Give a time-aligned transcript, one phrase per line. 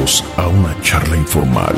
[0.00, 1.76] A una charla informal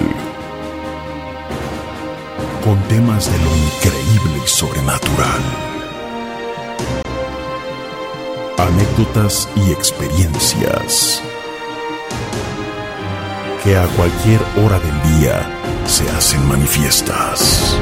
[2.65, 5.43] con temas de lo increíble y sobrenatural.
[8.59, 11.21] Anécdotas y experiencias
[13.65, 15.45] que a cualquier hora del día
[15.87, 17.77] se hacen manifiestas.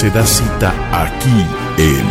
[0.00, 1.44] Se da cita aquí
[1.76, 2.06] en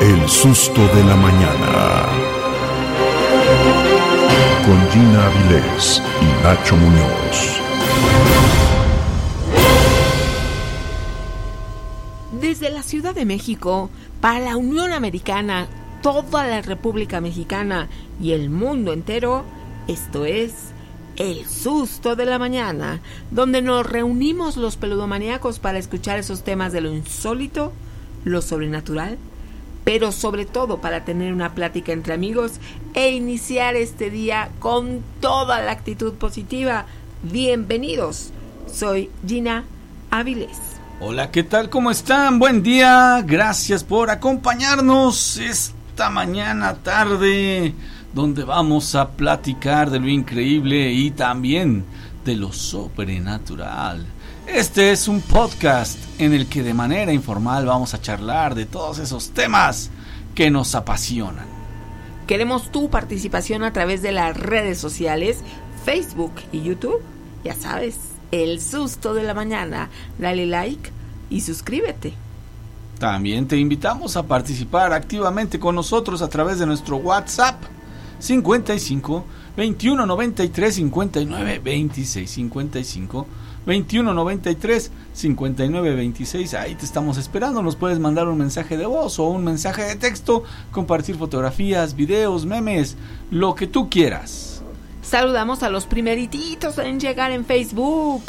[0.00, 2.06] El susto de la mañana.
[4.66, 7.60] Con Gina Avilés y Nacho Muñoz.
[12.32, 13.88] Desde la Ciudad de México,
[14.20, 15.68] para la Unión Americana,
[16.02, 17.88] toda la República Mexicana
[18.20, 19.44] y el mundo entero,
[19.86, 20.71] esto es
[21.22, 23.00] el susto de la mañana,
[23.30, 27.72] donde nos reunimos los peludomaníacos para escuchar esos temas de lo insólito,
[28.24, 29.18] lo sobrenatural,
[29.84, 32.54] pero sobre todo para tener una plática entre amigos
[32.94, 36.86] e iniciar este día con toda la actitud positiva.
[37.22, 38.30] Bienvenidos,
[38.66, 39.62] soy Gina
[40.10, 40.58] Áviles.
[40.98, 41.70] Hola, ¿qué tal?
[41.70, 42.40] ¿Cómo están?
[42.40, 47.74] Buen día, gracias por acompañarnos esta mañana tarde
[48.12, 51.84] donde vamos a platicar de lo increíble y también
[52.24, 54.06] de lo sobrenatural.
[54.46, 58.98] Este es un podcast en el que de manera informal vamos a charlar de todos
[58.98, 59.90] esos temas
[60.34, 61.46] que nos apasionan.
[62.26, 65.38] Queremos tu participación a través de las redes sociales,
[65.84, 67.00] Facebook y YouTube.
[67.44, 67.98] Ya sabes,
[68.30, 69.90] el susto de la mañana.
[70.18, 70.90] Dale like
[71.30, 72.14] y suscríbete.
[72.98, 77.56] También te invitamos a participar activamente con nosotros a través de nuestro WhatsApp
[78.22, 79.24] 55
[79.56, 83.26] 21 93 59 26 55
[83.66, 87.62] 21 93 59 26 ahí te estamos esperando.
[87.62, 92.46] Nos puedes mandar un mensaje de voz o un mensaje de texto compartir fotografías videos
[92.46, 92.96] memes
[93.32, 94.62] lo que tú quieras.
[95.02, 98.22] Saludamos a los primeritos en llegar en Facebook.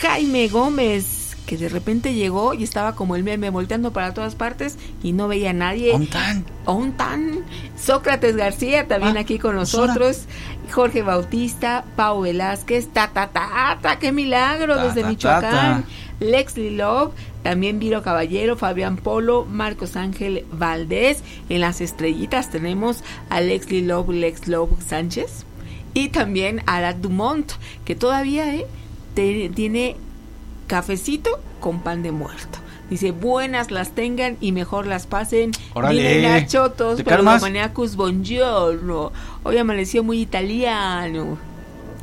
[0.00, 4.78] Jaime Gómez que de repente llegó y estaba como el meme volteando para todas partes
[5.02, 5.92] y no veía a nadie.
[5.92, 6.44] Ontan.
[6.64, 7.44] Ontan.
[7.76, 10.24] Sócrates García también ah, aquí con nosotros.
[10.72, 15.84] Jorge Bautista, Pau Velázquez, ta ta ta, ta qué milagro desde Michoacán.
[16.20, 17.12] Lex Love,
[17.42, 21.22] también Viro Caballero, Fabián Polo, Marcos Ángel Valdés.
[21.48, 25.44] En las estrellitas tenemos a Lex Love, Lex Love Sánchez.
[25.92, 27.52] Y también a Arad Dumont,
[27.84, 28.66] que todavía eh,
[29.14, 29.96] tiene
[30.66, 32.58] cafecito con pan de muerto.
[32.90, 35.52] Dice, buenas las tengan y mejor las pasen.
[35.72, 36.22] Órale.
[36.22, 39.10] Nachotos, pero maníacos buongiorno.
[39.42, 41.38] Hoy amaneció muy italiano.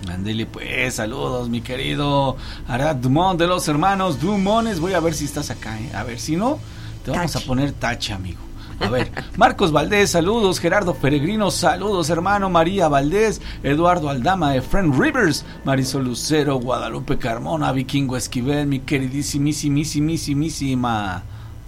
[0.08, 2.36] Mándele pues, saludos mi querido
[2.68, 4.80] Arad Dumont de los hermanos Dumones.
[4.80, 5.92] Voy a ver si estás acá, ¿eh?
[5.94, 6.60] A ver, si no,
[7.06, 8.40] te vamos a poner tacha, amigo.
[8.82, 10.60] A ver, Marcos Valdés, saludos.
[10.60, 12.50] Gerardo Peregrino, saludos, hermano.
[12.50, 21.22] María Valdés, Eduardo Aldama, Efren Rivers, Marisol Lucero, Guadalupe Carmona, Vikingo Esquivel, mi queridísimísimísimísima.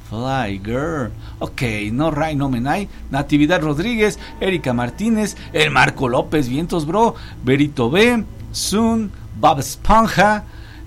[0.09, 1.11] Fly Girl.
[1.39, 1.61] Ok,
[1.91, 2.89] no Ray, no Menay.
[3.11, 10.43] Natividad Rodríguez, Erika Martínez, el Marco López, Vientos Bro, Berito B, Sun, Bob Esponja,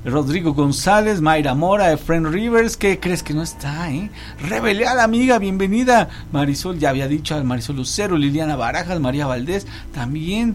[0.07, 4.09] Rodrigo González, Mayra Mora, Efren Rivers, ¿qué crees que no está, eh?
[4.49, 6.09] La amiga, bienvenida.
[6.31, 10.55] Marisol, ya había dicho al Marisol Lucero, Liliana Barajas, María Valdés, también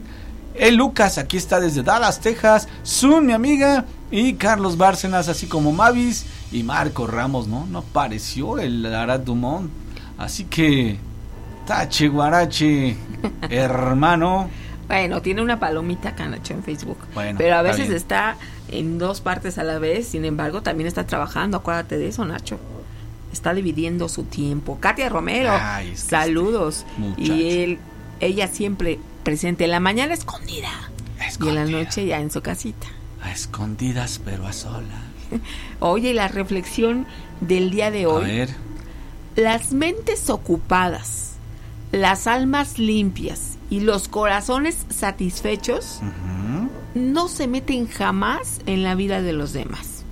[0.55, 2.69] El Lucas, aquí está desde Dallas, Texas.
[2.83, 3.83] Sun, mi amiga.
[4.09, 6.25] Y Carlos Bárcenas, así como Mavis.
[6.53, 7.65] Y Marco Ramos, ¿no?
[7.65, 9.69] No apareció el Arad Dumont.
[10.17, 10.97] Así que.
[11.65, 12.95] Tache, guarache,
[13.49, 14.49] hermano.
[14.91, 16.97] Bueno, tiene una palomita Canacho en Facebook.
[17.13, 18.35] Bueno, pero a veces está
[18.71, 20.07] en dos partes a la vez.
[20.07, 21.57] Sin embargo, también está trabajando.
[21.57, 22.59] Acuérdate de eso, Nacho.
[23.31, 24.77] Está dividiendo su tiempo.
[24.79, 26.85] Katia Romero, Ay, saludos.
[27.17, 27.79] Y él,
[28.19, 29.65] ella siempre presente.
[29.65, 30.69] En la mañana escondida.
[30.69, 31.65] Y en la Escondida.
[31.83, 32.87] noche ya en su casita.
[33.21, 34.99] A escondidas, pero a solas.
[35.79, 37.05] Oye, y la reflexión
[37.39, 38.25] del día de A hoy.
[38.25, 38.49] ver.
[39.35, 41.33] Las mentes ocupadas,
[41.93, 46.69] las almas limpias y los corazones satisfechos ujú.
[46.95, 50.03] No se meten jamás en la vida de los demás.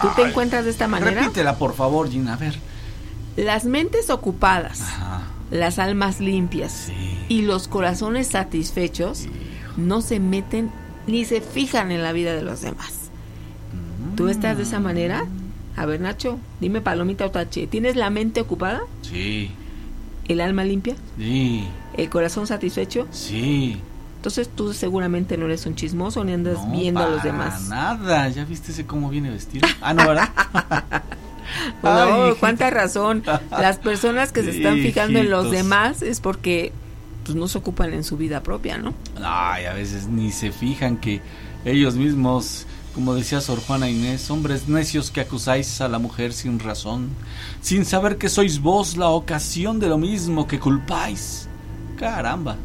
[0.00, 1.22] ¿Tú te Ay, encuentras de esta manera?
[1.22, 2.34] Repítela, por favor, Gina.
[2.34, 2.54] A ver.
[3.36, 5.22] Las mentes ocupadas, Ajá.
[5.50, 7.18] las almas limpias Sí.
[7.28, 9.26] y los corazones satisfechos
[9.76, 10.70] no se meten
[11.06, 12.92] ni se fijan en la vida de los demás.
[14.16, 15.24] ¿Tú estás de esa manera?
[15.76, 17.66] A ver, Nacho, dime palomita o tache.
[17.66, 18.82] ¿Tienes la mente ocupada?
[19.00, 19.50] Sí.
[20.28, 20.94] ¿El alma limpia?
[21.18, 21.64] Sí.
[21.96, 23.08] ¿El corazón satisfecho?
[23.10, 23.80] Sí.
[24.22, 27.62] Entonces tú seguramente no eres un chismoso ni andas No, viendo a los demás.
[27.68, 28.28] Nada.
[28.28, 29.66] ¿Ya viste ese cómo viene vestido?
[29.80, 30.28] Ah, no, ¿verdad?
[31.82, 32.40] No, Ay, hijita.
[32.40, 33.24] cuánta razón.
[33.50, 36.72] Las personas que se están fijando en los demás es porque
[37.24, 38.94] pues no se ocupan en su vida propia, ¿no?
[39.22, 41.20] Ay, a veces ni se fijan que
[41.64, 46.60] ellos mismos, como decía Sor Juana Inés, hombres necios que acusáis a la mujer sin
[46.60, 47.10] razón,
[47.60, 51.48] sin saber que sois vos la ocasión de lo mismo que culpáis.
[51.98, 52.56] Caramba.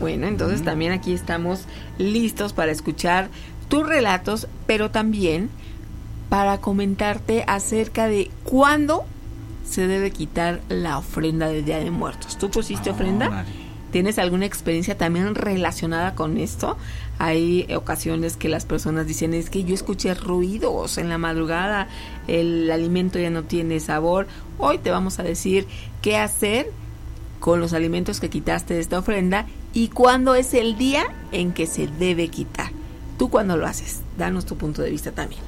[0.00, 1.64] Bueno, entonces también aquí estamos
[1.98, 3.30] listos para escuchar
[3.68, 5.50] tus relatos, pero también
[6.28, 9.04] para comentarte acerca de cuándo
[9.64, 12.38] se debe quitar la ofrenda del Día de Muertos.
[12.38, 13.28] ¿Tú pusiste ofrenda?
[13.28, 13.66] Órale.
[13.90, 16.76] ¿Tienes alguna experiencia también relacionada con esto?
[17.18, 21.88] Hay ocasiones que las personas dicen es que yo escuché ruidos en la madrugada,
[22.26, 24.26] el alimento ya no tiene sabor.
[24.58, 25.66] Hoy te vamos a decir
[26.02, 26.70] qué hacer
[27.40, 31.66] con los alimentos que quitaste de esta ofrenda y cuándo es el día en que
[31.66, 32.70] se debe quitar.
[33.18, 34.00] ¿Tú cuándo lo haces?
[34.16, 35.42] Danos tu punto de vista también.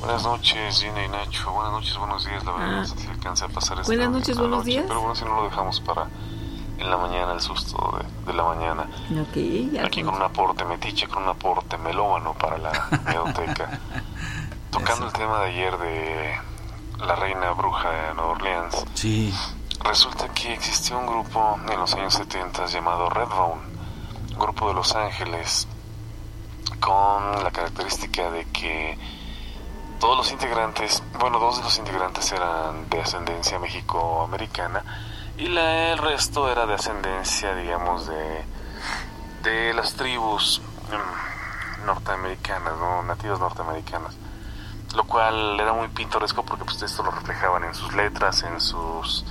[0.00, 1.52] Buenas noches, Gina y Nacho.
[1.52, 2.44] Buenas noches, buenos días.
[2.44, 2.76] La verdad Ah.
[2.80, 4.84] no sé si alcanza a pasar esta Buenas noches, buenos noche, días.
[4.88, 6.08] Pero bueno, si no lo dejamos para
[6.78, 8.82] en la mañana, el susto de, de la mañana.
[9.22, 9.36] Ok,
[9.72, 13.78] ya Aquí con- un aporte metiche, con un aporte melómano para la biblioteca.
[14.70, 16.34] Tocando el tema de ayer de
[17.06, 18.84] la reina bruja de Nueva Orleans.
[18.94, 19.32] Sí.
[19.82, 23.62] Resulta que existió un grupo en los años 70 llamado Redbone,
[24.38, 25.66] grupo de Los Ángeles,
[26.80, 28.98] con la característica de que
[30.00, 34.84] todos los integrantes, bueno, dos de los integrantes eran de ascendencia mexicoamericana
[35.36, 38.44] y la, el resto era de ascendencia, digamos, de,
[39.42, 43.02] de las tribus mm, norteamericanas, ¿no?
[43.02, 44.14] nativas norteamericanas
[44.94, 49.24] lo cual era muy pintoresco porque pues esto lo reflejaban en sus letras, en sus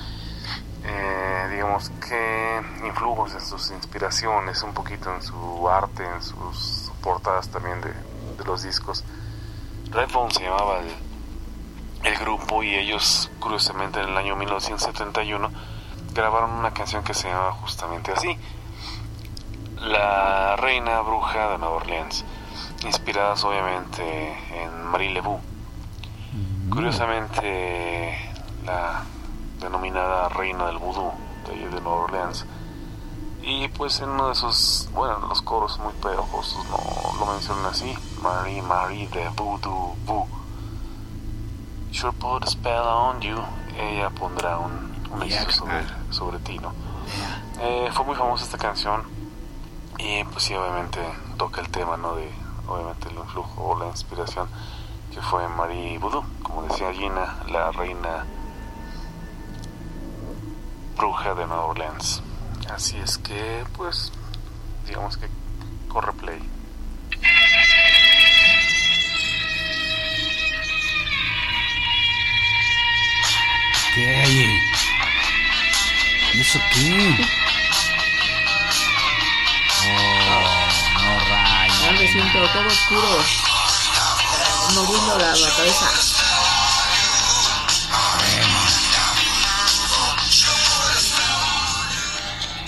[1.63, 7.79] digamos que influjos, en sus inspiraciones, un poquito en su arte, en sus portadas también
[7.79, 7.93] de,
[8.37, 9.05] de los discos.
[9.89, 10.91] Redbone se llamaba el,
[12.03, 15.49] el grupo y ellos curiosamente en el año 1971
[16.13, 18.37] grabaron una canción que se llamaba justamente así.
[19.77, 22.25] La reina bruja de Nueva Orleans,
[22.83, 24.03] inspiradas obviamente
[24.51, 25.39] en Marie Leroux.
[26.69, 28.33] Curiosamente,
[28.65, 29.05] la
[29.61, 31.09] denominada reina del vudú
[31.53, 32.45] ahí de Nueva Orleans.
[33.41, 37.93] Y pues en uno de esos, bueno, los coros muy pegajosos no lo mencionan así,
[38.21, 40.27] Marie, Marie de Voodoo Boo.
[41.91, 43.37] Sure put a spell on you,
[43.77, 46.73] ella pondrá un, un hechizo sobre, sobre ti, ¿no?
[47.59, 49.03] Eh, fue muy famosa esta canción
[49.97, 50.99] y pues sí, obviamente
[51.37, 52.15] toca el tema, ¿no?
[52.15, 52.31] De,
[52.67, 54.47] obviamente el influjo o la inspiración
[55.13, 58.25] que fue Marie Voodoo, como decía Gina, la reina
[60.95, 62.21] bruja de Nueva Orleans.
[62.69, 64.11] Así es que, pues,
[64.87, 65.27] digamos que
[65.89, 66.39] corre play.
[73.93, 74.61] ¿Qué hay?
[76.33, 77.27] ¿Y eso qué?
[79.85, 80.67] Oh,
[81.03, 81.81] no rayos.
[81.81, 83.17] Ya me siento todo oscuro,
[84.75, 86.12] moviendo la, la cabeza.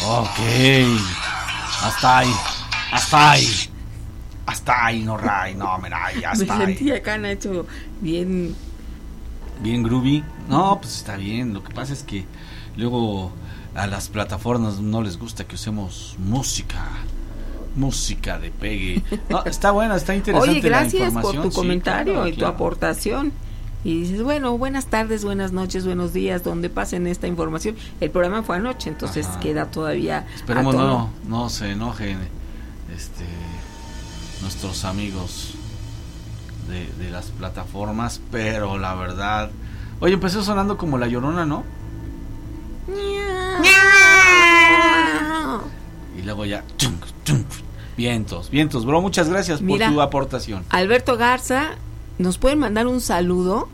[0.07, 0.39] Ok.
[1.83, 2.31] Hasta ahí.
[2.91, 3.47] Hasta ahí.
[4.45, 5.55] Hasta ahí, no ray.
[5.55, 6.97] No, mira, ahí, Me hasta sentí ahí.
[6.97, 7.65] acá, Nacho,
[8.01, 8.55] bien
[9.61, 10.23] Bien groovy.
[10.47, 11.53] No, pues está bien.
[11.53, 12.25] Lo que pasa es que
[12.77, 13.31] luego
[13.73, 16.83] a las plataformas no les gusta que usemos música.
[17.75, 19.03] Música de pegue.
[19.29, 20.51] No, está buena, está interesante.
[20.51, 21.43] Oye, gracias la por información.
[21.43, 23.33] tu Sí, comentario claro, y tu aportación.
[23.85, 27.75] Y dices, bueno, buenas tardes, buenas noches, buenos días, donde pasen esta información.
[28.01, 29.39] El programa fue anoche, entonces Ajá.
[29.39, 32.17] queda todavía Esperemos a no, no se enojen
[32.95, 33.25] este,
[34.41, 35.53] nuestros amigos
[36.67, 39.51] de, de las plataformas, pero la verdad...
[39.99, 41.63] Oye, empezó sonando como la llorona, ¿no?
[46.17, 46.63] Y luego ya...
[47.97, 48.99] vientos, vientos, bro.
[49.01, 49.85] Muchas gracias Mira.
[49.85, 50.65] por tu aportación.
[50.69, 51.77] Alberto Garza,
[52.17, 53.67] nos pueden mandar un saludo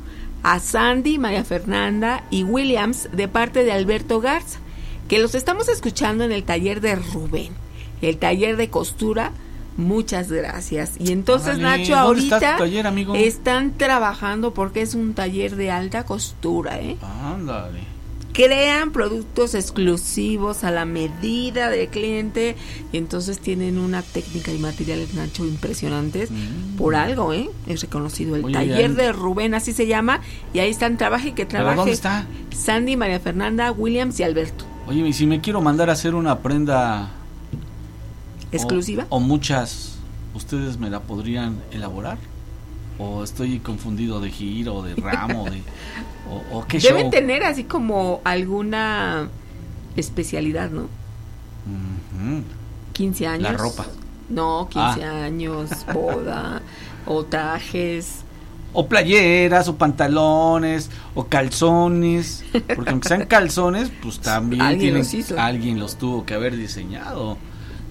[0.43, 4.59] a Sandy, María Fernanda y Williams de parte de Alberto Garza,
[5.07, 7.53] que los estamos escuchando en el taller de Rubén,
[8.01, 9.31] el taller de costura.
[9.77, 10.95] Muchas gracias.
[10.99, 16.05] Y entonces, Nacho, ¿dónde está ahorita taller, están trabajando porque es un taller de alta
[16.05, 16.97] costura, ¿eh?
[17.23, 17.90] Ándale.
[18.33, 22.55] Crean productos exclusivos a la medida del cliente
[22.93, 26.29] y entonces tienen una técnica y materiales Nacho impresionantes
[26.77, 27.49] por algo, ¿eh?
[27.67, 28.51] Es reconocido el Mm.
[28.51, 30.21] Taller de Rubén, así se llama,
[30.53, 32.25] y ahí están trabaje y que ¿Pero trabaje dónde está?
[32.55, 34.65] Sandy, María Fernanda, Williams y Alberto.
[34.87, 37.09] Oye, y si me quiero mandar a hacer una prenda...
[38.51, 39.05] o- ¿Exclusiva?
[39.09, 39.95] O, muchas,
[40.33, 42.17] ¿ustedes me la podrían elaborar?
[42.99, 45.61] ¿O estoy confundido de giro, de ramo, de...
[46.29, 47.09] O, o qué Deben show?
[47.11, 49.27] tener así como alguna
[49.95, 50.81] especialidad, ¿no?
[50.83, 52.43] Ujú.
[52.93, 53.43] 15 años.
[53.51, 53.85] La ropa.
[54.29, 55.23] No, 15 Ah.
[55.25, 56.61] años, boda,
[57.05, 58.23] o trajes.
[58.73, 62.43] O playeras, o pantalones, o calzones.
[62.75, 65.39] Porque aunque sean calzones, pues también Alguien tienen, los hizo.
[65.39, 67.37] alguien los tuvo que haber diseñado.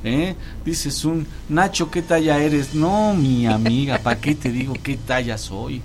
[0.04, 0.35] ¿Eh?
[0.64, 2.75] Dices un, Nacho, ¿qué talla eres?
[2.75, 5.83] No, mi amiga, ¿para qué te digo qué talla soy?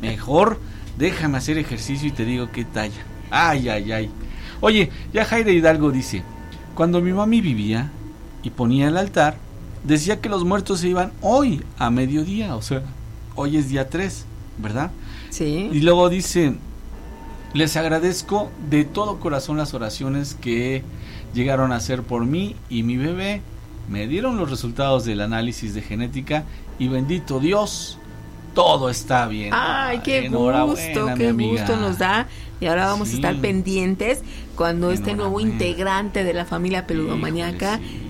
[0.00, 0.58] Mejor
[0.96, 3.04] déjame hacer ejercicio y te digo qué talla.
[3.30, 4.10] Ay, ay, ay.
[4.60, 6.22] Oye, ya Jaire Hidalgo dice,
[6.74, 7.90] cuando mi mami vivía
[8.42, 9.36] y ponía el altar,
[9.84, 12.82] decía que los muertos se iban hoy a mediodía, o sea,
[13.34, 14.24] hoy es día 3,
[14.58, 14.90] ¿verdad?
[15.30, 15.68] Sí.
[15.72, 16.54] Y luego dice,
[17.52, 20.82] les agradezco de todo corazón las oraciones que
[21.36, 23.42] llegaron a hacer por mí y mi bebé.
[23.88, 26.42] Me dieron los resultados del análisis de genética
[26.78, 27.98] y bendito Dios,
[28.54, 29.50] todo está bien.
[29.54, 32.26] Ay, qué gusto, qué gusto nos da.
[32.58, 33.14] Y ahora vamos Sí.
[33.14, 34.22] a estar pendientes
[34.56, 38.05] cuando este nuevo integrante de la familia peludomaniaca sí.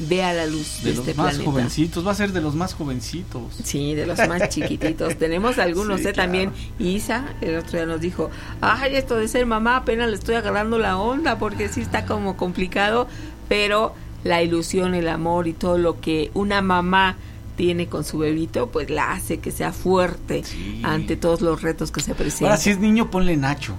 [0.00, 1.50] Vea la luz de, De los este más planeta.
[1.50, 3.42] jovencitos, va a ser de los más jovencitos.
[3.62, 5.16] Sí, de los más chiquititos.
[5.18, 6.12] Tenemos algunos, Sí, ¿eh?
[6.12, 6.32] claro.
[6.32, 10.34] También Isa, el otro día nos dijo, ay, esto de ser mamá apenas le estoy
[10.34, 13.06] agarrando la onda porque sí está como complicado,
[13.48, 17.16] pero la ilusión, el amor y todo lo que una mamá
[17.56, 20.80] tiene con su bebito, pues la hace que sea fuerte Sí.
[20.82, 22.46] ante todos los retos que se presentan.
[22.48, 23.74] Ahora, si es niño, ponle Nacho.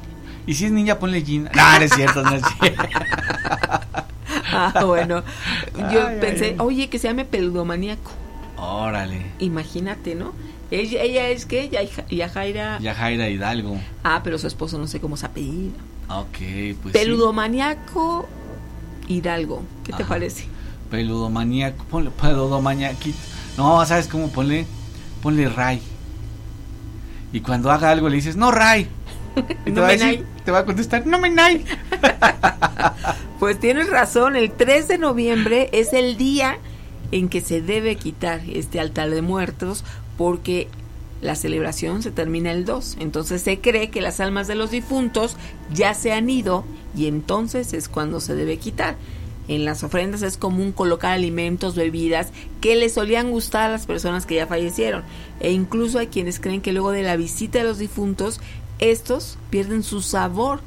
[0.48, 1.52] Y si es niña, ponle Gina.
[1.54, 2.84] No, no es cierto, no es cierto.
[4.52, 5.24] Ah, bueno,
[5.92, 6.56] yo Ay, pensé, ay, ay.
[6.60, 8.12] oye, que se llame peludomaníaco.
[8.58, 9.26] Órale.
[9.40, 10.34] Imagínate, ¿no?
[10.72, 12.80] Ella, ella es que Yaja- Yajaira.
[12.80, 13.78] Yajaira Hidalgo.
[14.04, 15.74] Ah, pero su esposo no sé cómo se apellida.
[16.10, 16.76] Ok, pues.
[16.84, 16.92] sí.
[16.94, 18.28] Peludomaniaco
[19.08, 19.64] Hidalgo.
[19.84, 20.46] ¿Qué te parece?
[20.90, 21.84] Peludomaníaco.
[21.86, 23.18] Ponle peludomaniaquito.
[23.58, 24.30] No, ¿sabes cómo?
[24.30, 24.66] Ponle,
[25.22, 25.82] ponle Ray.
[27.34, 28.88] Y cuando haga algo le dices, no, Ray.
[29.36, 31.66] Y te, No va a me decir- te va a contestar, no me nay.
[33.46, 36.58] Pues tienes razón, el 3 de noviembre es el día
[37.12, 39.84] en que se debe quitar este altar de muertos
[40.18, 40.68] porque
[41.22, 42.98] la celebración se termina el 2.
[43.02, 45.38] Entonces se cree que las almas de los difuntos
[45.72, 46.66] ya se han ido
[46.98, 48.96] y entonces es cuando se debe quitar.
[49.48, 52.30] En las ofrendas es común colocar alimentos, bebidas
[52.62, 55.04] que les solían gustar a las personas que ya fallecieron.
[55.40, 58.42] E incluso hay quienes creen que luego de la visita de los difuntos,
[58.80, 60.62] estos pierden su sabor,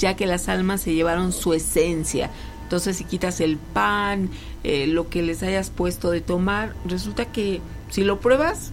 [0.00, 2.30] ya que las almas se llevaron su esencia.
[2.64, 4.30] Entonces si quitas el pan,
[4.64, 8.72] eh, lo que les hayas puesto de tomar, resulta que si lo pruebas,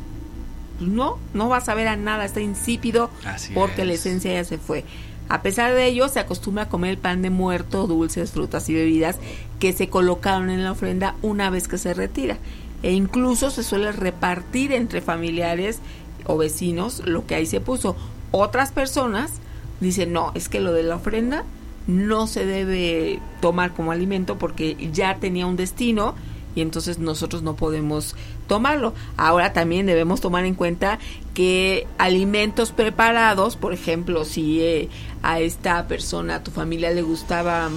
[0.77, 4.05] pues no, no vas a ver a nada, está insípido Así porque la es.
[4.05, 4.85] esencia ya se fue.
[5.29, 8.73] A pesar de ello, se acostumbra a comer el pan de muerto, dulces, frutas y
[8.73, 9.17] bebidas
[9.59, 12.37] que se colocaron en la ofrenda una vez que se retira.
[12.83, 15.79] E incluso se suele repartir entre familiares
[16.25, 17.97] o vecinos lo que ahí se puso.
[18.31, 19.31] Otras personas
[19.79, 21.43] dicen, no, es que lo de la ofrenda
[21.87, 26.15] no se debe tomar como alimento porque ya tenía un destino
[26.57, 28.15] y entonces nosotros no podemos
[28.47, 28.93] tomarlo.
[29.15, 30.97] Ahora también debemos tomar en cuenta
[31.35, 34.89] que alimentos preparados, por ejemplo, si eh,
[35.21, 37.69] a esta persona, a tu familia le gustaba,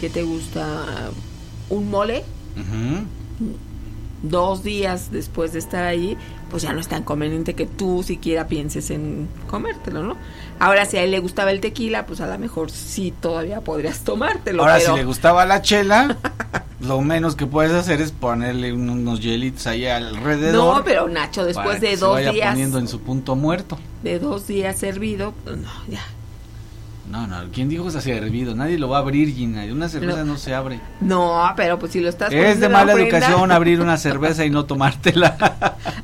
[0.00, 1.10] ¿qué te gusta?
[1.68, 2.24] Un mole,
[4.22, 6.16] dos días después de estar ahí,
[6.50, 10.16] pues ya no es tan conveniente que tú siquiera pienses en comértelo, ¿no?
[10.58, 14.00] Ahora, si a él le gustaba el tequila, pues a lo mejor sí todavía podrías
[14.00, 14.62] tomártelo.
[14.62, 14.92] Ahora, pero...
[14.92, 16.16] si le gustaba la chela,
[16.80, 20.76] lo menos que puedes hacer es ponerle un- unos hielitos ahí alrededor.
[20.78, 23.78] No, pero Nacho, después de se dos vaya días, poniendo en su punto muerto.
[24.02, 26.00] de dos días servido, pues no, ya.
[27.10, 28.56] No, no, ¿quién dijo que se hacía hervido?
[28.56, 29.62] Nadie lo va a abrir, Gina.
[29.72, 30.32] Una cerveza No.
[30.32, 30.80] no, se abre.
[31.00, 34.50] No, pero pues si lo estás Es de mala ofrenda, educación abrir una cerveza y
[34.50, 35.36] no tomártela.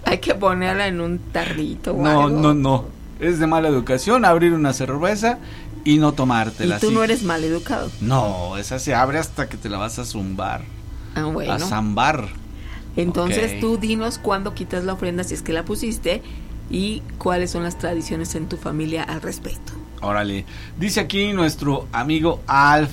[0.04, 2.38] Hay que ponerla en un tarrito o no, algo.
[2.38, 2.84] no, no.
[3.22, 5.38] Es de mala educación abrir una cerveza
[5.84, 6.76] y no tomártela.
[6.76, 6.94] Y tú así.
[6.94, 7.88] no eres mal educado.
[8.00, 10.62] No, esa se abre hasta que te la vas a zumbar.
[11.14, 11.52] Ah, bueno.
[11.52, 12.28] A zambar.
[12.96, 16.20] Entonces tú dinos cuándo quitas la ofrenda si es que la pusiste
[16.68, 19.72] y cuáles son las tradiciones en tu familia al respecto.
[20.00, 20.44] Órale.
[20.78, 22.90] Dice aquí nuestro amigo Alf.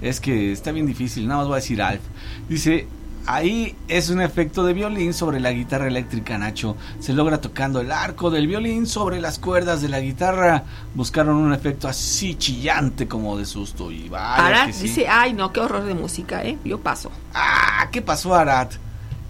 [0.00, 2.00] Es que está bien difícil, nada más voy a decir Alf.
[2.48, 2.88] Dice,
[3.26, 6.76] ahí es un efecto de violín sobre la guitarra eléctrica, Nacho.
[6.98, 10.64] Se logra tocando el arco del violín sobre las cuerdas de la guitarra.
[10.94, 13.90] Buscaron un efecto así chillante como de susto.
[13.90, 14.82] Y vaya Ahora que sí.
[14.84, 16.58] dice, ay no, qué horror de música, ¿eh?
[16.64, 17.10] Yo paso.
[17.34, 18.74] Ah, ¿qué pasó, Arat?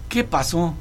[0.09, 0.73] ¿Qué pasó?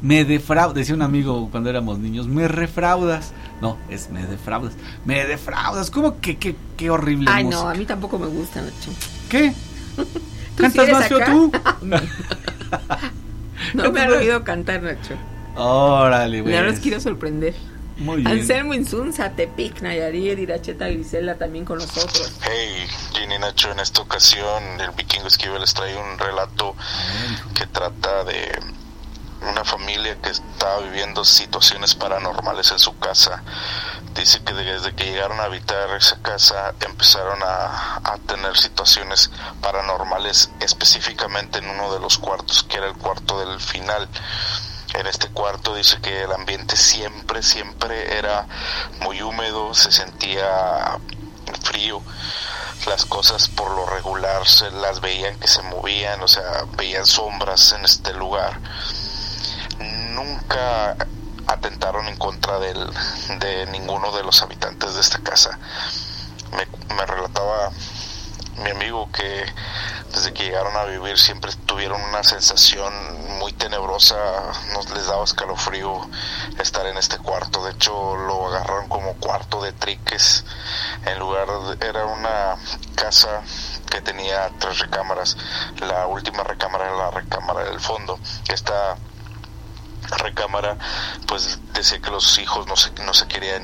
[0.00, 3.32] Me defraudas, decía un amigo cuando éramos niños, me refraudas.
[3.60, 4.74] No, es me defraudas.
[5.04, 5.90] Me defraudas.
[5.90, 7.64] ¿Cómo que qué, qué horrible Ay música?
[7.64, 8.92] no, a mí tampoco me gusta, Nacho.
[9.28, 9.52] ¿Qué?
[10.58, 11.26] ¿Tú ¿Cantas más acá?
[11.26, 11.52] tú?
[13.74, 15.14] No me han oído cantar, Nacho.
[15.56, 16.54] Órale, güey.
[16.54, 17.54] Ya los quiero sorprender.
[17.98, 18.28] Muy bien.
[18.28, 22.32] Anselmo Insunza, Tepic, Nayarit, Iracheta Grisela también con nosotros.
[22.42, 26.76] Hey, Ginny Nacho, en esta ocasión el vikingo Esquivel les trae un relato
[27.54, 28.52] que trata de
[29.42, 33.42] una familia que estaba viviendo situaciones paranormales en su casa.
[34.14, 39.30] Dice que desde que llegaron a habitar esa casa empezaron a, a tener situaciones
[39.60, 44.08] paranormales específicamente en uno de los cuartos, que era el cuarto del final.
[44.94, 48.46] En este cuarto dice que el ambiente siempre, siempre era
[49.00, 50.98] muy húmedo, se sentía
[51.62, 52.02] frío.
[52.86, 57.72] Las cosas por lo regular se las veían que se movían, o sea, veían sombras
[57.72, 58.58] en este lugar.
[60.18, 60.96] Nunca
[61.46, 62.92] atentaron en contra del,
[63.38, 65.58] de ninguno de los habitantes de esta casa.
[66.56, 66.66] Me,
[66.96, 67.70] me relataba
[68.64, 69.46] mi amigo que
[70.12, 72.92] desde que llegaron a vivir siempre tuvieron una sensación
[73.38, 74.16] muy tenebrosa,
[74.72, 76.08] nos les daba escalofrío
[76.58, 80.44] estar en este cuarto, de hecho lo agarraron como cuarto de triques,
[81.06, 81.46] en lugar
[81.80, 82.56] era una
[82.96, 83.42] casa
[83.90, 85.36] que tenía tres recámaras,
[85.80, 88.96] la última recámara era la recámara del fondo, esta
[90.18, 90.76] recámara
[91.26, 93.62] pues decía que los hijos no se, no se querían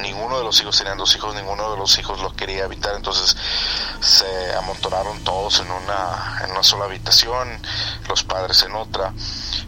[0.00, 3.36] ninguno de los hijos tenían dos hijos ninguno de los hijos lo quería habitar entonces
[4.00, 7.60] se amontonaron todos en una en una sola habitación
[8.08, 9.12] los padres en otra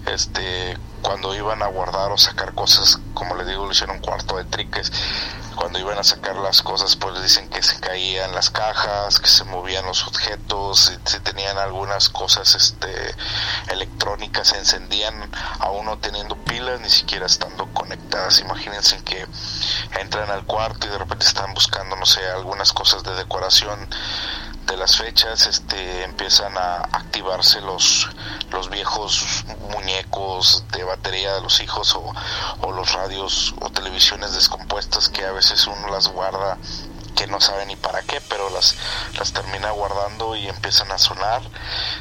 [0.06, 4.36] este cuando iban a guardar o sacar cosas como les digo le hicieron un cuarto
[4.36, 4.92] de triques.
[5.54, 9.28] Cuando iban a sacar las cosas pues les dicen que se caían las cajas que
[9.28, 13.14] se movían los objetos si, tenían algunas cosas este
[13.70, 15.30] electrónicas se encendían
[15.60, 18.40] aún no teniendo pilas ni siquiera estando conectadas.
[18.40, 19.26] Imagínense que
[19.98, 23.88] entran al cuarto y de repente están buscando no sé algunas cosas de decoración
[24.66, 28.08] de las fechas este empiezan a activarse los
[28.50, 32.12] los viejos muñecos de batería de los hijos o,
[32.60, 36.58] o los radios o televisiones descompuestas que a veces uno las guarda
[37.16, 38.76] que no sabe ni para qué, pero las,
[39.18, 41.40] las termina guardando y empiezan a sonar,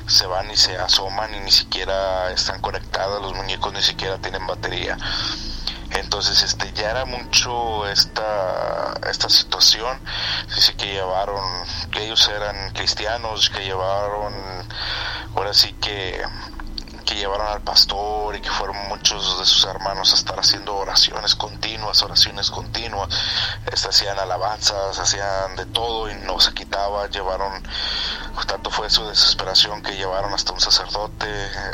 [0.07, 4.45] se van y se asoman y ni siquiera están conectadas, los muñecos ni siquiera tienen
[4.45, 4.97] batería.
[5.95, 9.99] Entonces este ya era mucho esta, esta situación.
[10.77, 11.43] Que llevaron,
[11.91, 14.33] que ellos eran cristianos, que llevaron,
[15.35, 16.21] ahora sí que
[17.05, 21.35] que llevaron al pastor y que fueron muchos de sus hermanos a estar haciendo oraciones
[21.35, 23.09] continuas, oraciones continuas,
[23.71, 27.61] este, hacían alabanzas, hacían de todo y no se quitaba, llevaron,
[28.47, 31.71] tanto fue su desesperación que llevaron hasta un sacerdote, eh,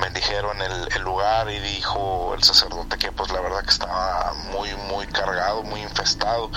[0.00, 4.74] bendijeron el, el, lugar y dijo el sacerdote que pues la verdad que estaba muy
[4.74, 6.50] muy cargado, muy infestado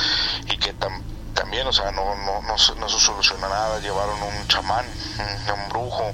[0.48, 1.02] y que tam,
[1.34, 4.86] también, o sea, no, no, no, no se soluciona nada, llevaron un chamán,
[5.18, 6.12] un, brujo,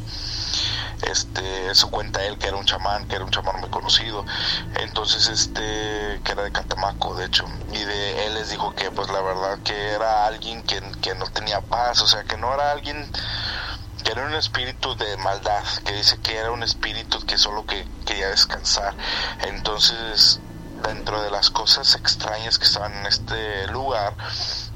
[1.03, 4.25] este eso cuenta él que era un chamán que era un chamán muy conocido.
[4.79, 9.09] Entonces este que era de Catamaco de hecho y de él les dijo que pues
[9.09, 12.71] la verdad que era alguien que, que no tenía paz o sea que no era
[12.71, 13.09] alguien
[14.07, 17.85] que era un espíritu de maldad que dice que era un espíritu que solo que
[18.05, 18.95] quería descansar
[19.41, 20.39] entonces
[20.81, 24.15] dentro de las cosas extrañas que estaban en este lugar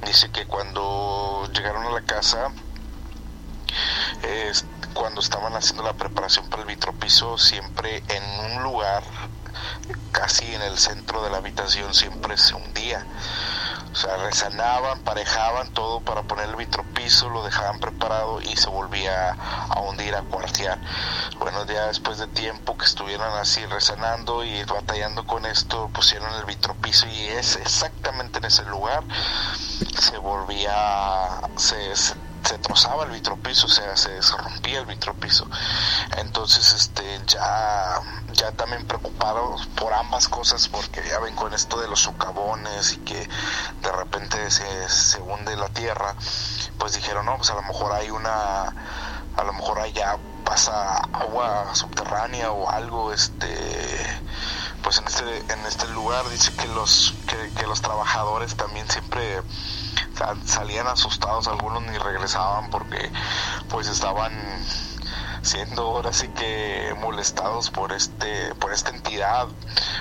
[0.06, 2.52] dice que cuando llegaron a la casa
[4.94, 9.04] cuando estaban haciendo la preparación para el vitropiso, siempre en un lugar,
[10.12, 13.06] casi en el centro de la habitación, siempre se hundía.
[13.92, 19.32] O sea, resanaban, parejaban todo para poner el vitropiso, lo dejaban preparado y se volvía
[19.32, 20.80] a hundir, a cuartear.
[21.40, 26.46] Bueno, ya después de tiempo que estuvieron así resanando y batallando con esto, pusieron el
[26.46, 29.04] vitropiso y es exactamente en ese lugar
[30.00, 30.74] se volvía,
[31.56, 35.48] se, se se trozaba el vitropiso, o sea, se, rompía el vitropiso.
[36.18, 38.02] Entonces, este, ya,
[38.34, 42.98] ya también preocupados por ambas cosas, porque ya ven con esto de los socavones y
[42.98, 43.30] que
[43.82, 46.16] de repente se, se hunde la tierra,
[46.78, 51.74] pues dijeron, no, pues a lo mejor hay una, a lo mejor allá pasa agua
[51.76, 53.48] subterránea o algo, este,
[54.84, 57.14] pues en este, en este lugar dice que los,
[57.56, 59.42] que los trabajadores también siempre
[60.46, 63.12] salían asustados, algunos ni regresaban porque
[63.70, 64.32] pues estaban
[65.42, 69.48] siendo ahora sí que molestados por este por esta entidad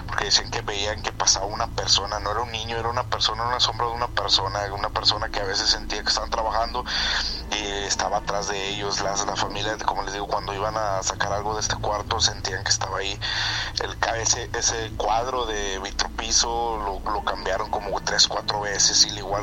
[0.06, 3.46] porque decían que veían que pasaba una persona no era un niño era una persona
[3.46, 6.84] una sombra de una persona una persona que a veces sentía que estaban trabajando
[7.52, 11.32] y estaba atrás de ellos las la familia como les digo cuando iban a sacar
[11.32, 13.18] algo de este cuarto sentían que estaba ahí.
[13.82, 19.42] El ese ese cuadro de vitropiso lo, lo cambiaron como tres cuatro veces y igual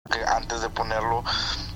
[0.25, 1.23] Antes de ponerlo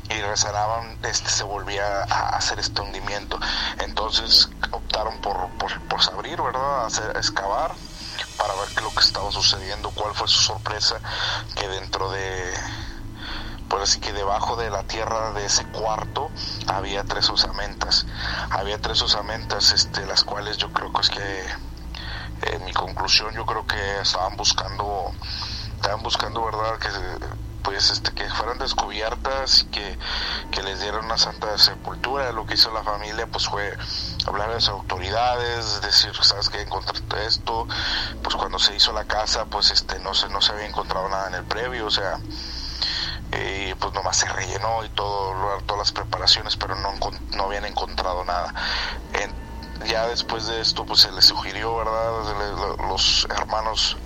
[0.09, 3.39] y resanaban, este se volvía a hacer este hundimiento.
[3.79, 6.85] Entonces optaron por, por, por abrir, ¿verdad?
[6.85, 7.71] Hacer, excavar
[8.37, 10.99] para ver qué es lo que estaba sucediendo, cuál fue su sorpresa,
[11.55, 12.53] que dentro de,
[13.69, 16.29] pues así que debajo de la tierra de ese cuarto
[16.67, 18.05] había tres osamentas,
[18.49, 21.45] había tres osamentas, este, las cuales yo creo que es que,
[22.53, 25.11] en mi conclusión, yo creo que estaban buscando,
[25.75, 26.77] estaban buscando, ¿verdad?
[26.79, 26.89] Que
[27.65, 29.97] pues este que fueran descubiertas y que,
[30.51, 32.31] que les dieran una santa sepultura.
[32.31, 33.75] Lo que hizo la familia pues fue
[34.27, 37.67] hablar a las autoridades decir sabes que encontré esto
[38.23, 41.27] pues cuando se hizo la casa pues este no se no se había encontrado nada
[41.27, 42.19] en el previo o sea
[43.31, 45.33] y pues nomás se rellenó y todo
[45.65, 46.93] todas las preparaciones pero no
[47.35, 48.53] no habían encontrado nada.
[49.13, 49.45] En,
[49.87, 52.11] ya después de esto pues se les sugirió verdad
[52.89, 53.97] los hermanos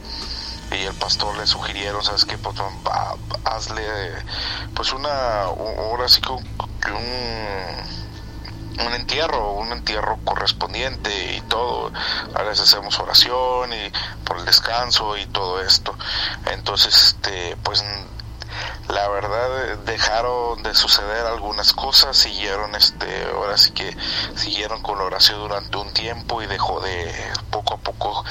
[0.71, 2.38] y el pastor le sugirieron, ¿sabes qué?
[2.38, 2.55] Pues
[3.45, 3.84] hazle,
[4.75, 6.45] pues una, ahora sí que un,
[8.86, 11.91] un entierro, un entierro correspondiente y todo.
[12.36, 13.91] A veces hacemos oración y
[14.23, 15.95] por el descanso y todo esto.
[16.51, 17.84] Entonces, este, pues
[18.88, 23.95] la verdad dejaron de suceder algunas cosas, siguieron este, ahora sí que
[24.36, 27.13] siguieron con la oración durante un tiempo y dejó de,
[27.51, 28.25] poco a poco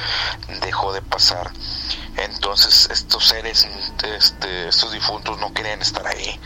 [0.61, 1.51] dejó de pasar.
[2.18, 3.66] Entonces estos seres,
[4.02, 6.38] este, estos difuntos no querían estar ahí.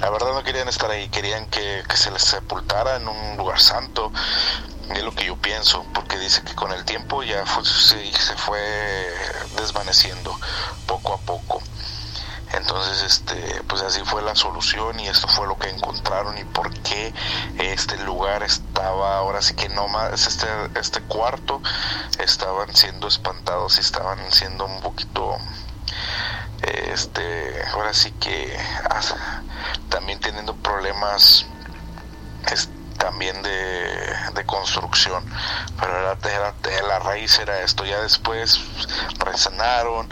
[0.00, 3.60] La verdad no querían estar ahí, querían que, que se les sepultara en un lugar
[3.60, 4.12] santo.
[4.90, 8.36] Es lo que yo pienso, porque dice que con el tiempo ya fue, se, se
[8.36, 8.60] fue
[9.56, 10.38] desvaneciendo
[10.86, 11.62] poco a poco.
[12.52, 16.70] Entonces, este, pues así fue la solución y esto fue lo que encontraron y por
[16.80, 17.14] qué
[17.58, 20.46] este lugar estaba, ahora sí que no más, este,
[20.78, 21.62] este cuarto
[22.22, 25.36] estaban siendo espantados y estaban siendo un poquito,
[26.62, 28.56] este, ahora sí que
[29.88, 31.46] también teniendo problemas,
[32.98, 35.24] también de, de, construcción.
[35.80, 36.54] Pero era,
[36.86, 37.84] la raíz era esto.
[37.84, 38.60] Ya después
[39.18, 40.08] resanaron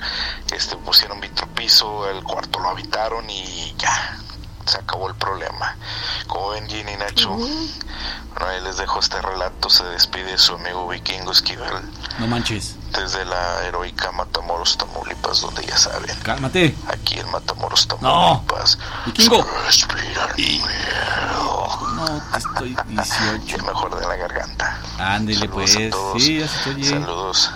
[0.53, 4.19] este pusieron vitropiso el cuarto lo habitaron y ya
[4.67, 5.77] se acabó el problema.
[6.27, 7.37] Como ven Ginny y Nacho
[8.37, 11.83] ahí les dejo este relato se despide su amigo vikingo Esquivel
[12.19, 18.79] no manches desde la heroica Matamoros Tamaulipas donde ya saben cálmate aquí en Matamoros Tamaulipas
[18.79, 19.05] no.
[19.07, 23.57] vikingo respiran miedo No, estoy 18.
[23.57, 24.79] El mejor de la garganta.
[24.99, 26.23] Ándele pues, a todos.
[26.23, 26.89] sí, ya oye.
[26.89, 27.51] Saludos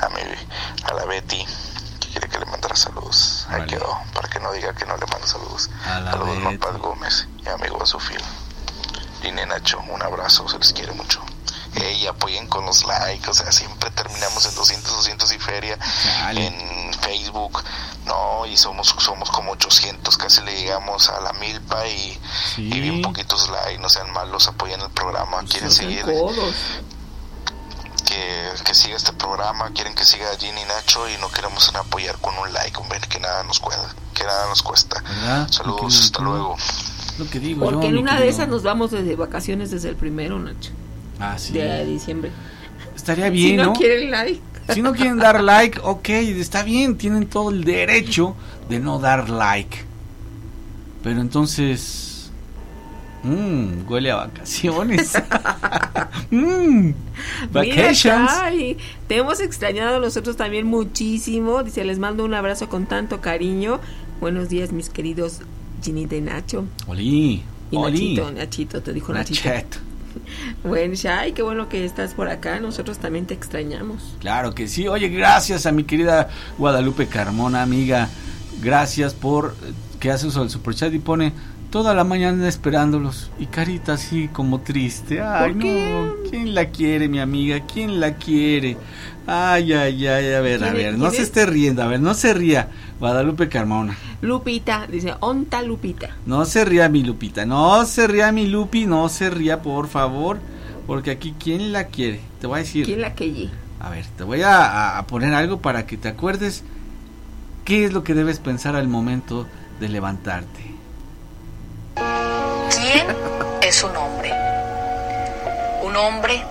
[0.00, 0.20] a mi,
[0.84, 1.44] a la Betty,
[2.00, 3.46] que quiere que le mandara saludos.
[3.48, 5.70] Ahí quedó, para que no diga que no le mando saludos.
[5.86, 6.58] A la saludos Betty.
[6.58, 8.22] Paz Gómez y amigo a su fiel.
[9.26, 11.20] Lina Nacho, un abrazo, se les quiere mucho.
[11.74, 15.78] Ey, apoyen con los likes, o sea, siempre terminamos en 200, 200 y feria
[16.30, 17.62] en Facebook.
[18.06, 22.18] No, y somos somos como 800, casi le llegamos a la milpa y,
[22.56, 26.04] y bien poquitos likes, no sean malos, apoyen el programa, quieren seguir
[28.06, 32.16] que, que siga este programa, quieren que siga Ginny y Nacho y no queremos apoyar
[32.18, 35.02] con un like, hombre, que nada nos cuesta, que nada nos cuesta.
[35.02, 35.48] ¿Verdad?
[35.50, 36.56] Saludos, hasta luego.
[37.18, 40.38] Lo que digo Porque en una de esas nos vamos desde vacaciones desde el primero,
[40.38, 40.70] Nacho.
[41.18, 41.54] Ah, sí.
[41.54, 42.30] De diciembre.
[42.94, 43.72] Estaría bien, si no, ¿no?
[43.72, 44.40] quieren like.
[44.74, 48.34] Si no quieren dar like, ok, está bien, tienen todo el derecho
[48.68, 49.78] de no dar like.
[51.04, 52.32] Pero entonces...
[53.22, 55.12] Mmm, huele a vacaciones.
[56.32, 56.90] Mmm,
[57.52, 58.32] vacations.
[59.06, 61.62] Te hemos extrañado nosotros también muchísimo.
[61.62, 63.78] Dice, les mando un abrazo con tanto cariño.
[64.20, 65.42] Buenos días, mis queridos
[65.82, 66.64] Ginny de Nacho.
[66.86, 67.78] Oli, Y.
[67.78, 69.48] Nachito, Nachito, te dijo Nachito.
[69.48, 69.78] Nachet.
[70.64, 72.58] Bueno, Shai, qué bueno que estás por acá.
[72.58, 74.14] Nosotros también te extrañamos.
[74.20, 74.88] Claro que sí.
[74.88, 78.08] Oye, gracias a mi querida Guadalupe Carmona, amiga.
[78.62, 81.34] Gracias por eh, que hace uso del superchat y pone
[81.70, 83.30] toda la mañana esperándolos.
[83.38, 85.20] Y carita así como triste.
[85.20, 86.14] Ay, no.
[86.30, 87.60] ¿Quién la quiere, mi amiga?
[87.70, 88.78] ¿Quién la quiere?
[89.26, 90.32] Ay, ay, ay.
[90.32, 90.98] A ver, a ¿Quién- ver.
[90.98, 91.22] No se es?
[91.24, 91.82] esté riendo.
[91.82, 92.70] A ver, no se ría.
[92.98, 93.96] Guadalupe Carmona.
[94.22, 96.08] Lupita, dice, onta Lupita.
[96.24, 97.44] No se ría mi Lupita.
[97.44, 98.86] No se ría mi Lupi.
[98.86, 100.38] No se ría, por favor.
[100.86, 102.20] Porque aquí, ¿quién la quiere?
[102.40, 102.86] Te voy a decir.
[102.86, 103.48] ¿Quién la que
[103.80, 106.62] A ver, te voy a, a- a poner algo para que te acuerdes
[107.64, 109.46] qué es lo que debes pensar al momento
[109.80, 110.74] de levantarte.
[111.96, 113.06] ¿Quién
[113.62, 114.32] es un hombre?
[115.84, 116.42] Un hombre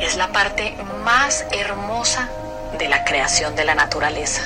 [0.00, 2.28] es la parte más hermosa
[2.78, 4.42] de la creación de la naturaleza.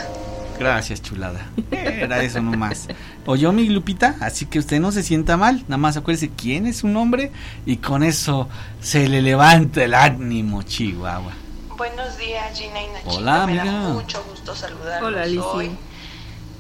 [0.59, 1.47] Gracias, chulada.
[1.71, 2.89] Era eso nomás.
[3.27, 5.63] Oyó mi Lupita, así que usted no se sienta mal.
[5.69, 7.33] Nada más acuérdese quién es un hombre
[7.67, 8.49] y con eso
[8.81, 11.33] se le levanta el ánimo, Chihuahua.
[11.77, 13.11] Buenos días, Gina y Nachito.
[13.17, 13.89] Hola, Me da amiga.
[13.89, 15.71] mucho gusto saludarlos Hola, hoy.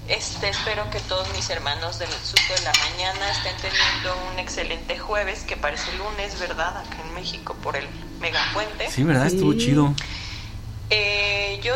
[0.08, 4.98] Este, espero que todos mis hermanos del susto de la mañana estén teniendo un excelente
[4.98, 6.76] jueves, que parece lunes, ¿verdad?
[6.76, 7.86] Acá en México por el
[8.20, 8.90] megapuente.
[8.90, 9.28] Sí, ¿verdad?
[9.28, 9.94] Estuvo chido.
[10.90, 11.74] Eh, yo,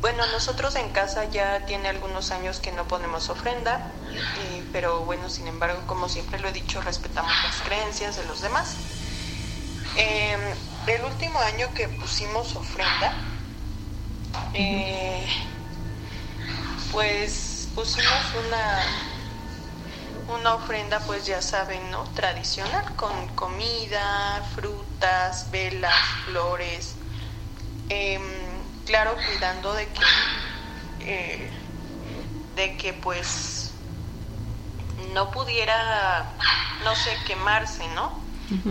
[0.00, 5.28] bueno, nosotros en casa ya tiene algunos años que no ponemos ofrenda, eh, pero bueno,
[5.28, 8.76] sin embargo, como siempre lo he dicho, respetamos las creencias de los demás.
[9.96, 10.36] Eh,
[10.86, 13.12] el último año que pusimos ofrenda,
[14.54, 15.26] eh,
[16.92, 18.80] pues pusimos una
[20.28, 25.94] una ofrenda pues ya saben no tradicional con comida frutas velas
[26.26, 26.94] flores.
[27.88, 28.47] Em,
[28.88, 30.02] claro cuidando de que
[31.00, 31.50] eh,
[32.56, 33.70] de que pues
[35.12, 36.24] no pudiera
[36.84, 38.26] no sé quemarse no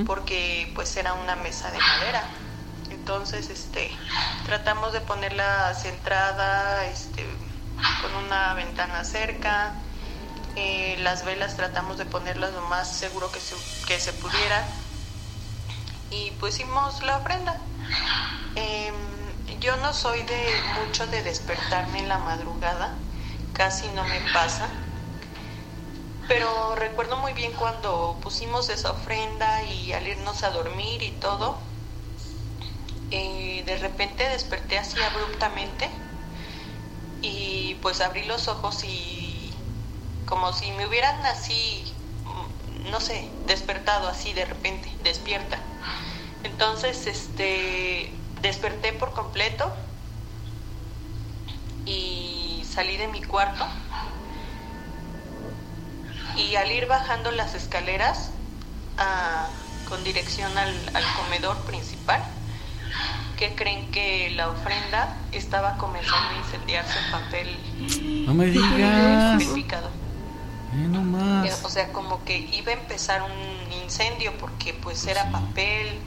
[0.07, 2.23] porque pues era una mesa de madera.
[2.89, 3.91] Entonces este
[4.47, 7.23] tratamos de ponerla centrada este
[8.01, 9.75] con una ventana cerca.
[10.55, 14.65] Eh, las velas tratamos de ponerlas lo más seguro que se, que se pudiera.
[16.09, 17.55] Y pusimos la ofrenda.
[18.55, 19.16] Em,
[19.59, 22.95] yo no soy de mucho de despertarme en la madrugada
[23.53, 24.69] casi no me pasa
[26.27, 31.57] pero recuerdo muy bien cuando pusimos esa ofrenda y al irnos a dormir y todo,
[33.11, 35.89] eh, de repente desperté así abruptamente
[37.21, 39.53] y pues abrí los ojos y
[40.25, 41.93] como si me hubieran así,
[42.25, 45.57] mm, no sé, despertado así de repente, despierta.
[46.43, 49.71] Entonces, este, desperté por completo
[51.85, 53.65] y salí de mi cuarto
[56.37, 58.31] y al ir bajando las escaleras
[58.97, 59.47] ah,
[59.89, 62.21] con dirección al, al comedor principal,
[63.37, 69.41] que creen que la ofrenda estaba comenzando a incendiarse en papel No me digas.
[70.73, 71.63] Eh, no más.
[71.63, 75.99] O sea, como que iba a empezar un incendio porque pues era papel,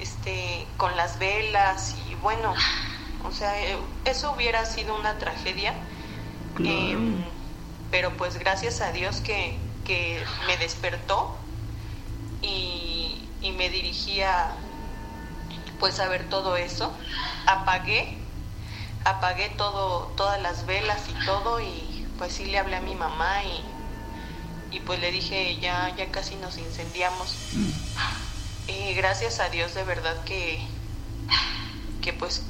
[0.00, 2.54] este, con las velas y bueno,
[3.24, 5.74] o sea, eh, eso hubiera sido una tragedia.
[6.64, 7.24] Em,
[7.90, 11.36] pero pues gracias a Dios que, que me despertó
[12.42, 14.52] y, y me dirigía
[15.78, 16.92] pues a ver todo eso.
[17.46, 18.18] Apagué,
[19.04, 23.42] apagué todo, todas las velas y todo y pues sí le hablé a mi mamá
[23.44, 27.34] y, y pues le dije, ya, ya casi nos incendiamos.
[28.70, 30.60] Y gracias a Dios de verdad que,
[32.00, 32.42] que pues,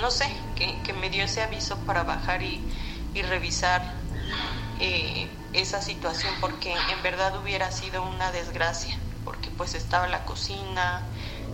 [0.00, 2.60] no sé, que, que me dio ese aviso para bajar y,
[3.14, 3.94] y revisar
[4.80, 11.02] eh, esa situación porque en verdad hubiera sido una desgracia, porque pues estaba la cocina,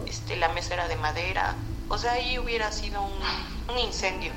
[0.07, 1.57] este, la mesa era de madera,
[1.88, 4.33] o sea, ahí hubiera sido un, un incendio.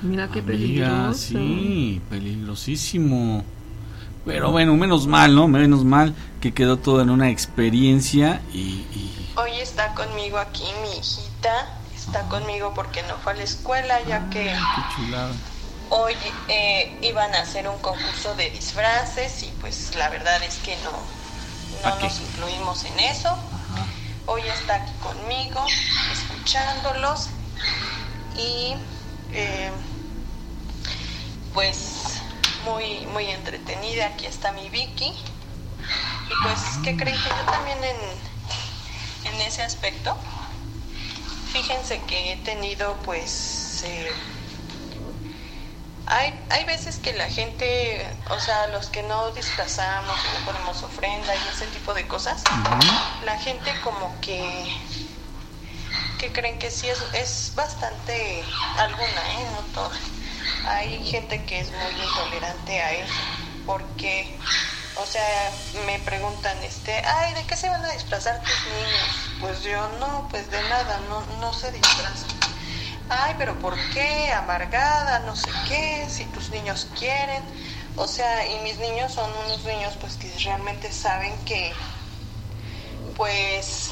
[0.00, 1.16] Mira qué Amiga, peligroso.
[1.16, 3.44] sí, peligrosísimo.
[4.28, 5.48] Pero bueno, menos mal, ¿no?
[5.48, 10.98] Menos mal que quedó todo en una experiencia y, y- Hoy está conmigo aquí mi
[10.98, 15.32] hijita, está conmigo porque no fue a la escuela ya que qué chulada.
[15.88, 16.14] hoy
[16.48, 20.92] eh, iban a hacer un concurso de disfraces y pues la verdad es que no,
[21.88, 23.30] no nos incluimos en eso.
[24.26, 25.64] Hoy está aquí conmigo,
[26.12, 27.30] escuchándolos
[28.36, 28.74] y
[29.32, 29.70] eh,
[31.54, 32.17] pues
[32.64, 34.06] muy, muy entretenida.
[34.06, 35.06] Aquí está mi Vicky.
[35.08, 40.16] Y pues, ¿qué creen que yo también en, en ese aspecto?
[41.52, 43.82] Fíjense que he tenido pues...
[43.84, 44.10] eh,
[46.10, 51.34] hay, hay veces que la gente, o sea, los que no disfrazamos no ponemos ofrenda
[51.36, 52.42] y ese tipo de cosas,
[53.24, 54.74] la gente como que,
[56.18, 58.42] que creen que sí es, es bastante
[58.78, 59.46] alguna, ¿eh?
[59.52, 59.96] No toda.
[60.64, 63.22] Hay gente que es muy intolerante a eso,
[63.66, 64.40] porque,
[64.94, 69.30] o sea, me preguntan, este, ay, ¿de qué se van a disfrazar tus niños?
[69.40, 72.30] Pues yo no, pues de nada, no, no se disfrazan.
[73.08, 74.30] Ay, pero ¿por qué?
[74.32, 77.42] Amargada, no sé qué, si tus niños quieren.
[77.96, 81.74] O sea, y mis niños son unos niños pues que realmente saben que
[83.16, 83.90] pues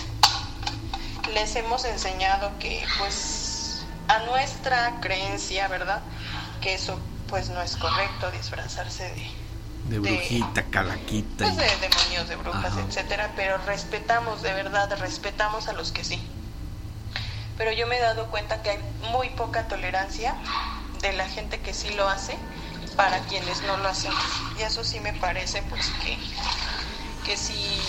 [1.26, 6.02] les hemos enseñado que pues a nuestra creencia, ¿verdad?
[6.66, 6.98] Que eso
[7.28, 9.24] pues no es correcto disfrazarse de
[9.84, 11.44] de brujita, calaquita.
[11.44, 12.80] pues y- de demonios, de brujas, Ajá.
[12.88, 16.20] etcétera, pero respetamos, de verdad, respetamos a los que sí.
[17.56, 18.78] Pero yo me he dado cuenta que hay
[19.12, 20.34] muy poca tolerancia
[21.02, 22.36] de la gente que sí lo hace
[22.96, 24.10] para quienes no lo hacen.
[24.58, 26.18] Y eso sí me parece pues que,
[27.30, 27.80] que si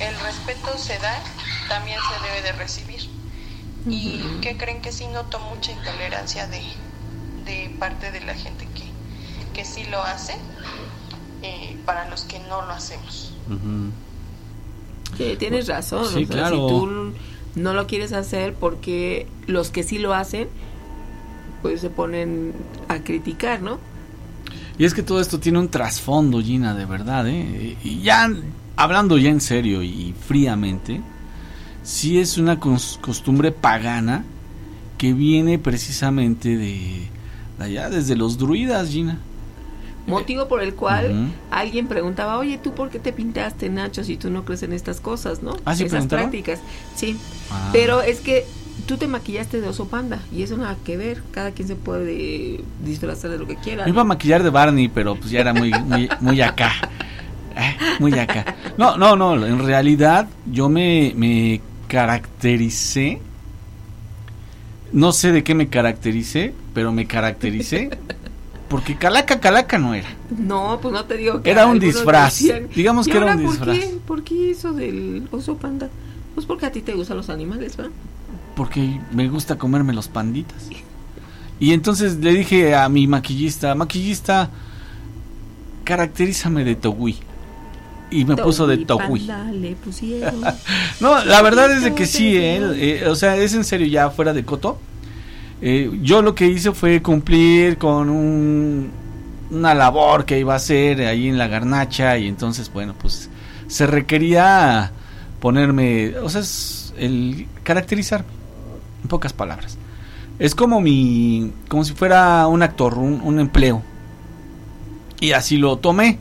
[0.00, 1.22] el respeto se da,
[1.68, 3.02] también se debe de recibir.
[3.90, 6.62] ¿Y qué creen que sí noto mucha intolerancia de,
[7.44, 8.84] de parte de la gente que,
[9.54, 10.34] que sí lo hace
[11.42, 13.34] eh, para los que no lo hacemos?
[15.16, 16.06] Sí, tienes razón.
[16.06, 16.56] Sí, o sea, claro.
[16.68, 17.12] Si tú
[17.56, 20.48] no lo quieres hacer porque los que sí lo hacen,
[21.60, 22.52] pues se ponen
[22.88, 23.78] a criticar, ¿no?
[24.78, 27.76] Y es que todo esto tiene un trasfondo, Gina, de verdad, ¿eh?
[27.84, 28.30] Y ya
[28.76, 31.00] hablando ya en serio y fríamente,
[31.82, 34.24] sí es una cos- costumbre pagana
[34.96, 37.08] que viene precisamente de
[37.62, 39.18] allá, desde los druidas, Gina.
[40.06, 44.30] Motivo por el cual alguien preguntaba, oye, ¿tú por qué te pintaste, Nacho, si tú
[44.30, 45.56] no crees en estas cosas, no?
[45.64, 46.60] ¿Ah, sí Esas prácticas.
[46.96, 47.16] Sí.
[47.50, 47.70] Ah.
[47.72, 48.44] Pero es que
[48.86, 51.22] tú te maquillaste de oso panda y eso nada que ver.
[51.30, 53.84] Cada quien se puede disfrazar de lo que quiera.
[53.84, 56.72] Me iba a maquillar de Barney, pero pues ya era muy, muy, muy acá.
[57.54, 58.56] Eh, Muy acá.
[58.78, 59.46] No, no, no.
[59.46, 63.20] En realidad yo me, me caractericé.
[64.92, 67.90] No sé de qué me caractericé, pero me caractericé.
[68.68, 70.08] Porque calaca, calaca no era.
[70.38, 72.38] No, pues no te digo que Era un disfraz.
[72.38, 73.78] decían, Digamos "¿Y que era un por disfraz".
[73.78, 73.98] Qué?
[74.06, 75.90] ¿Por qué eso del oso panda?
[76.34, 77.92] Pues porque a ti te gustan los animales, ¿verdad?
[78.56, 80.68] Porque me gusta comerme los panditas.
[81.60, 84.48] Y entonces le dije a mi maquillista, maquillista,
[85.84, 87.18] caracterízame de Togui.
[88.12, 89.26] Y me puso de Togui.
[91.00, 94.10] No, la verdad es de que sí, él, eh, o sea, es en serio ya
[94.10, 94.78] fuera de coto.
[95.60, 98.90] Eh, yo lo que hice fue cumplir con un,
[99.50, 103.30] una labor que iba a hacer ahí en la garnacha y entonces, bueno, pues
[103.66, 104.92] se requería
[105.40, 108.28] ponerme, o sea, es el caracterizarme,
[109.02, 109.78] en pocas palabras.
[110.38, 113.82] Es como mi, como si fuera un actor, un, un empleo.
[115.20, 116.18] Y así lo tomé.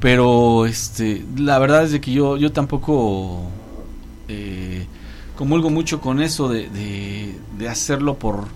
[0.00, 3.42] Pero este, la verdad es de que yo, yo tampoco
[4.28, 4.86] eh,
[5.36, 8.46] comulgo mucho con eso de, de, de hacerlo por,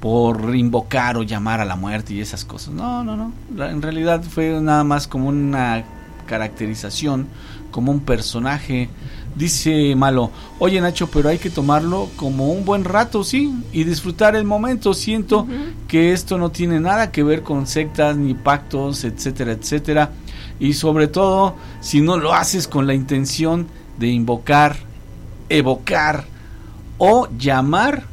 [0.00, 2.72] por invocar o llamar a la muerte y esas cosas.
[2.72, 3.32] No, no, no.
[3.64, 5.84] En realidad fue nada más como una
[6.26, 7.26] caracterización,
[7.70, 8.88] como un personaje.
[9.34, 14.34] Dice Malo, oye Nacho, pero hay que tomarlo como un buen rato, sí, y disfrutar
[14.34, 14.94] el momento.
[14.94, 15.46] Siento
[15.88, 20.10] que esto no tiene nada que ver con sectas ni pactos, etcétera, etcétera.
[20.58, 23.66] Y sobre todo, si no lo haces con la intención
[23.98, 24.76] de invocar,
[25.48, 26.24] evocar
[26.98, 28.04] o llamar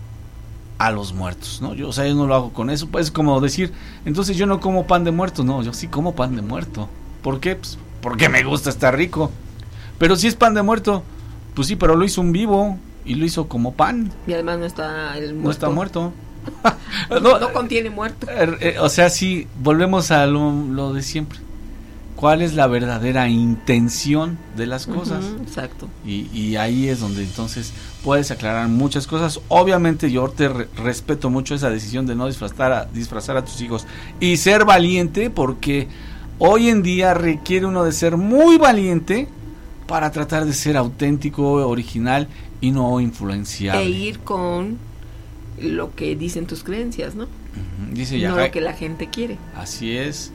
[0.77, 1.73] a los muertos, ¿no?
[1.73, 3.71] Yo, o sea, yo no lo hago con eso, pues como decir,
[4.05, 6.89] entonces yo no como pan de muerto, no, yo sí como pan de muerto.
[7.21, 7.55] ¿Por qué?
[7.55, 9.31] Pues porque me gusta, estar rico.
[9.97, 11.03] Pero si es pan de muerto,
[11.53, 14.11] pues sí, pero lo hizo un vivo y lo hizo como pan.
[14.27, 15.43] Y además no está el muerto.
[15.43, 16.13] No está muerto.
[17.09, 18.29] no, contiene muerto.
[18.29, 21.39] Er, eh, o sea, sí, volvemos a lo, de siempre.
[22.23, 25.25] ¿Cuál es la verdadera intención de las cosas?
[25.41, 25.89] exacto.
[26.05, 29.41] Y, y, ahí es donde entonces puedes aclarar muchas cosas.
[29.49, 33.85] Obviamente yo te respeto mucho esa decisión de no disfrazar a, disfrazar a tus hijos
[34.21, 35.89] y ser valiente porque
[36.39, 39.27] hoy en día requiere uno de ser muy valiente
[39.85, 42.29] para tratar de ser auténtico, original
[42.61, 43.83] y no influenciable.
[43.83, 44.77] E ir con
[45.59, 47.27] lo que dicen tus creencias, ¿no?
[47.91, 49.37] Dice ya, no lo que la gente quiere.
[49.55, 50.31] Así es.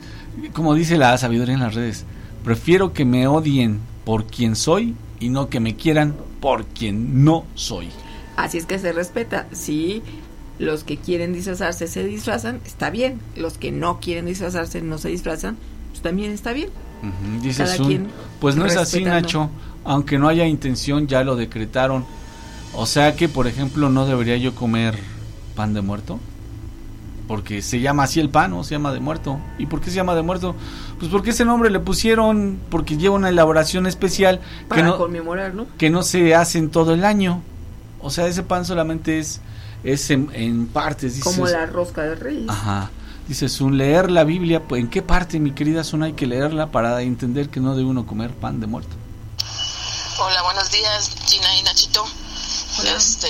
[0.53, 2.05] Como dice la sabiduría en las redes,
[2.43, 7.45] prefiero que me odien por quien soy y no que me quieran por quien no
[7.55, 7.89] soy.
[8.37, 9.47] Así es que se respeta.
[9.51, 10.01] Si
[10.57, 13.19] los que quieren disfrazarse se disfrazan, está bien.
[13.35, 15.57] Los que no quieren disfrazarse no se disfrazan,
[15.89, 16.69] pues también está bien.
[17.41, 17.63] Dice
[18.39, 19.49] pues no es así, Nacho.
[19.85, 22.05] Aunque no haya intención, ya lo decretaron.
[22.73, 24.97] O sea que, por ejemplo, no debería yo comer
[25.55, 26.19] pan de muerto.
[27.29, 28.63] Porque se llama así el pan, ¿no?
[28.63, 29.39] Se llama de muerto.
[29.59, 30.55] ¿Y por qué se llama de muerto?
[30.97, 34.41] Pues porque ese nombre le pusieron, porque lleva una elaboración especial.
[34.67, 35.67] Para que no, conmemorar, ¿no?
[35.77, 37.43] Que no se hace en todo el año.
[38.01, 39.41] O sea, ese pan solamente es,
[39.83, 41.19] es en, partes.
[41.19, 42.49] Como la rosca de reyes.
[42.49, 42.89] Ajá.
[43.27, 46.71] Dices, un leer la Biblia, pues, ¿en qué parte, mi querida Zona, hay que leerla
[46.71, 48.95] para entender que no debe uno comer pan de muerto?
[50.19, 52.03] Hola, buenos días, Gina y Nachito.
[52.97, 53.27] Este,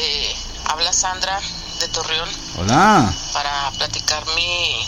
[0.69, 1.37] habla Sandra
[1.79, 2.29] de Torreón.
[2.59, 3.13] Hola.
[3.33, 4.87] Para platicar mi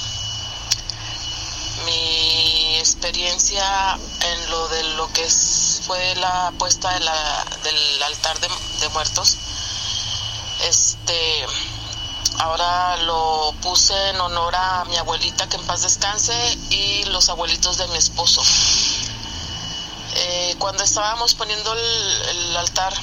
[1.85, 5.27] mi experiencia en lo de lo que
[5.87, 8.47] fue la puesta de la, del altar de,
[8.81, 9.37] de muertos.
[10.67, 11.45] Este
[12.39, 16.33] Ahora lo puse en honor a mi abuelita que en paz descanse
[16.71, 18.41] y los abuelitos de mi esposo.
[20.15, 22.93] Eh, cuando estábamos poniendo el, altar,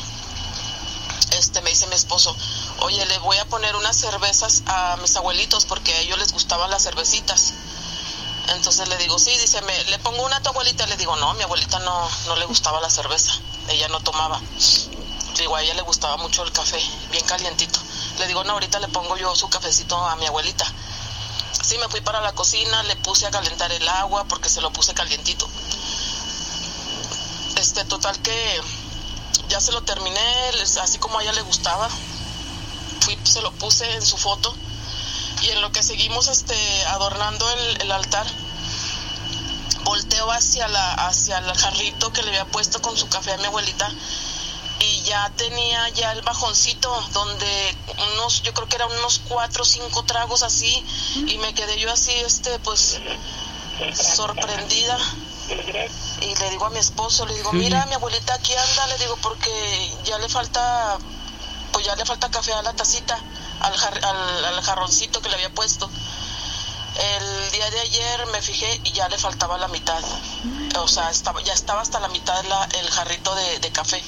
[1.39, 2.34] este me dice mi esposo,
[2.81, 6.70] oye, le voy a poner unas cervezas a mis abuelitos porque a ellos les gustaban
[6.70, 7.53] las cervecitas.
[8.49, 10.87] Entonces le digo, sí, dice, me, le pongo una a tu abuelita.
[10.87, 13.33] Le digo, no, mi abuelita no, no le gustaba la cerveza,
[13.68, 14.41] ella no tomaba.
[15.37, 17.79] Digo, a ella le gustaba mucho el café, bien calientito.
[18.18, 20.64] Le digo, no, ahorita le pongo yo su cafecito a mi abuelita.
[21.62, 24.72] Sí, me fui para la cocina, le puse a calentar el agua porque se lo
[24.72, 25.49] puse calientito.
[27.57, 28.61] Este, total que
[29.49, 30.51] ya se lo terminé,
[30.81, 31.89] así como a ella le gustaba.
[33.09, 34.54] Fui, se lo puse en su foto.
[35.40, 36.54] Y en lo que seguimos este,
[36.86, 38.26] adornando el, el altar,
[39.84, 43.46] volteo hacia, la, hacia el jarrito que le había puesto con su café a mi
[43.46, 43.90] abuelita.
[44.80, 47.76] Y ya tenía ya el bajoncito donde
[48.12, 50.84] unos yo creo que eran unos cuatro o cinco tragos así.
[51.26, 53.00] Y me quedé yo así este pues
[53.94, 54.98] sorprendida.
[56.20, 59.16] Y le digo a mi esposo le digo mira mi abuelita aquí anda le digo
[59.22, 59.50] porque
[60.04, 60.98] ya le falta
[61.79, 63.16] pues ya le falta café a la tacita
[63.61, 65.89] al, al, jarroncito que le había puesto.
[66.99, 70.03] El día de ayer me fijé y ya le faltaba la mitad.
[70.81, 72.45] O sea estaba ya estaba hasta la mitad
[72.81, 74.03] el jarrito de, de café.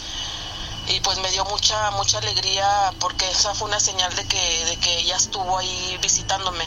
[0.89, 4.77] Y pues me dio mucha mucha alegría porque esa fue una señal de que de
[4.79, 6.67] que ella estuvo ahí visitándome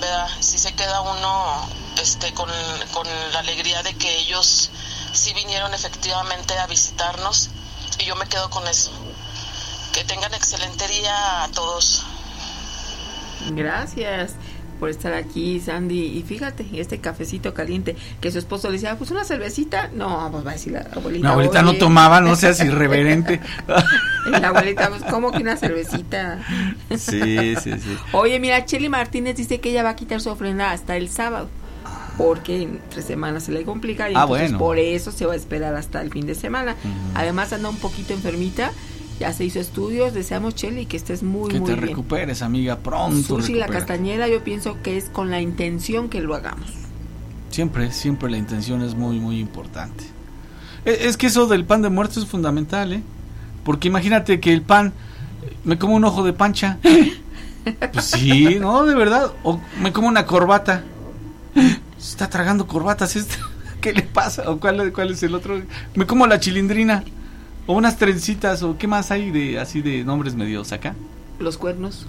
[0.00, 1.68] verdad si se queda uno
[2.02, 2.50] este con,
[2.92, 4.70] con la alegría de que ellos
[5.12, 7.50] sí vinieron efectivamente a visitarnos
[8.00, 8.90] y yo me quedo con eso
[9.96, 12.04] que tengan excelente día a todos
[13.54, 14.34] gracias
[14.78, 16.18] por estar aquí, Sandy.
[16.18, 19.88] Y fíjate, este cafecito caliente, que su esposo le decía, ah, pues una cervecita.
[19.94, 21.26] No, pues va a decir la abuelita.
[21.26, 23.40] La abuelita no tomaba, no seas irreverente.
[24.26, 26.40] la abuelita, pues, ¿cómo que una cervecita?
[26.90, 27.96] sí, sí, sí.
[28.12, 31.48] Oye, mira, Chelly Martínez dice que ella va a quitar su ofrenda hasta el sábado.
[32.18, 34.58] Porque en tres semanas se le complica y ah, bueno.
[34.58, 36.76] por eso se va a esperar hasta el fin de semana.
[37.14, 38.72] Además anda un poquito enfermita
[39.18, 41.80] ya se hizo estudios, deseamos Cheli que estés muy, que muy bien.
[41.80, 43.22] Que te recuperes, amiga, pronto.
[43.22, 46.70] Susi la Castañeda, yo pienso que es con la intención que lo hagamos.
[47.50, 50.04] Siempre, siempre la intención es muy, muy importante.
[50.84, 53.02] E, es que eso del pan de muerto es fundamental, ¿eh?
[53.64, 54.92] Porque imagínate que el pan,
[55.64, 56.78] me como un ojo de pancha.
[57.92, 59.32] Pues sí, no, de verdad.
[59.42, 60.84] O me como una corbata.
[61.98, 63.34] Se está tragando corbatas este.
[63.80, 64.48] ¿Qué le pasa?
[64.48, 65.60] ¿O cuál, cuál es el otro?
[65.96, 67.02] Me como la chilindrina.
[67.66, 70.94] O unas trencitas, o qué más hay de así de nombres medios acá.
[71.38, 72.06] Los cuernos.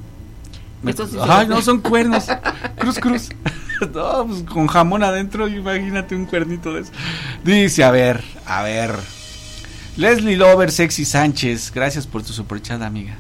[1.27, 2.27] Ay, no, son cuernos.
[2.77, 3.29] cruz, cruz.
[3.93, 6.91] no, pues con jamón adentro, imagínate un cuernito de eso.
[7.43, 8.95] Dice, a ver, a ver.
[9.97, 13.15] Leslie Lover, Sexy Sánchez, gracias por tu superchat, amiga.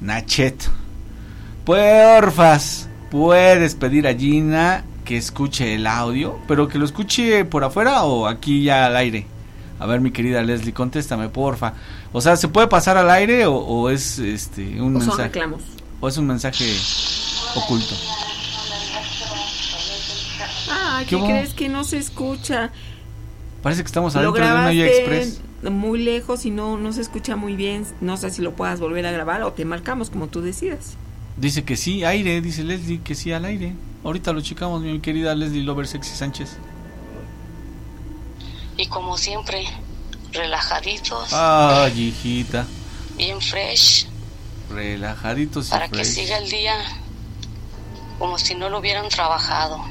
[0.00, 0.70] Nachet.
[1.64, 8.04] Porfas, puedes pedir a Gina que escuche el audio, pero que lo escuche por afuera
[8.04, 9.26] o aquí ya al aire.
[9.78, 11.74] A ver, mi querida Leslie, contéstame, porfa.
[12.12, 15.22] O sea, ¿se puede pasar al aire o, o es este un O son mensaje?
[15.24, 15.62] reclamos.
[16.00, 16.64] O es un mensaje
[17.54, 17.94] oculto.
[20.70, 22.70] Ah, ¿Qué crees que no se escucha?
[23.62, 25.40] Parece que estamos adentro de una grabaste Express.
[25.70, 27.84] muy lejos y no, no se escucha muy bien.
[28.00, 30.94] No sé si lo puedas volver a grabar o te marcamos como tú decidas.
[31.36, 33.74] Dice que sí, aire, dice Leslie, que sí al aire.
[34.04, 36.56] Ahorita lo checamos, mi querida Leslie Lover Sexy Sánchez.
[38.76, 39.66] Y como siempre,
[40.32, 42.66] relajaditos, Ay, hijita,
[43.16, 44.06] bien fresh,
[44.70, 46.76] relajaditos y para que siga el día
[48.18, 49.82] como si no lo hubieran trabajado.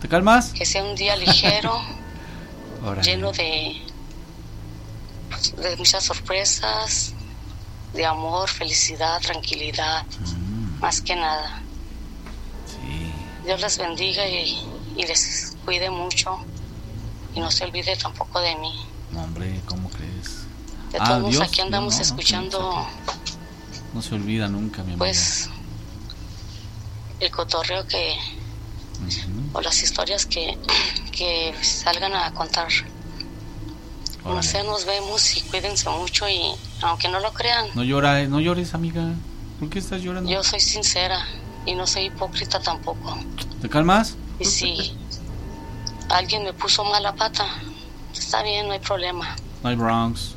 [0.00, 0.52] ¿Te calmas?
[0.52, 1.80] Que sea un día ligero,
[3.02, 3.82] lleno de,
[5.58, 7.12] de muchas sorpresas,
[7.92, 10.80] de amor, felicidad, tranquilidad, Mm.
[10.80, 11.60] más que nada.
[13.44, 14.56] Dios les bendiga y,
[14.96, 16.38] y les cuide mucho
[17.34, 18.72] y no se olvide tampoco de mí.
[19.12, 20.42] No, hombre, ¿cómo crees?
[20.92, 22.86] De Ah, todos Dios, aquí andamos no, no, escuchando
[23.94, 24.98] No se olvida nunca, mi amiga.
[24.98, 25.48] pues
[27.20, 28.16] el cotorreo que
[29.52, 30.56] o las historias que,
[31.12, 32.68] que salgan a contar.
[34.24, 36.40] No sé, nos vemos y cuídense mucho y
[36.82, 39.14] aunque no lo crean, No llora, no llores, amiga.
[39.58, 40.30] ¿Por qué estás llorando?
[40.30, 41.26] yo soy sincera
[41.66, 43.18] y no soy hipócrita tampoco.
[43.60, 44.14] ¿Te calmas?
[44.38, 44.96] Y si
[46.08, 47.46] alguien me puso mala pata,
[48.12, 49.36] está bien, no hay problema.
[49.62, 50.34] No hay Bronx.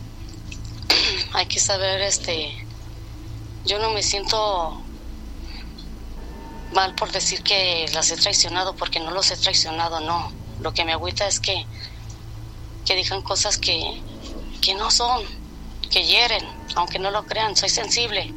[1.33, 2.53] Hay que saber, este,
[3.65, 4.81] yo no me siento
[6.73, 10.31] mal por decir que las he traicionado porque no los he traicionado, no.
[10.61, 11.65] Lo que me agüita es que,
[12.85, 14.01] que digan cosas que,
[14.61, 15.23] que no son,
[15.89, 16.45] que hieren,
[16.75, 18.33] aunque no lo crean, soy sensible,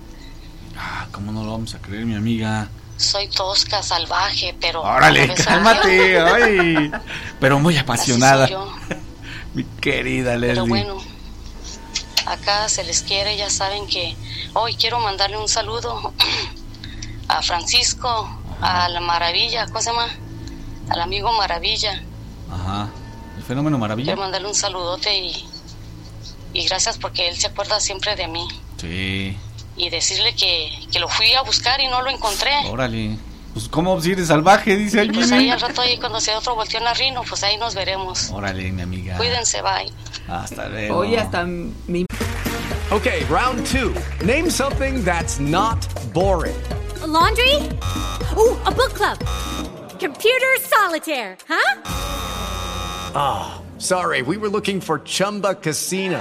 [0.81, 2.68] Ah, ¿cómo no lo vamos a creer, mi amiga?
[2.99, 4.82] Soy tosca, salvaje, pero...
[4.82, 6.20] Órale, cálmate.
[6.20, 6.90] Ay.
[7.40, 8.49] Pero muy apasionada.
[9.55, 10.55] Mi querida Leslie.
[10.55, 11.03] Pero bueno,
[12.26, 14.16] acá se les quiere, ya saben que
[14.55, 16.12] hoy quiero mandarle un saludo
[17.28, 18.28] a Francisco,
[18.61, 20.09] a la Maravilla, ¿cómo se llama?
[20.90, 22.03] Al amigo Maravilla.
[22.51, 22.90] Ajá.
[23.36, 24.07] El fenómeno maravilla.
[24.07, 25.49] Quiero mandarle un saludote y,
[26.53, 28.49] y gracias porque él se acuerda siempre de mí.
[28.78, 29.36] Sí.
[29.79, 32.51] Y decirle que, que lo fui a buscar y no lo encontré.
[32.68, 33.16] Órale.
[33.55, 34.76] Pues, ¿cómo si eres salvaje?
[34.76, 35.33] Dice pues alguien.
[35.33, 38.31] ahí al rato ahí cuando sea otro volteó en Rino, pues ahí nos veremos.
[38.31, 39.16] Órale, mi amiga.
[39.16, 39.91] Cuídense, bye.
[40.29, 40.99] Hasta luego.
[40.99, 42.07] Oye, hasta mi
[42.91, 43.95] Okay, round two.
[44.24, 46.57] Name something that's not boring.
[47.03, 47.55] A laundry?
[48.37, 49.18] Ooh, a book club.
[49.99, 51.83] Computer solitaire, huh?
[53.14, 56.20] Ah, sorry, we were looking for Chumba Casino.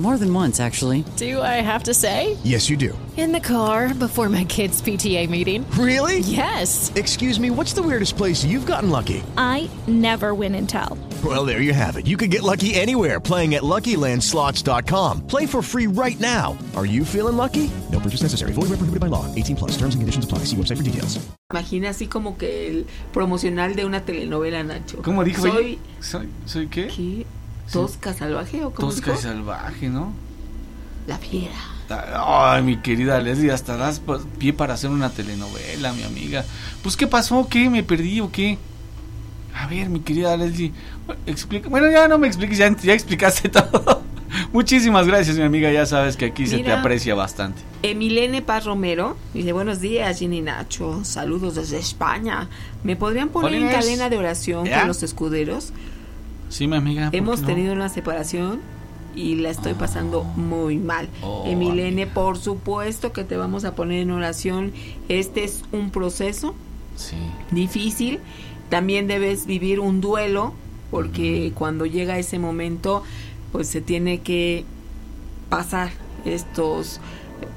[0.00, 1.04] More than once, actually.
[1.16, 2.38] Do I have to say?
[2.42, 2.96] Yes, you do.
[3.18, 5.70] In the car before my kids' PTA meeting.
[5.72, 6.20] Really?
[6.20, 6.90] Yes.
[6.94, 9.22] Excuse me, what's the weirdest place you've gotten lucky?
[9.36, 10.96] I never win and tell.
[11.22, 12.06] Well, there you have it.
[12.06, 15.26] You can get lucky anywhere playing at LuckyLandSlots.com.
[15.26, 16.56] Play for free right now.
[16.74, 17.70] Are you feeling lucky?
[17.92, 18.52] No purchase necessary.
[18.52, 19.26] Void where prohibited by law.
[19.34, 19.72] 18 plus.
[19.72, 20.46] Terms and conditions apply.
[20.46, 21.20] See website for details.
[21.50, 25.02] Imagina así como que el promocional de una telenovela, Nacho.
[25.02, 25.42] ¿Cómo dijo?
[25.42, 26.86] Soy ¿Soy, ¿Soy qué?
[26.86, 27.26] ¿Qué?
[27.72, 30.12] Tosca salvaje o cómo Tosca y salvaje, ¿no?
[31.06, 31.54] La fiera.
[32.14, 34.00] Ay, mi querida Leslie, hasta das
[34.38, 36.44] pie para hacer una telenovela, mi amiga.
[36.82, 37.48] Pues, ¿qué pasó?
[37.48, 37.68] ¿Qué?
[37.68, 38.58] ¿Me perdí o qué?
[39.54, 40.72] A ver, mi querida Leslie,
[41.26, 41.68] explica.
[41.68, 44.02] Bueno, ya no me expliques, ya, ya explicaste todo.
[44.52, 45.72] Muchísimas gracias, mi amiga.
[45.72, 47.60] Ya sabes que aquí se te aprecia bastante.
[47.82, 52.48] Emilene Paz Romero dice, buenos días, Ginny y Nacho, saludos desde España.
[52.84, 54.80] ¿Me podrían poner en cadena de oración ¿Ya?
[54.80, 55.72] con los escuderos?
[56.50, 57.06] Sí, mi amiga.
[57.10, 57.46] ¿por Hemos no?
[57.46, 58.60] tenido una separación
[59.16, 61.08] y la estoy pasando muy mal.
[61.22, 64.72] Oh, Emilene, por supuesto que te vamos a poner en oración.
[65.08, 66.54] Este es un proceso
[66.96, 67.16] Sí.
[67.50, 68.18] difícil.
[68.68, 70.52] También debes vivir un duelo
[70.90, 73.02] porque cuando llega ese momento
[73.52, 74.64] pues se tiene que
[75.48, 75.90] pasar
[76.24, 77.00] estos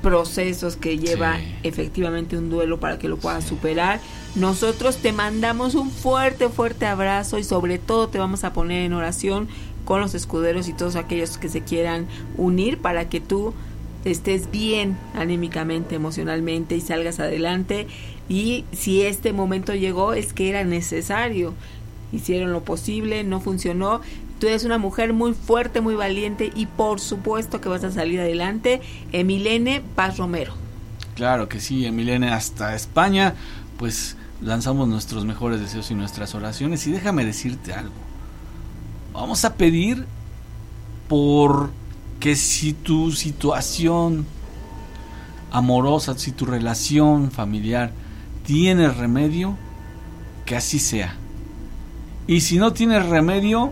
[0.02, 4.00] procesos que lleva efectivamente un duelo para que lo puedas superar.
[4.36, 8.94] Nosotros te mandamos un fuerte, fuerte abrazo y sobre todo te vamos a poner en
[8.94, 9.48] oración
[9.86, 12.08] con los escuderos y todos aquellos que se quieran
[12.38, 13.54] unir para que tú
[14.06, 17.88] estés bien anímicamente, emocionalmente y salgas adelante.
[18.28, 21.54] Y si este momento llegó es que era necesario
[22.14, 24.02] hicieron lo posible, no funcionó.
[24.40, 28.20] Tú eres una mujer muy fuerte, muy valiente y por supuesto que vas a salir
[28.20, 28.82] adelante.
[29.12, 30.54] Emilene Paz Romero.
[31.16, 33.36] Claro que sí, Emilene, hasta España,
[33.78, 36.86] pues lanzamos nuestros mejores deseos y nuestras oraciones.
[36.88, 37.94] Y déjame decirte algo.
[39.14, 40.06] Vamos a pedir
[41.08, 41.72] por
[42.20, 44.26] que si tu situación
[45.52, 47.92] amorosa, si tu relación familiar
[48.46, 49.58] tiene remedio,
[50.46, 51.16] que así sea.
[52.28, 53.72] Y si no tiene remedio,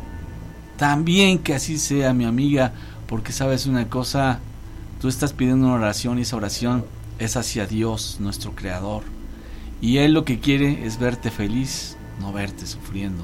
[0.77, 2.73] también que así sea, mi amiga,
[3.07, 4.39] porque sabes una cosa,
[4.99, 6.85] tú estás pidiendo una oración y esa oración
[7.19, 9.03] es hacia Dios, nuestro Creador.
[9.81, 13.23] Y Él lo que quiere es verte feliz, no verte sufriendo.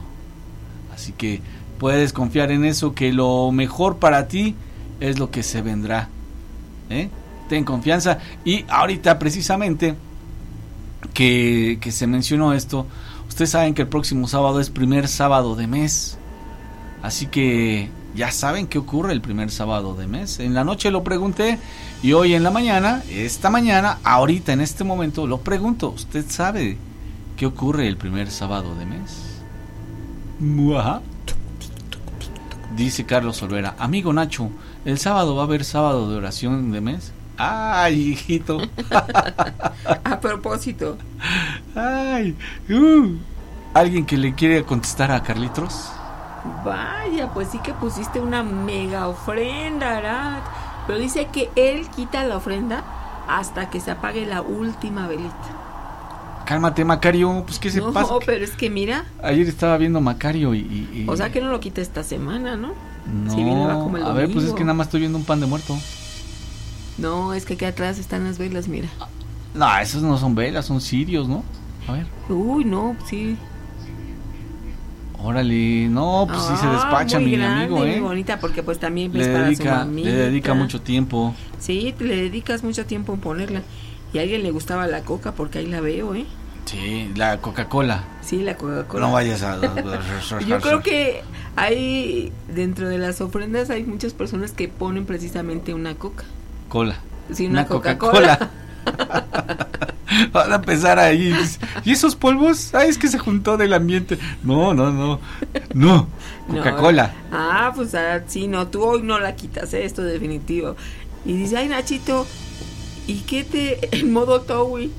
[0.93, 1.39] Así que
[1.77, 4.55] puedes confiar en eso, que lo mejor para ti
[4.99, 6.09] es lo que se vendrá.
[6.89, 7.09] ¿eh?
[7.47, 8.17] Ten confianza.
[8.43, 9.95] Y ahorita precisamente
[11.13, 12.87] que, que se mencionó esto,
[13.27, 16.17] ustedes saben que el próximo sábado es primer sábado de mes.
[17.03, 20.39] Así que ya saben qué ocurre el primer sábado de mes.
[20.39, 21.59] En la noche lo pregunté
[22.01, 25.89] y hoy en la mañana, esta mañana, ahorita en este momento, lo pregunto.
[25.89, 26.77] ¿Usted sabe
[27.37, 29.37] qué ocurre el primer sábado de mes?
[30.39, 31.01] Muaja.
[32.75, 34.49] Dice Carlos Olvera, amigo Nacho,
[34.83, 37.13] el sábado va a haber sábado de oración de mes.
[37.37, 38.59] Ay, hijito.
[40.03, 40.97] a propósito.
[41.75, 42.35] Ay,
[42.69, 43.15] uh.
[43.75, 45.91] ¿Alguien que le quiere contestar a Carlitos?
[46.65, 50.43] Vaya, pues sí que pusiste una mega ofrenda, Arat.
[50.85, 52.83] Pero dice que él quita la ofrenda
[53.27, 55.33] hasta que se apague la última velita.
[56.45, 58.13] Cálmate, Macario, pues qué se no, pasa.
[58.13, 59.03] No, pero es que mira.
[59.21, 62.71] Ayer estaba viendo Macario y, y, O sea que no lo quita esta semana, ¿no?
[63.05, 65.17] No, si viene, va como el a ver, pues es que nada más estoy viendo
[65.17, 65.77] un pan de muerto.
[66.97, 68.87] No, es que aquí atrás están las velas, mira.
[69.53, 71.43] No, esos no son velas, son cirios, ¿no?
[71.87, 72.07] A ver.
[72.29, 73.37] Uy, no, sí.
[75.19, 77.91] Órale, no, pues sí se despacha Ah, muy mi grande, amigo, ¿eh?
[77.93, 80.09] Muy bonita porque pues también Le para su mamita.
[80.09, 81.33] le dedica mucho tiempo.
[81.59, 83.61] Sí, le dedicas mucho tiempo en ponerla.
[84.13, 86.25] Y a alguien le gustaba la coca porque ahí la veo, ¿eh?
[86.65, 88.03] Sí, la Coca-Cola.
[88.21, 89.05] Sí, la Coca-Cola.
[89.07, 89.57] No vayas a...
[90.47, 91.21] Yo creo que
[91.55, 96.25] hay, dentro de las ofrendas hay muchas personas que ponen precisamente una coca.
[96.69, 96.97] Cola.
[97.31, 98.51] Sí, una, Coca-Cola.
[100.31, 101.33] Van a empezar ahí.
[101.83, 102.73] ¿Y esos polvos?
[102.73, 104.17] Ay, es que se juntó del ambiente.
[104.43, 105.19] No, no, no.
[105.73, 106.07] No.
[106.47, 107.13] Coca-Cola.
[107.29, 107.37] No.
[107.37, 109.85] Ah, pues ah, sí, no, tú hoy no la quitas, ¿eh?
[109.85, 110.75] esto definitivo.
[111.25, 112.25] Y dice, ay, Nachito,
[113.05, 113.97] ¿y qué te.
[113.97, 114.91] en modo Towi?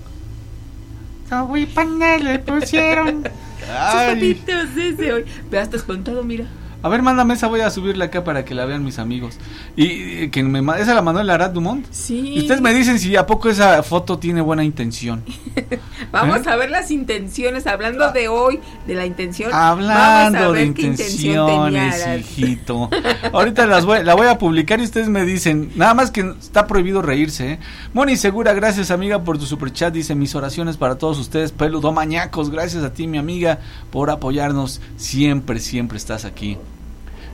[1.28, 3.24] Towi pana le pusieron.
[3.58, 5.24] Sus patitos ese hoy.
[5.50, 6.46] Ve hasta espantado, mira.
[6.80, 9.36] A ver, mándame esa, voy a subirla acá para que la vean mis amigos.
[9.76, 9.84] Y,
[10.24, 11.86] y que me esa la mandó el Arad Dumont.
[11.90, 12.34] Sí.
[12.34, 15.24] Y ustedes me dicen si a poco esa foto tiene buena intención.
[16.12, 16.50] Vamos ¿Eh?
[16.50, 19.52] a ver las intenciones, hablando de hoy, de la intención.
[19.52, 22.88] Hablando vamos a de ver tenía intenciones, hijito.
[23.32, 26.66] Ahorita las voy, la voy a publicar y ustedes me dicen, nada más que está
[26.66, 27.52] prohibido reírse.
[27.52, 27.58] ¿eh?
[27.92, 29.92] Moni Segura, gracias amiga por tu superchat.
[29.92, 32.50] Dice mis oraciones para todos ustedes, peludo mañacos.
[32.50, 33.58] Gracias a ti, mi amiga,
[33.90, 34.80] por apoyarnos.
[34.96, 36.56] Siempre, siempre estás aquí.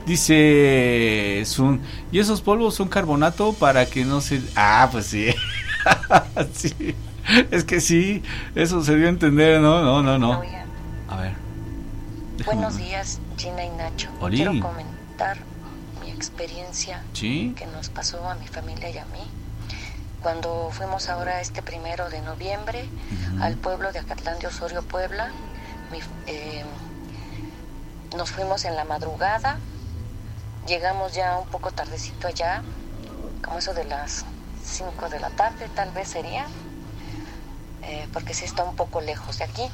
[0.05, 1.81] Dice Sun,
[2.11, 4.41] ¿y esos polvos son carbonato para que no se...
[4.55, 5.33] Ah, pues sí.
[6.53, 6.95] sí.
[7.49, 8.21] Es que sí,
[8.53, 9.81] eso se dio a entender, ¿no?
[9.83, 10.33] No, no, no.
[11.07, 11.33] A ver.
[12.37, 14.09] déjame Buenos días, Gina y Nacho.
[14.29, 15.37] Quiero comentar
[16.03, 17.53] mi experiencia Sí.
[17.57, 19.23] que nos pasó a mi familia y a mí.
[20.21, 22.85] Cuando fuimos ahora este primero de noviembre
[23.41, 25.31] al pueblo de Acatlán de Osorio, Puebla,
[25.91, 26.63] mi- eh,
[28.15, 29.57] nos fuimos en la madrugada,
[30.65, 32.63] llegamos ya un poco tardecito allá,
[33.43, 34.25] como eso de las
[34.63, 36.47] 5 de la tarde tal vez sería,
[37.83, 39.69] eh, porque sí está un poco lejos de aquí.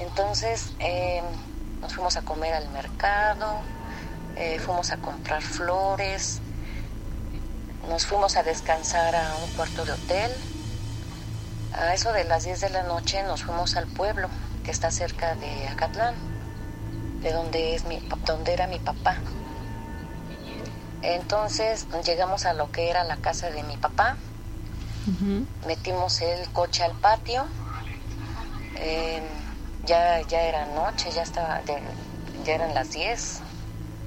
[0.00, 1.22] Entonces eh,
[1.80, 3.60] nos fuimos a comer al mercado,
[4.36, 6.40] eh, fuimos a comprar flores,
[7.88, 10.32] nos fuimos a descansar a un cuarto de hotel.
[11.74, 14.28] A eso de las 10 de la noche nos fuimos al pueblo
[14.64, 16.14] que está cerca de Acatlán,
[17.22, 19.16] de donde, es mi, donde era mi papá.
[21.02, 24.16] Entonces llegamos a lo que era la casa de mi papá,
[25.66, 27.46] metimos el coche al patio,
[28.76, 29.22] eh,
[29.84, 31.82] ya, ya era noche, ya, estaba de-
[32.44, 33.40] ya eran las 10,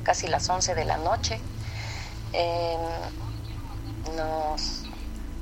[0.03, 1.39] casi las 11 de la noche.
[2.33, 2.77] Eh,
[4.15, 4.85] nos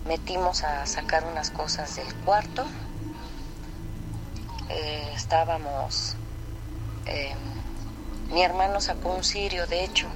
[0.06, 2.66] metimos a sacar unas cosas del cuarto.
[4.70, 6.16] Eh, estábamos,
[7.06, 7.36] eh,
[8.32, 10.10] mi hermano sacó un cirio, de hecho,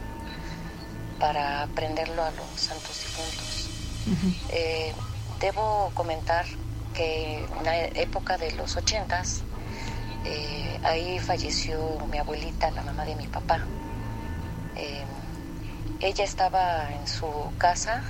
[1.20, 3.70] para prenderlo a los santos difuntos.
[4.50, 4.94] Eh,
[5.40, 6.46] debo comentar
[6.94, 9.44] que en la época de los ochentas
[10.30, 11.80] Eh, ahí falleció
[12.12, 13.60] mi abuelita, la mamá de mi papá.
[14.76, 15.06] Eh,
[16.02, 18.04] ella estaba en su casa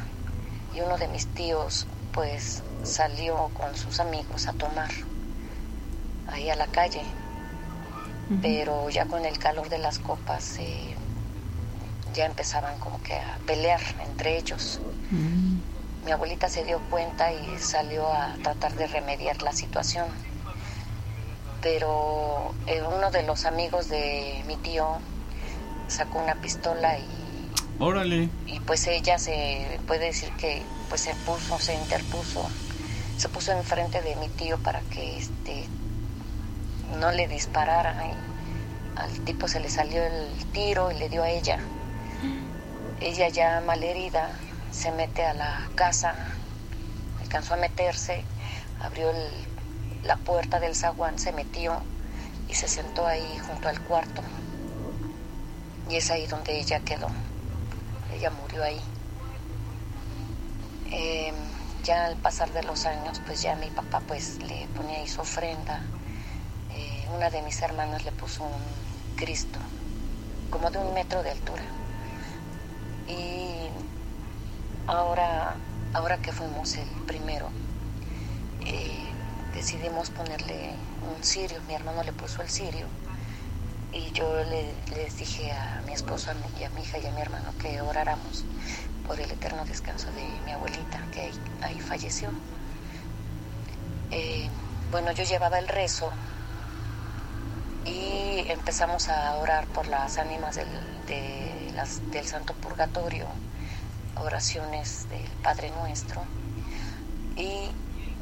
[0.73, 4.89] y uno de mis tíos pues salió con sus amigos a tomar
[6.31, 7.03] ahí a la calle.
[8.41, 10.96] Pero ya con el calor de las copas eh,
[12.17, 14.81] ya empezaban como que a pelear entre ellos.
[16.03, 20.07] Mi abuelita se dio cuenta y salió a tratar de remediar la situación.
[21.61, 24.97] Pero eh, uno de los amigos de mi tío
[25.87, 27.05] sacó una pistola y,
[27.79, 28.29] Órale.
[28.47, 32.47] y pues ella se puede decir que pues se puso, se interpuso,
[33.17, 35.65] se puso enfrente de mi tío para que este
[36.99, 41.29] no le disparara y al tipo se le salió el tiro y le dio a
[41.29, 41.59] ella.
[42.99, 44.31] Ella ya malherida
[44.71, 46.15] se mete a la casa,
[47.21, 48.23] alcanzó a meterse,
[48.81, 49.11] abrió
[50.03, 51.79] la puerta del zaguán, se metió
[52.49, 54.23] y se sentó ahí junto al cuarto.
[55.89, 57.07] Y es ahí donde ella quedó.
[58.15, 58.81] Ella murió ahí.
[60.91, 61.33] Eh,
[61.83, 65.21] ya al pasar de los años, pues ya mi papá pues le ponía ahí su
[65.21, 65.81] ofrenda.
[66.71, 69.59] Eh, una de mis hermanas le puso un Cristo,
[70.49, 71.76] como de un metro de altura.
[73.07, 73.69] Y
[74.87, 75.55] ahora,
[75.93, 77.49] ahora que fuimos el primero,
[78.65, 79.11] eh,
[79.53, 80.75] decidimos ponerle
[81.15, 81.59] un cirio.
[81.67, 82.87] Mi hermano le puso el cirio.
[83.93, 86.47] Y yo le- les dije a mi esposo a mi-
[86.81, 88.43] hija y a mi hermano que oráramos
[89.07, 92.29] por el eterno descanso de mi abuelita, que ahí, ahí falleció.
[94.11, 94.49] Eh,
[94.91, 96.11] bueno, yo llevaba el rezo
[97.85, 100.67] y empezamos a orar por las ánimas del,
[101.07, 101.56] de
[102.11, 103.27] del Santo Purgatorio,
[104.15, 106.21] oraciones del Padre Nuestro.
[107.35, 107.69] Y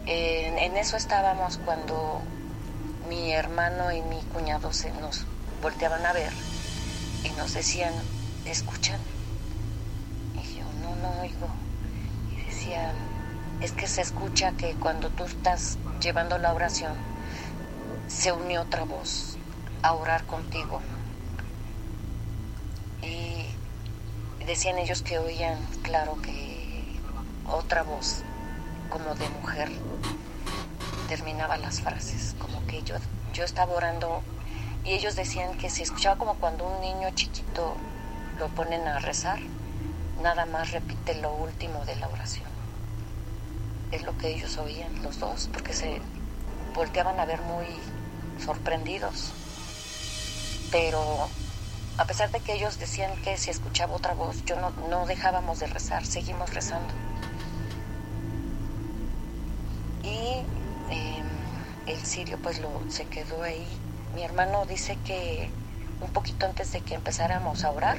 [0.08, 2.22] eh, en, en eso estábamos cuando
[3.08, 5.26] mi hermano y mi cuñado se nos
[5.62, 6.32] volteaban a ver
[7.24, 7.94] y nos decían,
[8.46, 9.00] ¿escuchan?
[10.34, 11.48] Y yo, no, no oigo.
[12.34, 12.94] Y decían,
[13.62, 16.94] es que se escucha que cuando tú estás llevando la oración,
[18.08, 19.38] se unió otra voz
[19.82, 20.82] a orar contigo.
[23.02, 23.46] Y
[24.46, 27.00] decían ellos que oían, claro, que
[27.48, 28.24] otra voz,
[28.90, 29.72] como de mujer,
[31.08, 32.96] terminaba las frases, como que yo,
[33.34, 34.22] yo estaba orando
[34.84, 37.76] y ellos decían que se escuchaba como cuando un niño chiquito
[38.40, 39.40] lo ponen a rezar,
[40.22, 42.46] nada más repite lo último de la oración.
[43.92, 46.02] Es lo que ellos oían, los dos, porque se
[46.74, 47.66] volteaban a ver muy
[48.44, 49.32] sorprendidos.
[50.72, 51.30] Pero
[51.98, 55.60] a pesar de que ellos decían que se escuchaba otra voz, yo no, no dejábamos
[55.60, 56.94] de rezar, seguimos rezando.
[60.04, 60.44] Y
[60.92, 61.24] eh,
[61.88, 63.66] el sirio pues lo, se quedó ahí.
[64.14, 65.50] Mi hermano dice que
[66.02, 67.98] un poquito antes de que empezáramos a orar,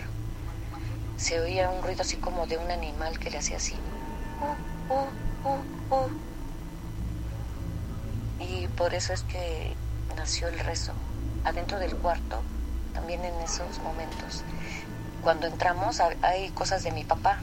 [1.16, 3.74] se oía un ruido así como de un animal que le hacía así.
[4.40, 5.08] "Uh, uh,
[5.48, 6.10] uh, uh".
[8.38, 9.74] Y por eso es que
[10.16, 10.92] nació el rezo.
[11.44, 12.42] Adentro del cuarto,
[12.96, 14.42] también en esos momentos.
[15.20, 17.38] Cuando entramos ha- hay cosas de mi papá.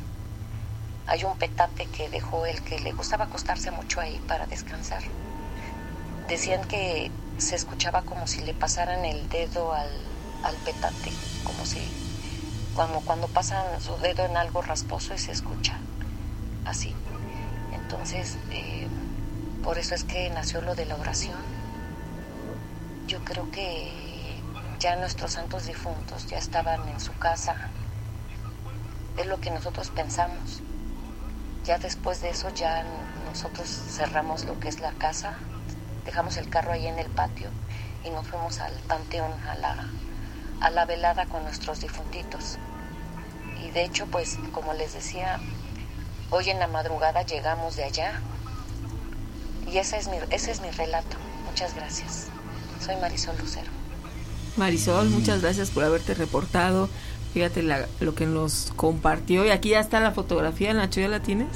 [1.05, 5.03] Hay un petate que dejó él que le gustaba acostarse mucho ahí para descansar.
[6.27, 9.91] Decían que se escuchaba como si le pasaran el dedo al,
[10.41, 11.11] al petate,
[11.43, 11.79] como si
[12.73, 15.75] cuando, cuando pasan su dedo en algo rasposo y se escucha
[16.65, 16.95] así.
[17.71, 18.87] Entonces, eh,
[19.61, 21.39] por eso es que nació lo de la oración.
[23.07, 24.02] Yo creo que
[24.84, 27.55] ya nuestros santos difuntos ya estaban en su casa.
[29.15, 30.61] Es lo que nosotros pensamos.
[31.63, 32.84] Ya después de eso ya
[33.25, 35.38] nosotros cerramos lo que es la casa,
[36.03, 37.47] dejamos el carro ahí en el patio
[38.03, 39.88] y nos fuimos al panteón, a la,
[40.59, 42.57] a la velada con nuestros difuntitos.
[43.63, 45.39] Y de hecho, pues como les decía,
[46.29, 48.19] hoy en la madrugada llegamos de allá
[49.65, 51.15] y ese es mi, ese es mi relato.
[51.45, 52.27] Muchas gracias.
[52.81, 53.82] Soy Marisol Lucero.
[54.57, 56.89] Marisol, muchas gracias por haberte reportado.
[57.33, 59.45] Fíjate la- lo que nos compartió.
[59.45, 61.47] Y aquí ya está la fotografía, Nacho, ¿ya la tienes?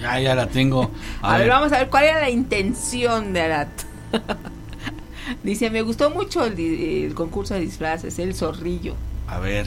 [0.00, 0.90] Ya, ya la tengo.
[1.22, 3.68] A, ver, vamos a ver cuál era la intención de Arat.
[5.44, 8.94] Dice, me gustó mucho el, el concurso de disfraces, el zorrillo.
[9.28, 9.66] A ver,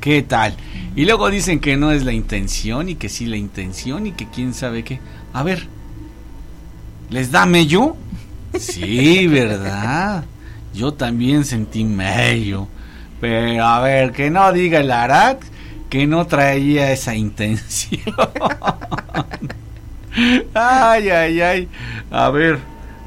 [0.00, 0.56] ¿qué tal?
[0.96, 4.26] Y luego dicen que no es la intención y que sí la intención y que
[4.28, 4.98] quién sabe qué.
[5.32, 5.68] A ver,
[7.10, 7.94] ¿les da mello?
[8.58, 10.24] Sí, ¿verdad?
[10.76, 12.68] Yo también sentí mello.
[13.20, 15.42] Pero a ver, que no diga el Arat
[15.88, 18.02] que no traía esa intención.
[20.54, 21.68] ay, ay, ay.
[22.10, 22.58] A ver,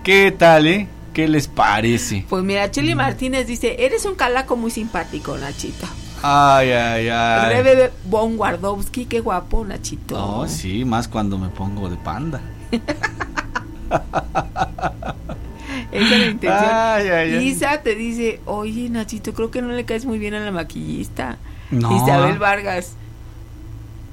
[0.04, 0.88] ¿qué tal, eh?
[1.14, 2.26] ¿Qué ¿Qué les parece?
[2.30, 5.86] Pues mira, Cheli Martínez dice, eres un calaco muy simpático, Nachito.
[6.24, 7.54] Ay, ay, ay.
[7.54, 10.16] Rebe Bon Wardowski, qué guapo, Nachito.
[10.18, 12.42] Oh, sí, más cuando me pongo de panda.
[15.92, 16.70] Esa es la intención.
[16.72, 17.48] Ay, ay, ay.
[17.48, 21.38] Isa te dice, oye, Nachito, creo que no le caes muy bien a la maquillista.
[21.72, 21.96] No.
[21.96, 22.94] Isabel Vargas.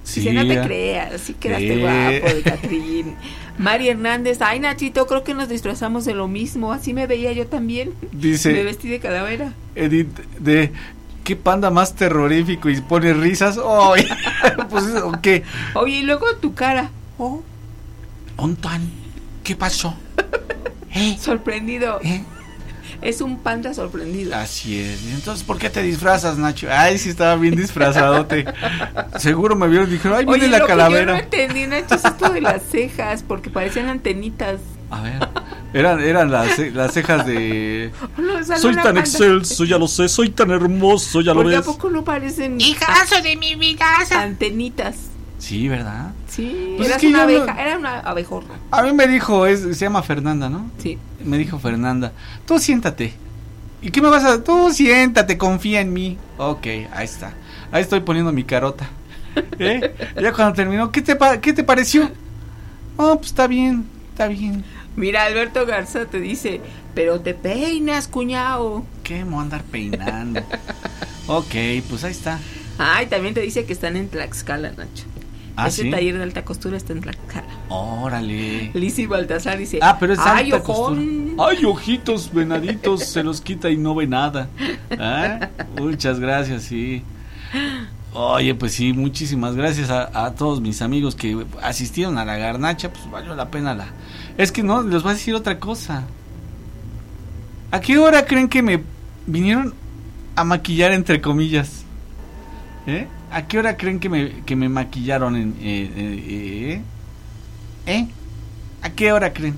[0.05, 1.81] Sí, Dice, no te creas, sí quedaste Sí.
[1.81, 3.15] guapo de Catrín.
[3.59, 7.49] Mari Hernández, ay Nachito, creo que nos disfrazamos de lo mismo, así me veía yo
[7.49, 7.93] también.
[8.13, 9.53] Dice- Me vestí de calavera.
[9.75, 10.73] Edith, de
[11.25, 13.59] qué panda más terrorífico y pone risas.
[13.59, 14.07] Ay,
[14.71, 14.85] pues,
[15.23, 15.43] ¿qué?
[15.75, 16.91] Oye, y luego tu cara.
[17.19, 17.43] Oh,
[18.37, 18.89] Ontan,
[19.43, 19.97] ¿qué pasó?
[21.21, 22.01] sorprendido.
[23.03, 24.35] Es un panda sorprendido.
[24.35, 25.03] Así es.
[25.03, 26.69] ¿Y Entonces, ¿por qué te disfrazas, Nacho?
[26.71, 28.47] Ay, sí, estaba bien disfrazadote.
[29.19, 31.13] Seguro me vieron y dijeron, ay, viene Oye, la lo que yo calavera.
[31.13, 34.61] no entendí, Nacho, es esto de las cejas, porque parecían antenitas.
[34.89, 35.29] A ver,
[35.75, 37.91] eran, eran las, las cejas de...
[38.17, 39.01] No, soy tan panda.
[39.01, 41.67] excelso, ya lo sé, soy tan hermoso, ya lo Porque a ves.
[41.67, 44.23] poco no parecen Hijazo de mi vidaza.
[44.23, 44.97] antenitas.
[45.39, 46.13] Sí, ¿verdad?
[46.29, 48.55] Sí, Pues eras es que una no- abeja, era una abejorra.
[48.71, 50.71] A mí me dijo, es, se llama Fernanda, ¿no?
[50.79, 50.99] Sí.
[51.25, 52.13] Me dijo Fernanda,
[52.47, 53.13] tú siéntate.
[53.83, 54.43] ¿Y qué me vas a...?
[54.43, 56.17] Tú siéntate, confía en mí.
[56.39, 57.35] Ok, ahí está.
[57.71, 58.89] Ahí estoy poniendo mi carota.
[59.59, 59.95] ¿Eh?
[60.21, 62.11] Ya cuando terminó, ¿qué te, pa- ¿qué te pareció?
[62.97, 64.65] Oh, pues está bien, está bien.
[64.97, 66.63] Mira, Alberto Garza te dice,
[66.95, 68.85] pero te peinas, cuñado.
[69.05, 70.41] ¿Qué me voy a andar peinando?
[71.27, 71.55] ok,
[71.91, 72.39] pues ahí está.
[72.79, 75.05] Ay, también te dice que están en Tlaxcala, Nacho.
[75.57, 75.91] Ah, Ese ¿sí?
[75.91, 77.47] taller de alta costura está en Tlaxcala.
[77.71, 78.71] Órale.
[78.75, 81.01] Lizzy Baltasar dice, Ah, pero es ay, alta costura.
[81.39, 84.49] Ay, ojitos, venaditos, se los quita y no ve nada.
[84.99, 85.49] ¿Ah?
[85.79, 87.03] Muchas gracias, sí.
[88.13, 92.91] Oye, pues sí, muchísimas gracias a, a todos mis amigos que asistieron a la garnacha,
[92.93, 93.87] pues valió la pena la...
[94.39, 96.05] Es que no, les voy a decir otra cosa.
[97.71, 98.83] ¿A qué hora creen que me
[99.27, 99.75] vinieron
[100.35, 101.85] a maquillar entre comillas?
[102.87, 103.07] ¿Eh?
[103.31, 105.57] ¿A qué hora creen que me, que me maquillaron en...
[105.61, 106.83] eh, eh,
[107.87, 107.93] eh?
[107.99, 108.09] ¿Eh?
[108.83, 109.57] ¿A qué hora creen?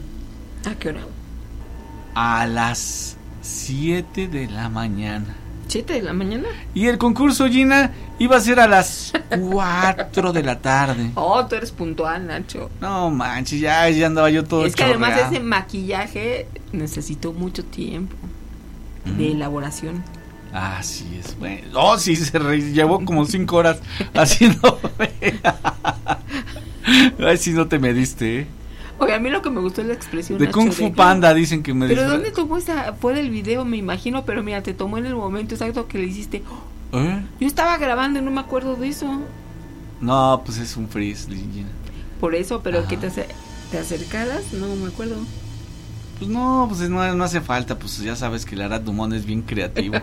[0.67, 1.01] ¿A qué hora?
[2.15, 5.35] A las 7 de la mañana.
[5.69, 6.49] ¿Siete de la mañana?
[6.73, 11.11] Y el concurso, Gina, iba a ser a las 4 de la tarde.
[11.15, 12.71] Oh, tú eres puntual, Nacho.
[12.81, 18.17] No manches, ya, ya andaba yo todo es que además ese maquillaje necesitó mucho tiempo
[19.19, 20.03] de elaboración.
[20.53, 21.69] Así es, bueno.
[21.75, 23.79] Oh, sí, se re- llevó como 5 horas
[24.15, 24.79] haciendo.
[27.19, 28.47] Ay, si no te mediste, ¿eh?
[29.01, 30.39] Oye, a mí lo que me gustó es la expresión.
[30.39, 32.95] De Kung Fu Panda dicen que me Pero disfra- ¿dónde tomó esa?
[32.95, 36.05] Fue del video, me imagino, pero mira, te tomó en el momento exacto que le
[36.07, 36.43] hiciste.
[36.93, 37.23] ¿Eh?
[37.39, 39.21] Yo estaba grabando y no me acuerdo de eso.
[40.01, 41.29] No, pues es un freeze.
[42.21, 43.09] Por eso, pero que te,
[43.71, 45.17] te acercaras, no me acuerdo.
[46.19, 49.43] Pues no, pues no, no hace falta, pues ya sabes que Lara Dumont es bien
[49.43, 49.97] creativo.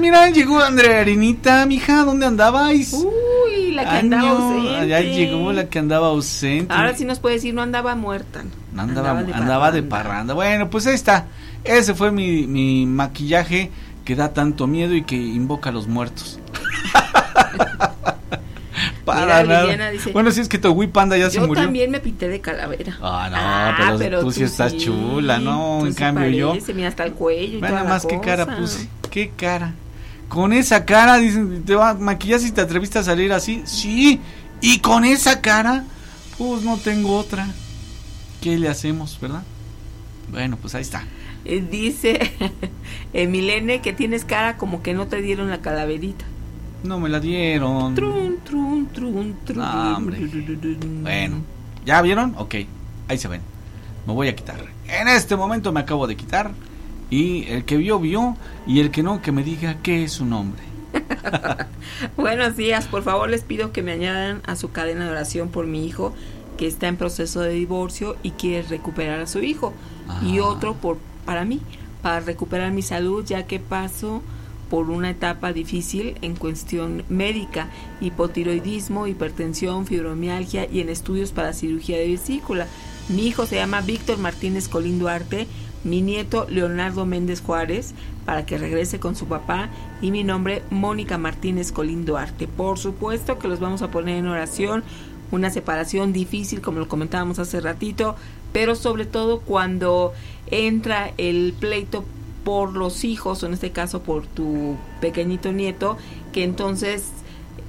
[0.00, 2.92] Mira, llegó Andrea Arenita, mija, ¿dónde andabais?
[2.92, 4.88] Uy, la que andaba ausente.
[4.88, 6.74] Ya llegó la que andaba ausente.
[6.74, 8.42] Ahora sí nos puede decir, no andaba muerta.
[8.72, 10.34] No andaba, andaba, de, parranda.
[10.34, 11.26] Bueno, pues ahí está.
[11.62, 13.70] Ese fue mi, mi maquillaje
[14.04, 16.40] que da tanto miedo y que invoca a los muertos.
[19.04, 19.62] Para Mira, nada.
[19.62, 21.62] Liliana dice, bueno, si es que Togui Panda ya se Yo murió.
[21.64, 22.96] también me pinté de calavera.
[23.02, 25.78] Ah, no, pero, tú, sí estás chula, ¿no?
[25.80, 26.48] tú en sí cambio yo.
[26.50, 28.88] parece, Mira, hasta el cuello y Ve toda nada la más qué cara puse.
[29.10, 29.74] Qué cara.
[30.28, 33.62] Con esa cara, dicen, ¿te va a maquillar si te atreviste a salir así?
[33.66, 34.20] Sí.
[34.60, 35.84] Y con esa cara,
[36.38, 37.46] pues no tengo otra.
[38.40, 39.42] ¿Qué le hacemos, verdad?
[40.30, 41.04] Bueno, pues ahí está.
[41.44, 42.32] Eh, dice
[43.12, 46.24] Emilene que tienes cara como que no te dieron la calaverita.
[46.84, 47.94] No me la dieron.
[47.94, 49.58] Trun, trun, trun, trun.
[49.58, 50.18] No, hombre.
[51.02, 51.38] Bueno,
[51.84, 52.34] ¿ya vieron?
[52.36, 52.56] Ok,
[53.08, 53.40] ahí se ven.
[54.06, 54.60] Me voy a quitar.
[54.86, 56.52] En este momento me acabo de quitar.
[57.10, 58.36] Y el que vio, vio.
[58.66, 60.62] Y el que no, que me diga qué es su nombre.
[62.16, 65.66] Buenos días, por favor les pido que me añadan a su cadena de oración por
[65.66, 66.14] mi hijo
[66.56, 69.72] que está en proceso de divorcio y quiere recuperar a su hijo.
[70.22, 70.44] Y Ah.
[70.44, 71.60] otro por para mí,
[72.02, 74.22] para recuperar mi salud ya que paso
[74.74, 77.68] por una etapa difícil en cuestión médica,
[78.00, 82.66] hipotiroidismo, hipertensión, fibromialgia y en estudios para cirugía de vesícula.
[83.08, 85.46] Mi hijo se llama Víctor Martínez Colín Duarte,
[85.84, 87.94] mi nieto Leonardo Méndez Juárez,
[88.24, 89.68] para que regrese con su papá,
[90.02, 92.48] y mi nombre Mónica Martínez Colín Duarte.
[92.48, 94.82] Por supuesto que los vamos a poner en oración,
[95.30, 98.16] una separación difícil, como lo comentábamos hace ratito,
[98.52, 100.14] pero sobre todo cuando
[100.50, 102.04] entra el pleito
[102.44, 105.96] por los hijos, o en este caso por tu pequeñito nieto,
[106.32, 107.08] que entonces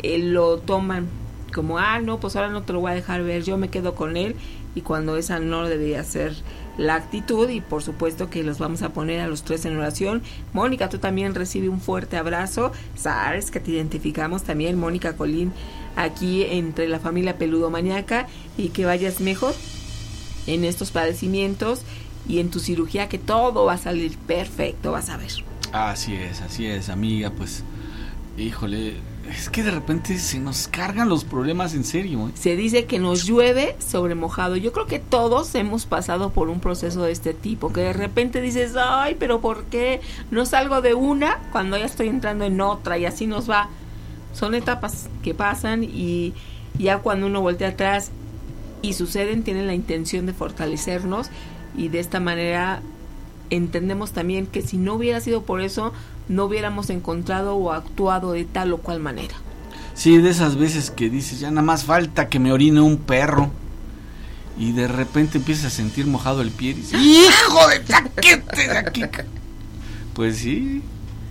[0.04, 1.08] eh, lo toman
[1.54, 3.96] como, ah, no, pues ahora no te lo voy a dejar ver, yo me quedo
[3.96, 4.36] con él,
[4.76, 6.36] y cuando esa no debería ser
[6.78, 10.22] la actitud y por supuesto que los vamos a poner a los tres en oración.
[10.54, 12.74] Mónica, tú también recibe un fuerte abrazo.
[12.96, 15.54] Sabes que te identificamos también, Mónica Colín,
[15.96, 19.54] aquí entre la familia Peludo Maníaca y que vayas mejor
[20.48, 21.82] en estos padecimientos
[22.28, 25.32] y en tu cirugía que todo va a salir perfecto, vas a ver.
[25.72, 27.64] Así es, así es, amiga, pues
[28.38, 28.96] híjole,
[29.30, 32.28] es que de repente se nos cargan los problemas en serio.
[32.28, 32.32] ¿eh?
[32.36, 34.56] Se dice que nos llueve sobre mojado.
[34.56, 38.42] Yo creo que todos hemos pasado por un proceso de este tipo, que de repente
[38.42, 40.02] dices, ay, pero ¿por qué
[40.32, 43.70] no salgo de una cuando ya estoy entrando en otra y así nos va?
[44.34, 46.34] Son etapas que pasan y
[46.78, 48.12] ya cuando uno voltea atrás
[48.82, 51.30] y suceden, tienen la intención de fortalecernos
[51.78, 52.82] y de esta manera
[53.50, 55.94] entendemos también que si no hubiera sido por eso,
[56.28, 59.36] no hubiéramos encontrado o actuado de tal o cual manera.
[59.94, 63.50] Sí, de esas veces que dices, ya nada más falta que me orine un perro.
[64.58, 69.26] Y de repente empiezas a sentir mojado el pie y dices, ¡Hijo de taquete!
[70.14, 70.82] Pues sí,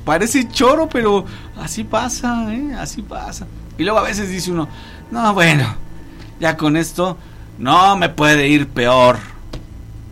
[0.05, 1.25] parece choro, pero
[1.57, 2.75] así pasa, ¿eh?
[2.79, 3.47] Así pasa.
[3.79, 4.69] Y luego a veces dice uno,
[5.11, 5.75] no, bueno,
[6.39, 7.17] ya con esto
[7.59, 9.19] no me puede ir peor.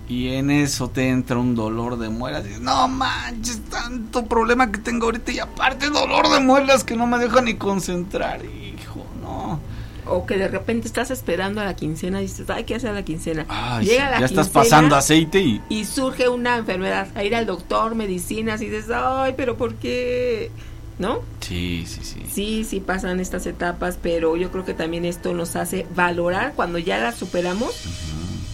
[0.08, 2.44] Y en eso te entra un dolor de muelas.
[2.44, 7.06] Dices, no manches, tanto problema que tengo ahorita y aparte dolor de muelas que no
[7.06, 8.44] me deja ni concentrar.
[8.44, 9.60] Hijo, no.
[10.06, 12.92] O que de repente estás esperando a la quincena y dices, ay, ¿qué hace a
[12.92, 13.46] la quincena?
[13.48, 15.62] Ay, Llega la ya estás pasando aceite y...
[15.68, 17.08] Y surge una enfermedad.
[17.14, 20.50] A ir al doctor, medicinas y dices, ay, pero ¿por qué?
[20.98, 21.20] ¿No?
[21.40, 22.22] Sí, sí, sí.
[22.30, 26.78] Sí, sí pasan estas etapas, pero yo creo que también esto nos hace valorar cuando
[26.78, 27.72] ya las superamos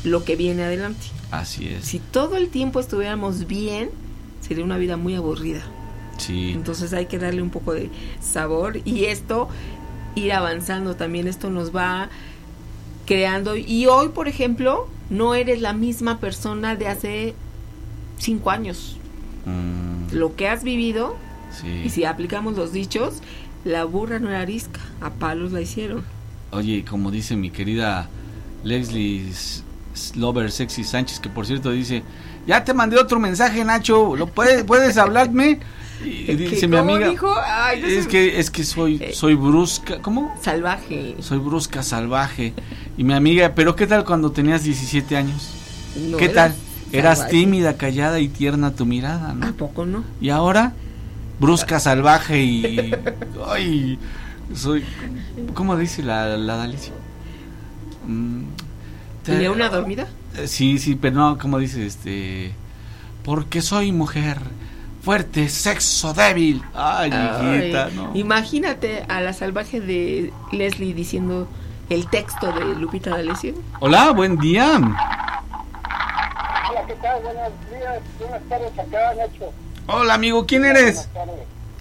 [0.05, 1.07] lo que viene adelante.
[1.31, 1.85] Así es.
[1.85, 3.91] Si todo el tiempo estuviéramos bien,
[4.41, 5.63] sería una vida muy aburrida.
[6.19, 6.53] Sí.
[6.53, 7.91] Entonces hay que darle un poco de
[8.21, 9.49] sabor y esto,
[10.15, 12.09] ir avanzando también, esto nos va
[13.07, 13.57] creando.
[13.57, 17.35] Y hoy, por ejemplo, no eres la misma persona de hace
[18.19, 18.97] cinco años.
[19.47, 21.17] Mm, Lo que has vivido,
[21.53, 21.83] sí.
[21.85, 23.21] y si aplicamos los dichos,
[23.65, 26.03] la burra no era arisca, a palos la hicieron.
[26.51, 28.09] Oye, como dice mi querida
[28.65, 29.33] Leslie
[29.95, 32.03] Slover Sexy Sánchez, que por cierto dice,
[32.47, 35.61] ya te mandé otro mensaje, Nacho, ¿lo puedes, puedes hablarme?
[36.05, 37.35] Y ¿Qué- dice mi amiga, dijo?
[37.45, 38.09] Ay, no es sé.
[38.11, 40.33] que es que soy soy brusca, ¿cómo?
[40.41, 41.17] Salvaje.
[41.21, 42.55] Soy brusca, salvaje.
[42.97, 45.51] Y mi amiga, pero ¿qué tal cuando tenías 17 años?
[45.97, 46.55] No ¿Qué tal?
[46.93, 47.37] Eras salvaje.
[47.37, 49.47] tímida, callada y tierna tu mirada, ¿no?
[49.49, 50.05] ¿A poco no?
[50.21, 50.73] Y ahora,
[51.41, 52.93] brusca, salvaje y.
[53.49, 53.99] ¡Ay!
[54.55, 54.85] Soy.
[55.55, 56.93] ¿Cómo dice la, la Dalicia?
[58.07, 58.43] Mm,
[59.33, 60.07] ¿Tenía una dormida?
[60.37, 62.53] Eh, Sí, sí, pero no, como dice este.
[63.25, 64.39] Porque soy mujer.
[65.03, 66.63] Fuerte, sexo débil.
[66.75, 68.11] Ay, hijita, Ay, no.
[68.15, 71.49] Imagínate a la salvaje de Leslie diciendo
[71.89, 73.55] el texto de Lupita D'Alessio.
[73.81, 74.77] Hola, buen día.
[74.77, 74.93] Hola,
[76.87, 77.23] ¿qué tal?
[77.23, 79.53] Buenos días, buenas tardes acá, Nacho.
[79.87, 81.09] Hola, amigo, ¿quién eres?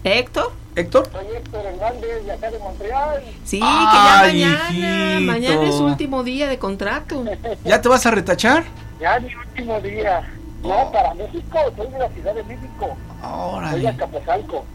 [0.07, 0.51] ¿Héctor?
[0.75, 1.09] ¿Héctor?
[1.11, 3.23] Soy Héctor Hernández, de acá de Montreal.
[3.43, 4.69] Sí, Ay, que ya mañana,
[5.15, 5.31] hijito.
[5.31, 7.23] mañana es su último día de contrato.
[7.63, 8.63] ¿Ya te vas a retachar?
[9.01, 10.21] Ya mi último día.
[10.63, 12.95] No, para México, soy de la Ciudad de México.
[13.23, 13.71] Órale.
[13.71, 14.65] Soy de Acapulco.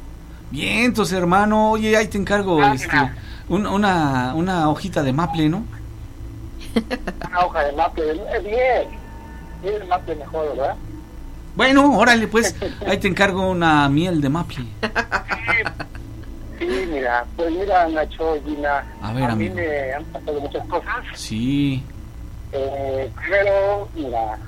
[0.50, 2.96] Bien, entonces, hermano, oye, ahí te encargo Ah, este,
[3.48, 5.64] un- una, una hojita de maple, ¿no?
[7.28, 8.10] Una hoja de maple.
[8.36, 9.02] Es bien.
[9.64, 10.74] Es el maple mejor, ¿verdad?
[11.54, 12.54] Bueno, órale, pues,
[12.86, 14.64] ahí te encargo una miel de maple.
[16.58, 18.84] Sí, mira, pues mira, Nacho, Gina.
[19.02, 20.94] A ver, a mí me han pasado muchas cosas.
[21.14, 21.82] Sí,
[22.52, 24.38] Eh, primero, mira,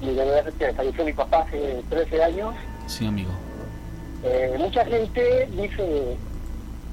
[0.00, 2.54] mi verdad es que falleció mi papá hace 13 años.
[2.86, 3.30] sí, amigo.
[4.24, 6.16] Eh, mucha gente dice,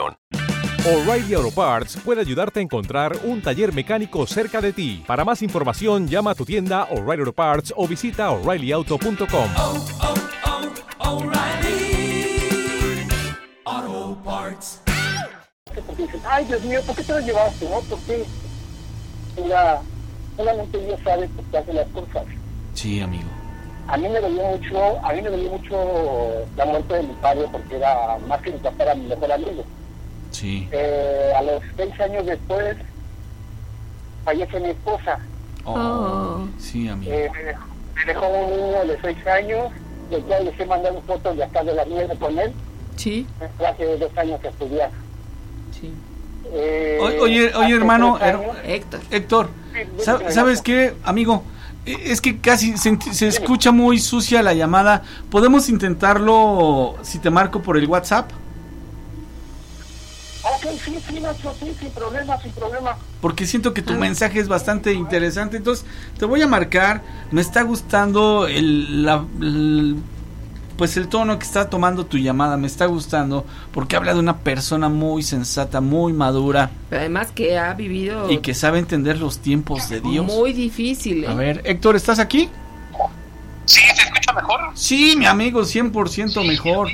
[0.00, 5.02] O'Reilly Auto Parts puede ayudarte a encontrar un taller mecánico cerca de ti.
[5.06, 9.50] Para más información, llama a tu tienda O'Reilly Auto Parts o visita oreillyauto.com.
[13.64, 14.82] Auto Parts.
[15.86, 17.68] Porque dicen, ay Dios mío, ¿por qué te lo llevaste?
[17.68, 17.80] ¿No?
[17.80, 18.24] Porque,
[19.42, 19.80] mira,
[20.36, 22.24] solamente Dios sabe por qué hace las cosas.
[22.74, 23.28] Sí, amigo.
[23.88, 27.46] A mí me dolió mucho, a mí me dolió mucho la muerte de mi padre
[27.50, 29.64] porque era más que mi papá, era mi mejor amigo.
[30.38, 30.68] Sí.
[30.70, 32.76] Eh, a los seis años después
[34.24, 35.18] fallece mi esposa.
[35.64, 37.12] Oh, sí, amigo.
[37.12, 37.30] Eh,
[37.94, 39.72] me dejó- un niño de 6 años,
[40.10, 42.52] del cual les he mandado fotos de acá de la nieve con él.
[42.96, 43.26] Sí.
[43.66, 44.92] Hace dos años que estudiaba.
[45.78, 45.92] Sí.
[46.52, 49.00] Eh, Oye, oye hermano, her- Héctor.
[49.10, 49.50] Héctor,
[50.30, 51.42] ¿sabes qué, amigo?
[51.84, 55.02] Eh, Es que casi se, se escucha muy sucia la llamada.
[55.30, 58.30] ¿Podemos intentarlo si te marco por el WhatsApp?
[60.64, 62.96] Ok, sí, sí, Nacho, sí, sin problema, sin problema.
[63.20, 65.56] Porque siento que tu mensaje es bastante interesante.
[65.56, 65.84] Entonces,
[66.18, 67.02] te voy a marcar.
[67.30, 69.96] Me está gustando el, la- el-
[70.76, 72.56] pues el tono que está tomando tu llamada.
[72.56, 77.58] Me está gustando porque habla de una persona muy sensata, muy madura Pero además que
[77.58, 80.24] ha vivido y que sabe entender los tiempos de Dios.
[80.26, 81.24] muy difícil.
[81.24, 81.28] ¿eh?
[81.28, 82.48] A ver, Héctor, ¿estás aquí?
[83.64, 84.60] Sí, ¿se escucha mejor?
[84.74, 86.88] Sí, mi amigo, 100% mejor.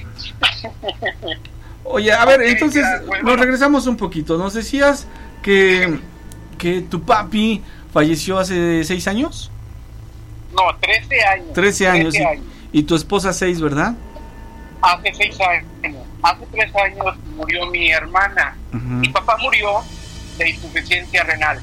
[1.84, 2.84] Oye, a ver, entonces
[3.22, 4.36] nos regresamos un poquito.
[4.38, 5.06] Nos decías
[5.42, 6.00] que,
[6.58, 7.62] que tu papi
[7.92, 9.50] falleció hace seis años.
[10.52, 11.52] No, 13 años.
[11.52, 12.14] 13 años.
[12.72, 13.94] Y, y tu esposa seis, ¿verdad?
[14.82, 16.02] Hace 6 años.
[16.22, 18.56] Hace 3 años murió mi hermana.
[18.72, 19.82] Mi papá murió
[20.36, 21.60] de insuficiencia renal.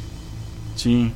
[0.76, 1.14] Sí.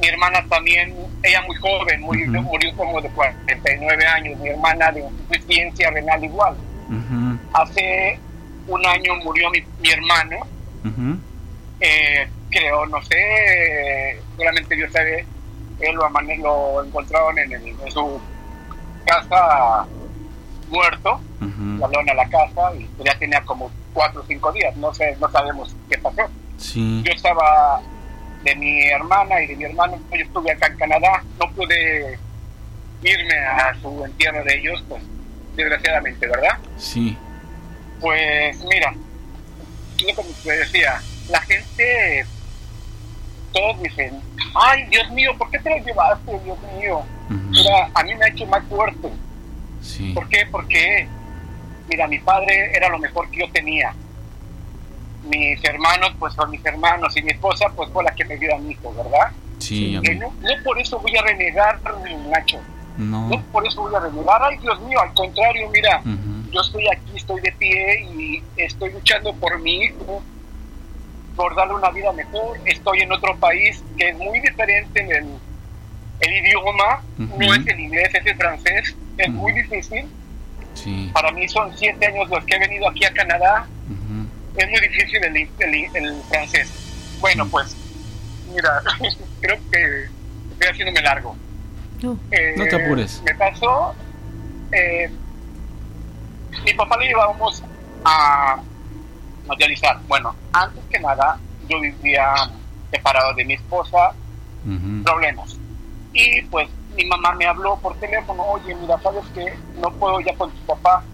[0.00, 4.38] Mi hermana también, ella muy joven, murió, murió como de 49 años.
[4.40, 6.56] Mi hermana de insuficiencia renal igual.
[7.54, 8.20] Hace
[8.68, 10.36] un año murió mi, mi hermano.
[11.80, 15.26] Eh, creo, no sé, solamente Dios sabe,
[15.80, 18.20] él lo, amane- lo encontraron en, el- en su
[19.04, 19.86] casa
[20.70, 21.20] muerto,
[21.82, 25.30] hablaron a la casa y ya tenía como cuatro o cinco días, no sé, no
[25.30, 26.22] sabemos qué pasó.
[26.56, 27.02] Sí.
[27.04, 27.80] Yo estaba
[28.42, 32.18] de mi hermana y de mi hermano, yo estuve acá en Canadá, no pude
[33.02, 35.02] irme a su entierro de ellos, pues
[35.56, 36.58] desgraciadamente, ¿verdad?
[36.78, 37.16] Sí.
[38.00, 38.94] Pues mira,
[40.14, 42.26] como te decía, la gente,
[43.52, 44.20] todos dicen,
[44.54, 47.02] ay Dios mío, ¿por qué te lo llevaste, Dios mío?
[47.28, 49.08] Mira, a mí me ha hecho más fuerte.
[49.80, 50.12] Sí.
[50.12, 50.46] ¿Por qué?
[50.50, 51.08] Porque,
[51.88, 53.94] mira, mi padre era lo mejor que yo tenía.
[55.28, 58.54] Mis hermanos, pues son mis hermanos, y mi esposa, pues fue la que me dio
[58.54, 59.32] a mi hijo, ¿verdad?
[59.58, 61.80] Sí, Que no, no por eso voy a renegar,
[62.28, 62.60] Nacho.
[62.96, 63.28] No.
[63.28, 64.42] No por eso voy a renegar.
[64.42, 66.02] Ay, Dios mío, al contrario, mira,
[66.56, 70.22] yo estoy aquí, estoy de pie y estoy luchando por mi hijo,
[71.36, 72.58] por darle una vida mejor.
[72.64, 75.26] Estoy en otro país que es muy diferente en el,
[76.20, 80.06] el idioma, no es el inglés, es el francés, es muy difícil.
[80.74, 81.10] Sí.
[81.12, 83.66] Para mí son siete años los que he venido aquí a Canadá.
[84.56, 86.72] Es muy difícil el, el- el francés.
[87.20, 87.76] Bueno, pues,
[88.54, 88.82] mira,
[89.40, 90.04] creo que
[90.52, 91.36] estoy haciéndome largo.
[92.30, 93.22] Eh, No te apures.
[93.24, 93.94] Me pasó,
[94.72, 95.10] eh,
[96.64, 97.62] mi papá le llevábamos
[98.04, 100.00] a, a.
[100.08, 101.38] Bueno, antes que nada,
[101.68, 102.34] yo vivía
[102.90, 104.12] separado de mi esposa,
[105.04, 105.56] problemas.
[106.12, 110.34] Y pues mi mamá me habló por teléfono, oye, mira, sabes que no puedo ya
[110.36, 111.04] con tu papá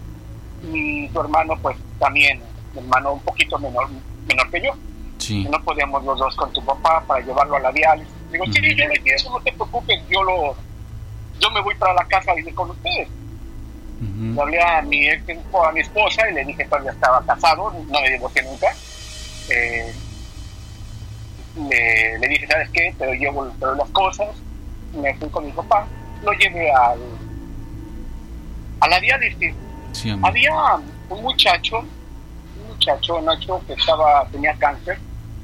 [0.63, 2.41] y tu hermano pues también,
[2.73, 3.89] mi hermano un poquito menor,
[4.27, 4.71] menor que yo.
[5.17, 5.45] Sí.
[5.49, 8.13] No podíamos los dos con tu papá para llevarlo a la diálisis.
[8.31, 10.55] Digo, sí, yo le eso, no te preocupes, yo lo,
[11.39, 13.07] yo me voy para la casa a vivir con ustedes.
[14.01, 18.01] Le hablé a mi ex, a mi esposa y le dije ya estaba casado, no
[18.01, 18.67] me divorcié nunca.
[19.49, 19.93] Eh,
[21.69, 22.93] le, le dije, ¿sabes qué?
[23.19, 24.29] Llevo te doy las cosas.
[24.93, 25.87] Me fui con mi papá,
[26.23, 26.99] lo llevé al,
[28.81, 29.53] a la diálisis.
[29.93, 30.27] Sí, amigo.
[30.27, 30.51] Había
[31.09, 34.97] un muchacho, un muchacho, Nacho, que estaba, tenía cáncer.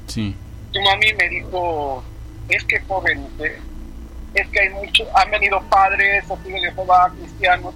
[0.06, 0.36] Sí.
[0.72, 2.02] Tu mami me dijo,
[2.48, 3.58] es que joven, eh,
[4.34, 7.74] es que hay muchos, han venido padres, testigos de Jehová, cristianos,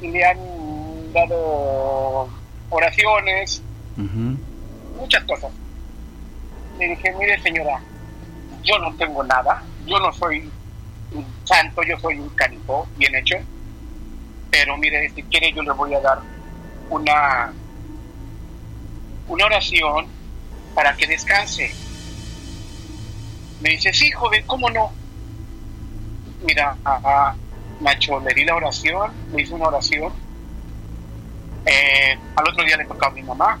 [0.00, 0.38] le han
[1.12, 2.28] dado
[2.70, 3.62] oraciones,
[4.96, 5.52] muchas cosas.
[6.78, 7.80] Le dije, mire señora,
[8.62, 10.50] yo no tengo nada, yo no soy
[11.12, 13.36] un santo, yo soy un canijo, bien hecho,
[14.50, 16.20] pero mire, si quiere yo le voy a dar
[16.88, 17.52] una,
[19.28, 20.06] una oración
[20.74, 21.72] para que descanse.
[23.60, 24.90] Me dice, sí, joven, ¿cómo no?
[26.42, 27.36] Mira, a, a
[27.80, 30.12] Nacho, le di la oración, le hice una oración.
[31.66, 33.58] Eh, al otro día le tocaba a mi mamá.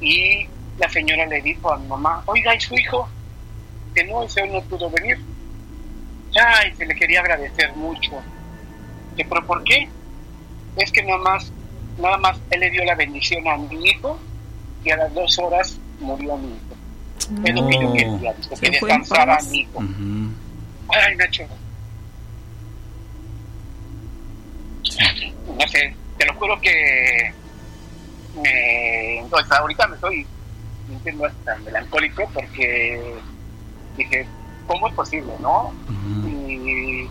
[0.00, 0.46] Y
[0.78, 3.08] la señora le dijo a mi mamá, oiga, ¿y su hijo?
[3.94, 5.18] Que no, ese no pudo venir.
[6.34, 8.12] Ay, se le quería agradecer mucho.
[9.16, 9.88] Que, ¿Pero por qué?
[10.76, 11.52] Es que nada más,
[11.98, 14.18] nada más él le dio la bendición a mi hijo
[14.84, 17.44] y a las dos horas murió mi hijo.
[17.44, 19.48] Es lo que yo quería, que descansara paz.
[19.48, 19.82] mi hijo.
[20.88, 21.44] Ay, Nacho.
[25.58, 27.32] No sé, te lo juro que
[28.42, 29.18] me.
[29.18, 30.26] Entonces, ahorita me estoy
[30.88, 33.14] sintiendo hasta melancólico porque
[33.96, 34.26] dije,
[34.66, 35.72] ¿cómo es posible, no?
[36.26, 37.10] y, y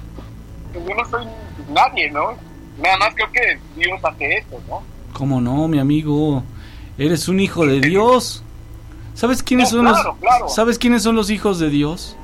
[0.74, 1.26] yo no soy
[1.70, 2.34] nadie, ¿no?
[2.78, 4.82] Nada más creo que Dios hace eso, ¿no?
[5.14, 6.44] ¿Cómo no, mi amigo?
[6.98, 8.44] Eres un hijo de Dios.
[9.14, 10.49] ¿Sabes quiénes No, son claro, los claro.
[10.49, 12.18] ¿Sabes quiénes son los hijos de Dios?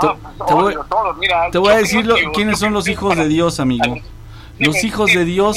[0.00, 0.16] Te, Ah,
[0.46, 3.60] te voy, todos, mira, te voy a decir lo- quiénes son los hijos de Dios,
[3.60, 3.96] amigo.
[4.58, 5.56] Los hijos de Dios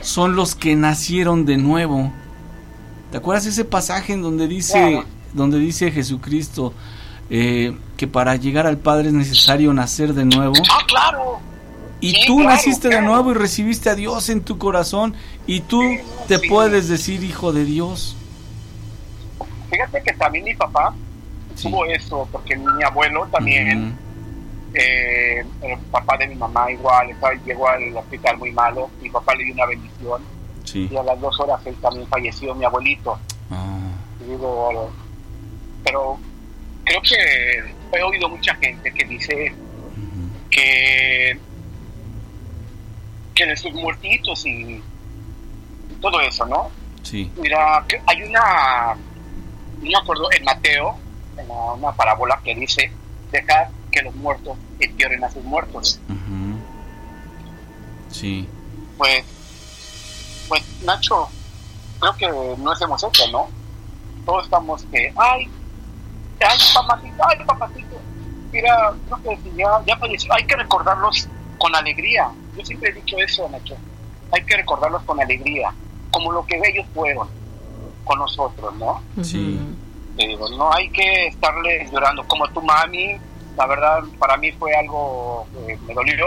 [0.00, 2.12] son los que nacieron de nuevo.
[3.10, 5.02] ¿Te acuerdas ese pasaje en donde dice,
[5.32, 6.74] donde dice Jesucristo
[7.30, 10.54] eh, que para llegar al Padre es necesario nacer de nuevo?
[10.70, 11.40] Ah, claro.
[12.00, 15.14] Y Sí, tú claro, naciste de nuevo y recibiste a Dios en tu corazón
[15.46, 15.82] y tú
[16.28, 18.16] te puedes decir hijo de Dios.
[19.70, 20.94] Fíjate que también mi papá
[21.60, 23.96] tuvo eso, porque mi abuelo también,
[24.74, 29.34] eh, el papá de mi mamá igual, estaba- llegó al hospital muy malo, mi papá
[29.34, 30.22] le dio una bendición
[30.64, 30.88] Sí.
[30.90, 33.18] y a las dos horas él también falleció, mi abuelito.
[34.20, 34.90] Y digo,
[35.84, 36.18] pero
[36.84, 39.54] creo que he oído mucha gente que dice
[40.50, 41.38] que
[43.34, 44.82] que de sus muertitos y
[46.00, 46.70] todo eso, ¿no?
[47.02, 47.30] Sí.
[47.36, 48.94] Mira, que hay una,
[49.80, 50.96] no me acuerdo, en Mateo,
[51.38, 52.90] en una parábola que dice,
[53.30, 56.00] dejar que los muertos entierren a sus muertos.
[58.10, 58.48] Sí.
[58.96, 59.24] Pues,
[60.48, 61.28] pues Nacho,
[61.98, 63.48] creo que no hacemos eso, ¿no?
[64.24, 65.48] Todos estamos que, ay,
[66.40, 68.00] ay, papacito, ay, papacito.
[68.52, 72.30] Mira, creo que si ya, ya falleció, hay que recordarlos con alegría.
[72.56, 73.76] Yo siempre he dicho eso, Nacho.
[74.32, 75.72] Hay que recordarlos con alegría,
[76.10, 77.28] como lo que ellos fueron
[78.04, 79.02] con nosotros, ¿no?
[79.22, 79.60] Sí.
[80.56, 83.18] No hay que estarle llorando como tu mami.
[83.58, 86.26] La verdad, para mí fue algo que me dolió,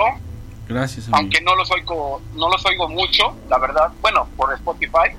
[0.68, 1.18] Gracias, amigo.
[1.18, 3.90] aunque no los oigo, no los oigo mucho, la verdad.
[4.02, 5.16] Bueno, por Spotify,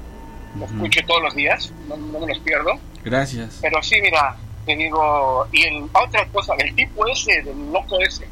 [0.57, 0.75] lo Ujú.
[0.75, 2.73] escucho todos los días, no, no me los pierdo.
[3.03, 3.59] Gracias.
[3.63, 4.37] Pero sí, mira,
[4.67, 8.29] te digo, y el, otra cosa, el tipo ese, del loco ese.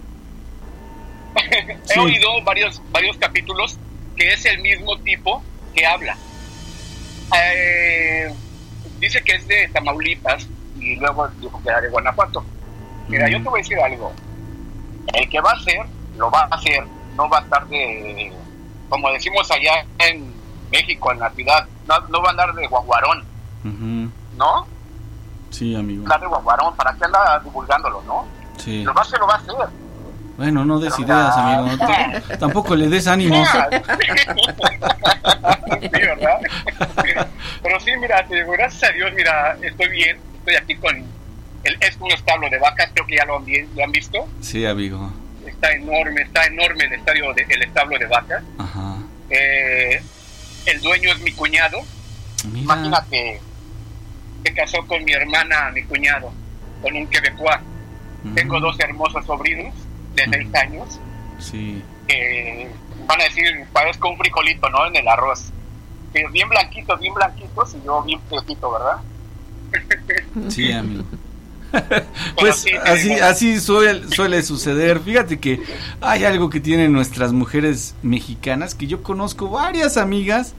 [1.84, 1.94] Sí.
[1.96, 3.78] He oído varios, varios capítulos
[4.16, 5.42] que es el mismo tipo
[5.74, 6.16] que habla.
[7.34, 8.32] Eh,
[8.98, 10.46] dice que es de Tamaulipas
[10.78, 12.44] y luego dijo que era de Guanajuato.
[13.10, 14.12] Mira, yo te voy a decir algo.
[15.12, 15.80] El que va a hacer,
[16.16, 16.84] lo va a hacer.
[17.16, 18.32] No va a estar de,
[18.88, 20.32] como decimos allá en
[20.70, 23.24] México, en la ciudad, no, no va a andar de guaguarón,
[23.64, 24.10] Ujú.
[24.36, 24.66] ¿no?
[25.50, 26.04] Sí, amigo.
[26.04, 28.26] Andar de guaguarón, ¿para qué anda divulgándolo, no?
[28.58, 28.84] Sí.
[28.84, 29.54] Lo va a hacer, lo va a hacer.
[30.36, 31.76] Bueno, no des ideas, amigo.
[32.38, 33.46] Tampoco le des ánimos.
[35.80, 36.40] sí, ¿verdad?
[37.62, 41.04] Pero sí, mira, gracias a Dios, mira, estoy bien, estoy aquí con
[41.64, 44.26] el, es un establo de vacas, creo que ya lo han, vi- lo han visto,
[44.40, 45.12] Sí, amigo.
[45.46, 48.42] está enorme, está enorme el estadio de, el establo de vacas.
[48.58, 48.96] Ajá.
[49.30, 50.02] Eh,
[50.66, 51.78] el dueño es mi cuñado,
[52.44, 52.60] Mira.
[52.62, 53.40] imagínate,
[54.44, 56.32] se casó con mi hermana, mi cuñado,
[56.82, 57.58] con un quebecois.
[58.34, 59.74] Tengo dos hermosos sobrinos
[60.14, 61.00] de seis años
[61.38, 61.82] Sí.
[62.06, 62.68] que
[63.06, 64.86] van a decir, parezco un frijolito, ¿no?
[64.86, 65.50] En el arroz.
[66.12, 68.96] Bien blanquitos, bien blanquitos y yo bien prietito, ¿verdad?
[70.48, 71.04] Sí, amigo.
[72.38, 75.00] Pues así, así suele, suele suceder.
[75.00, 75.62] Fíjate que
[76.00, 80.54] hay algo que tienen nuestras mujeres mexicanas, que yo conozco varias amigas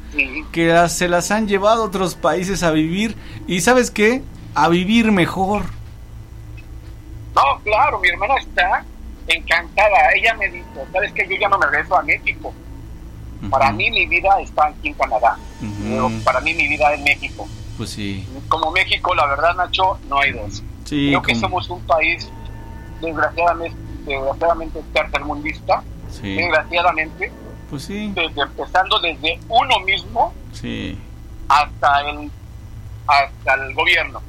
[0.52, 3.16] que se las han llevado a otros países a vivir.
[3.48, 4.22] Y sabes qué?
[4.54, 5.64] A vivir mejor.
[7.36, 8.86] No, claro, mi hermana está
[9.28, 10.12] encantada.
[10.16, 11.28] Ella me dijo, ¿sabes qué?
[11.28, 12.54] Yo ya no me regreso a México.
[13.50, 15.38] Para mí mi vida está aquí en Canadá.
[15.84, 17.48] Pero para mí mi vida es México.
[17.78, 18.28] Pues sí.
[18.48, 20.62] Como México, la verdad, Nacho, no hay dos.
[20.92, 22.30] Sí, Creo que como- somos un país
[23.00, 25.82] desgraciadamente, desgraciadamente tercermundista.
[26.10, 26.36] Sí.
[26.36, 27.32] Desgraciadamente,
[27.70, 28.12] Pues sí.
[28.14, 31.00] desde, empezando desde uno mismo Sí.
[31.48, 32.30] hasta el
[33.08, 34.22] hasta el gobierno.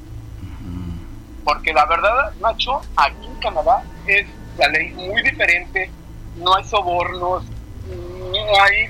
[1.44, 4.26] Porque la verdad, Nacho, aquí en Canadá es
[4.56, 5.90] la ley muy diferente,
[6.38, 8.86] no hay sobornos, no hay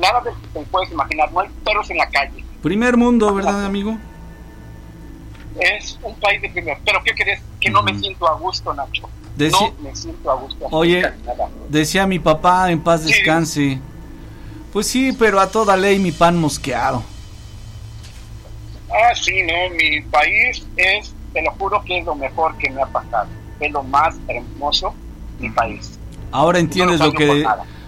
[0.00, 2.44] nada de lo que te puedes imaginar, no hay perros en la calle.
[2.62, 3.96] Primer mundo, ¿verdad, amigo?
[5.60, 6.78] Es un país de primer.
[6.84, 7.40] Pero ¿qué crees?
[7.60, 9.08] Que no me siento a gusto, Nacho.
[9.36, 10.66] Deci- No me siento a gusto.
[10.70, 11.02] Oye,
[11.68, 13.78] decía mi papá, en paz descanse.
[14.72, 17.02] Pues sí, pero a toda ley mi pan mosqueado.
[18.90, 22.82] Ah, sí, no, mi país es, te lo juro que es lo mejor que me
[22.82, 23.28] ha pasado.
[23.60, 24.94] Es lo más hermoso,
[25.38, 25.98] mi país.
[26.30, 27.44] Ahora entiendes No lo que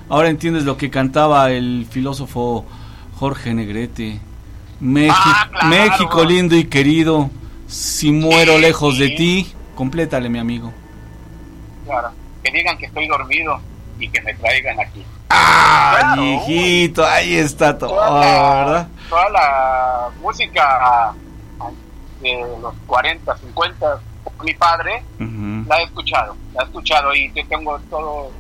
[0.09, 2.65] ahora entiendes lo que cantaba el filósofo
[3.19, 4.21] Jorge Negrete.
[4.81, 5.69] México, Ah, claro.
[5.69, 7.31] México lindo y querido,
[7.69, 10.73] si muero lejos de ti, complétale mi amigo.
[11.85, 12.11] Claro,
[12.43, 13.61] que digan que estoy dormido
[13.99, 15.05] y que me traigan aquí.
[15.29, 18.89] Ay, hijito, ahí está todo, Toda la, ¿verdad?
[19.11, 21.15] toda la música
[22.21, 25.03] de los 40, 50, por mi padre,
[25.69, 28.33] la he escuchado, la he escuchado y yo tengo todo,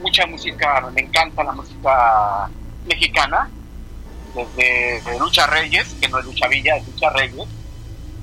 [0.00, 2.50] mucha música, me encanta la música
[2.86, 3.48] mexicana,
[4.34, 7.46] desde de Lucha Reyes, que no es Lucha Villa, es Lucha Reyes,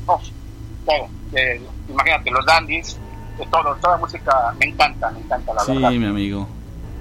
[0.06, 2.98] Todo, eh, imagínate, los dandies,
[3.38, 5.92] de todo, toda música me encanta, me encanta la Sí, verdad.
[5.92, 6.48] mi amigo.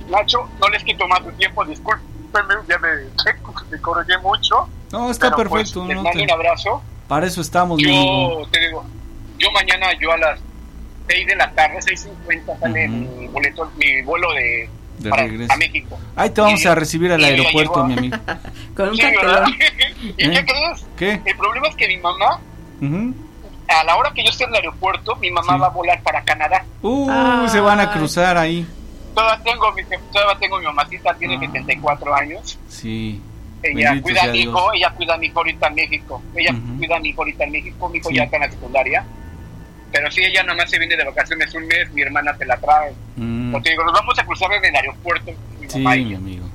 [0.08, 2.88] Nacho, no les quito más tu tiempo, discúlpenme, ya me,
[3.70, 4.68] me corregí mucho.
[4.92, 5.86] No, está pero, pues, perfecto.
[5.86, 6.82] les no mando te- un abrazo.
[7.08, 8.40] Para eso estamos, mi amigo.
[8.42, 8.84] Yo te digo,
[9.38, 10.40] yo mañana, yo a las
[11.08, 14.68] 6 de la tarde, 6.50, sale mi boleto, mi vuelo de,
[14.98, 15.52] De para- regreso.
[15.52, 15.98] a México.
[16.16, 18.16] Ahí te vamos Y- a recibir al aeropuerto, mi amigo.
[18.76, 19.54] Con un Sí, cartelón.
[20.02, 20.30] ¿Y ¿Eh?
[20.30, 20.86] qué crees?
[20.96, 21.20] ¿Qué?
[21.24, 22.40] El problema es que mi mamá,
[23.68, 26.22] A la hora que yo esté en el aeropuerto, mi mamá va a volar para
[26.24, 26.64] Canadá.
[26.82, 28.66] Uh, se van a cruzar ahí.
[29.14, 29.82] Todavía tengo, mi,
[30.12, 32.58] todavía tengo mi mamacita, tiene 74 años.
[32.68, 33.20] Sí.
[33.62, 36.22] Ella Bendito cuida a mi hijo, ella cuida a mi hijo ahorita en México.
[36.34, 38.14] Ella cuida a mi hijo ahorita en México, mi hijo Sí.
[38.16, 39.04] ya está en la secundaria.
[39.92, 42.56] Pero si ella nada más se viene de vacaciones un mes, mi hermana te la
[42.56, 42.92] trae.
[43.16, 46.14] Mm, Porque digo, nos vamos a cruzar en el aeropuerto, mi sí, mamá y mi
[46.14, 46.46] amigo.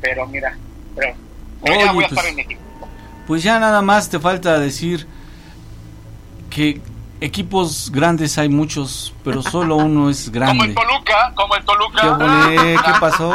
[0.00, 0.56] Pero mira,
[0.96, 1.14] pero,
[1.62, 2.60] pero Oye, ya voy a pues- estar en México.
[3.26, 5.06] Pues ya nada más te falta decir
[6.54, 6.80] que
[7.20, 10.74] equipos grandes hay muchos, pero solo uno es Como el grande.
[10.74, 12.00] Toluca, como el Toluca.
[12.00, 12.76] ¿Qué volé?
[12.84, 13.32] ¿Qué pasó?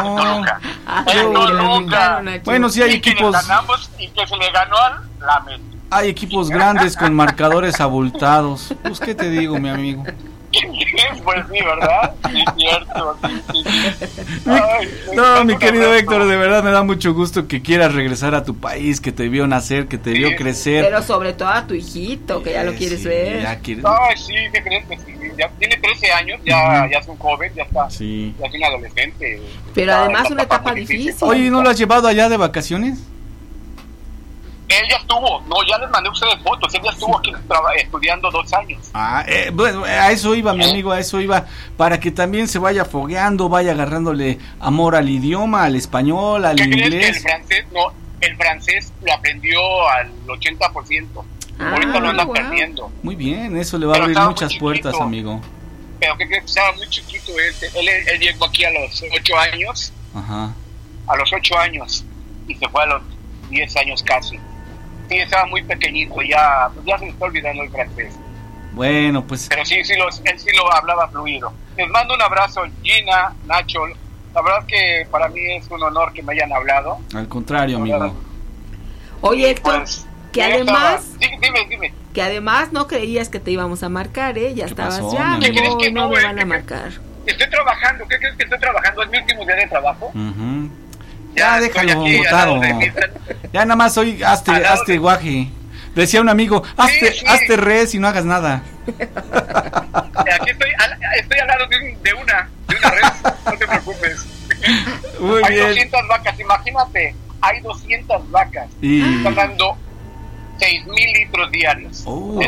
[1.08, 2.24] El Toluca.
[2.46, 5.36] Bueno, sí hay Y que le equipos, ganamos y que se le ganó al la
[5.36, 5.78] América.
[5.92, 8.74] hay equipos grandes con marcadores abultados.
[8.84, 10.04] Pues qué te digo, mi amigo.
[11.24, 12.14] Pues sí, ¿verdad?
[12.32, 13.18] Sí, cierto.
[13.24, 14.42] sí, sí.
[14.48, 16.00] Ay, No, mi querido abrazo.
[16.00, 19.30] Héctor, de verdad me da mucho gusto que quieras regresar a tu país, que te
[19.30, 20.84] vio nacer, que te vio crecer.
[20.84, 23.42] Pero sobre todo a tu hijito, que ya lo quieres ver.
[23.44, 25.14] ya quieres- Ay, sí, ¿qué crees que sí?
[25.38, 27.90] Ya tiene 13 años, ya, ya es un joven, ya está.
[27.90, 28.34] Sí.
[28.40, 29.42] Ya es un adolescente.
[29.76, 31.16] Pero Está además una etapa muy difícil.
[31.22, 33.00] Oye, ¿no lo has llevado allá de vacaciones?
[34.70, 37.32] Él ya estuvo, no, ya les mandé a ustedes fotos, él ya estuvo aquí
[37.78, 38.90] estudiando dos años.
[38.94, 42.60] Ah, eh, bueno, a eso iba, mi amigo, a eso iba, para que también se
[42.60, 47.22] vaya fogueando, vaya agarrándole amor al idioma, al español, al ¿Qué crees que el inglés.
[47.24, 47.92] francés, no,
[48.22, 49.60] el francés lo aprendió
[49.90, 51.08] al 80%.
[51.58, 52.34] Ah, Ahorita lo anda wow.
[52.36, 52.92] perdiendo.
[53.02, 54.66] Muy bien, eso le va a abrir muchas chiquito.
[54.66, 55.42] puertas, amigo.
[56.00, 56.46] Pero ¿qué crees?
[56.46, 60.54] Estaba muy chiquito él, él, él llegó aquí a los 8 años, Ajá.
[61.08, 62.06] a los 8 años,
[62.48, 63.02] y se fue a los
[63.50, 64.40] 10 años casi.
[65.10, 68.14] Sí, estaba muy pequeñito, ya, pues ya se le está olvidando el francés.
[68.74, 71.52] Bueno, pues Pero sí, sí lo, él sí lo hablaba fluido.
[71.76, 73.80] Les mando un abrazo, Gina, Nacho.
[74.36, 77.00] La verdad que para mí es un honor que me hayan hablado.
[77.16, 78.16] al contrario, amigo.
[79.22, 81.94] Oye, Héctor, Pues, que además, estaba- Dime, dime, dime.
[82.14, 84.54] que además no creías que te íbamos a marcar, ¿eh?
[84.54, 86.24] Ya estabas, pasó, ya me que no no, me eh?
[86.24, 86.92] van a marcar.
[87.26, 88.08] Estoy trabajando.
[88.08, 89.04] ¿Qué crees que estoy trabajando?
[89.04, 90.06] Es mi último día de trabajo.
[90.14, 90.70] Ujú.
[91.40, 92.92] Ya Ya, déjalo de mi-
[93.54, 95.50] Ya nada más hoy hazte, hazte guaje.
[95.96, 97.26] Decía un amigo, hazte, sí.
[97.28, 98.62] hazte res y no hagas nada.
[98.88, 103.32] Aquí estoy al, estoy al lado de, un- de una, de una red.
[103.46, 104.26] No te preocupes.
[105.20, 105.68] Muy hay bien.
[105.68, 107.16] 200 vacas, imagínate.
[107.42, 108.68] Hay 200 vacas.
[108.82, 109.78] Y- Están dando
[110.60, 112.04] 6 mil litros diarios.
[112.06, 112.48] Oh, de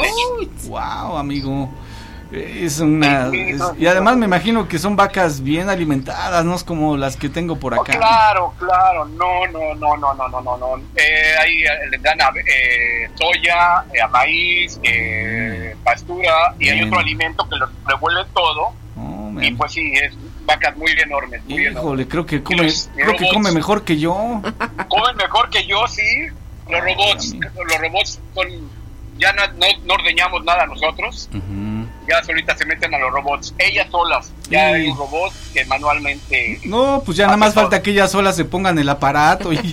[0.67, 1.69] wow, amigo.
[2.31, 3.29] Es una.
[3.77, 7.57] Y además me imagino que son vacas bien alimentadas, no es como las que tengo
[7.57, 7.97] por acá.
[7.97, 10.57] Claro, claro, no, no, no, no, no, no, no.
[10.57, 10.77] no.
[10.95, 15.83] Eh, ahí eh, le dan eh, soya, eh, maíz, eh, mm.
[15.83, 18.73] pastura y hay otro alimento que lo revuelve todo.
[18.97, 20.13] Oh, y pues sí, es
[20.45, 21.43] vacas muy enormes.
[21.45, 22.07] Muy Híjole, enormes.
[22.07, 24.41] creo, que come, creo que come mejor que yo.
[24.87, 26.27] Comen mejor que yo, sí.
[26.69, 28.47] Los robots, los robots son.
[29.17, 29.43] Ya no,
[29.85, 31.29] no, ordeñamos nada nosotros.
[31.33, 34.31] Uh ya solitas se meten a los robots, ellas solas.
[34.49, 34.73] Ya Sí.
[34.75, 38.43] hay un robot que manualmente No, pues ya nada más falta que ellas solas se
[38.45, 39.57] pongan el aparato y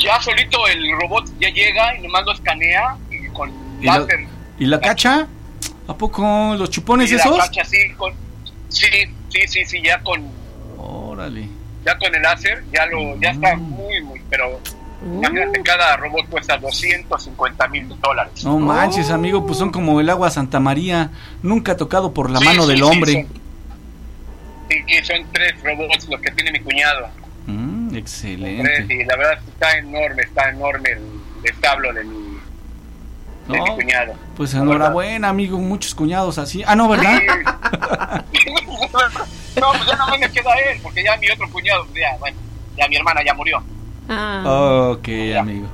[0.00, 3.50] ya solito el robot ya llega y nomás lo escanea y con
[3.80, 4.26] ¿Y la, láser.
[4.58, 5.26] ¿Y la cacha?
[5.88, 7.38] ¿A poco los chupones y la esos?
[7.38, 7.62] cacha
[7.96, 8.12] con,
[8.68, 8.86] sí,
[9.28, 10.22] sí, sí, sí, ya con,
[10.78, 11.48] Órale.
[11.84, 14.60] ya con el láser, ya lo, ya está muy, muy, pero
[15.04, 18.44] imagínate, cada robot cuesta 250 mil dólares.
[18.44, 21.10] No manches, amigo, pues son como el agua Santa María,
[21.42, 23.12] nunca tocado por la Sí, mano sí, del sí, hombre.
[23.12, 23.40] son-
[24.70, 27.08] Sí, que son tres robots los que tiene mi cuñado.
[27.46, 28.94] Mm, Tres, excelente.
[28.94, 31.00] y la verdad está enorme, está enorme el
[31.42, 32.38] establo de mi,
[33.48, 34.14] de No, mi cuñado.
[34.36, 36.62] Pues enhorabuena, amigo, muchos cuñados así.
[36.66, 37.18] Ah, no, ¿verdad?
[39.60, 42.36] No, pues ya no me queda él, porque ya mi otro cuñado, ya, bueno,
[42.76, 43.62] ya mi hermana ya murió.
[44.14, 45.08] Ok,
[45.38, 45.66] amigo.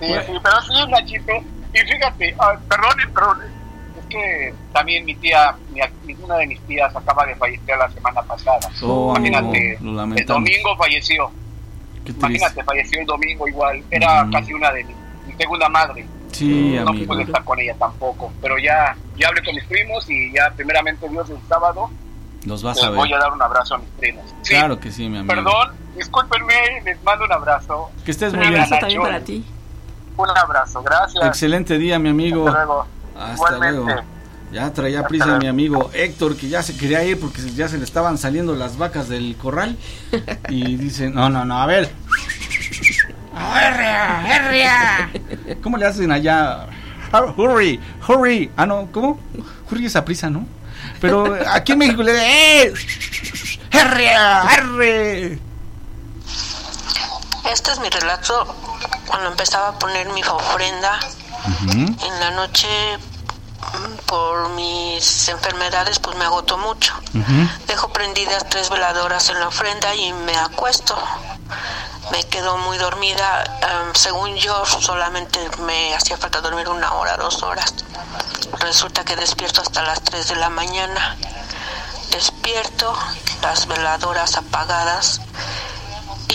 [0.00, 1.32] Sí, sí, pero sí, Nachito.
[1.72, 3.38] Y fíjate, ah, perdón, perdón,
[3.98, 8.22] es que también mi tía, mi, una de mis tías acaba de fallecer la semana
[8.22, 8.58] pasada.
[8.82, 11.30] Oh, Imagínate, amigo, el domingo falleció.
[12.06, 13.82] Imagínate, falleció el domingo igual.
[13.90, 14.32] Era Mm.
[14.32, 14.94] casi una de mi,
[15.26, 16.06] mi segunda madre.
[16.32, 17.06] Sí, no amigo.
[17.14, 18.32] pude estar con ella tampoco.
[18.42, 21.90] Pero ya, ya hablé con mis primos y ya primeramente Dios el sábado
[22.44, 23.20] Los vas les a voy a ver.
[23.22, 24.24] dar un abrazo a mis primos.
[24.42, 25.34] Sí, Claro que sí, mi amigo.
[25.34, 27.90] Perdón, discúlpenme, les mando un abrazo.
[28.04, 28.62] Que estés muy Un bien.
[28.62, 29.44] abrazo También para ti.
[30.16, 31.24] Un abrazo, gracias.
[31.26, 32.46] Excelente día, mi amigo.
[32.48, 32.86] Hasta luego.
[33.18, 33.80] Hasta Igualmente.
[33.84, 34.02] luego.
[34.52, 35.40] Ya traía Hasta prisa luego.
[35.40, 38.78] mi amigo Héctor, que ya se quería ir porque ya se le estaban saliendo las
[38.78, 39.76] vacas del corral.
[40.48, 41.90] Y dice, no, no, no, a ver.
[43.34, 44.36] ¡Herria!
[44.36, 45.10] ¡Herria!
[45.62, 46.66] ¿Cómo le hacen allá?
[47.36, 48.50] Hurry, hurry.
[48.56, 49.18] Ah, no, ¿cómo?
[49.70, 50.46] Hurry es a prisa, ¿no?
[51.00, 52.12] Pero aquí en México le
[52.66, 52.72] ¡eh!
[53.70, 54.42] ¡Herria!
[54.56, 55.38] ¡Herre!
[57.46, 58.46] Este es mi relato
[59.06, 60.98] cuando empezaba a poner mi ofrenda
[61.68, 62.98] en la noche
[64.06, 66.94] por mis enfermedades pues me agotó mucho.
[67.66, 70.96] Dejo prendidas tres veladoras en la ofrenda y me acuesto.
[72.12, 73.44] Me quedo muy dormida.
[73.62, 77.74] em, según yo, solamente me hacía falta dormir una hora, dos horas.
[78.60, 81.16] Resulta que despierto hasta las 3 de la mañana.
[82.10, 82.96] Despierto,
[83.42, 85.20] las veladoras apagadas.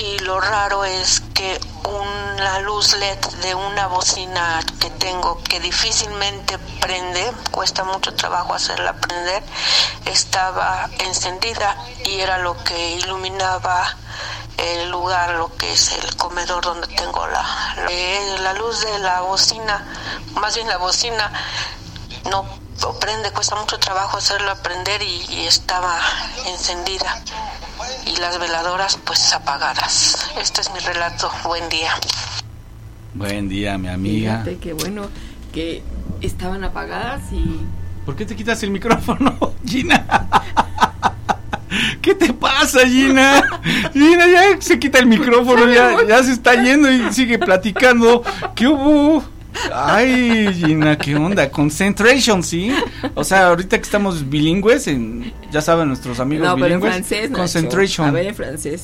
[0.02, 6.58] Y lo raro es que una luz LED de una bocina que tengo que difícilmente
[6.58, 9.44] prende, cuesta mucho trabajo hacerla prender,
[10.06, 13.96] estaba encendida y era lo que iluminaba
[14.58, 18.98] el lugar, lo que es el comedor donde tengo la, la, eh, la luz de
[18.98, 19.86] la bocina,
[20.34, 21.32] más bien la bocina
[22.28, 22.61] no
[23.00, 26.00] prende, cuesta mucho trabajo hacerla prender y, y estaba
[26.48, 27.22] encendida
[28.06, 30.32] y las veladoras pues apagadas.
[30.40, 31.32] Este es mi relato.
[31.44, 31.92] Buen día.
[33.14, 34.42] Buen día, mi amiga.
[34.44, 35.10] Fíjate que bueno
[35.54, 35.84] que
[36.22, 37.62] estaban apagadas y
[38.06, 40.06] ¿Por qué te quitas el micrófono, Gina?
[42.02, 43.44] ¿Qué te pasa, Gina?
[43.94, 48.24] Gina ya se quita el micrófono, ya, ya se está yendo y sigue platicando.
[48.56, 49.24] ¿Qué hubo?
[49.74, 51.50] Ay, Gina, ¿qué onda?
[51.50, 52.72] Concentration, ¿sí?
[53.16, 56.94] O sea, ahorita que estamos bilingües, en, ya saben nuestros amigos no, pero en bilingües.
[56.94, 57.42] francés, Nacho.
[57.42, 58.08] Concentration.
[58.08, 58.84] A ver en francés.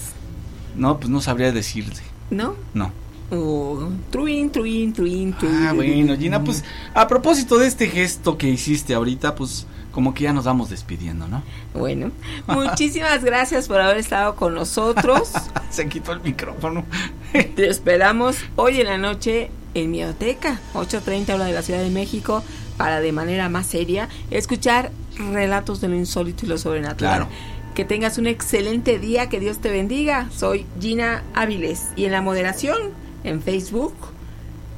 [0.75, 2.01] No, pues no sabría decirte.
[2.29, 2.55] ¿No?
[2.73, 2.91] No.
[3.29, 5.67] Oh, truin, truin, truin, truin.
[5.67, 6.63] Ah, bueno, Gina, pues
[6.93, 11.27] a propósito de este gesto que hiciste ahorita, pues como que ya nos vamos despidiendo,
[11.27, 11.43] ¿no?
[11.73, 12.11] Bueno,
[12.45, 15.31] muchísimas gracias por haber estado con nosotros.
[15.71, 16.85] Se quitó el micrófono.
[17.33, 22.43] Te esperamos hoy en la noche en Mioteca, 8.30 hora de la Ciudad de México,
[22.77, 27.17] para de manera más seria escuchar relatos de lo insólito y lo sobrenatural.
[27.17, 27.27] Claro.
[27.75, 30.29] Que tengas un excelente día, que Dios te bendiga.
[30.35, 32.77] Soy Gina Áviles y en la moderación
[33.23, 33.95] en Facebook,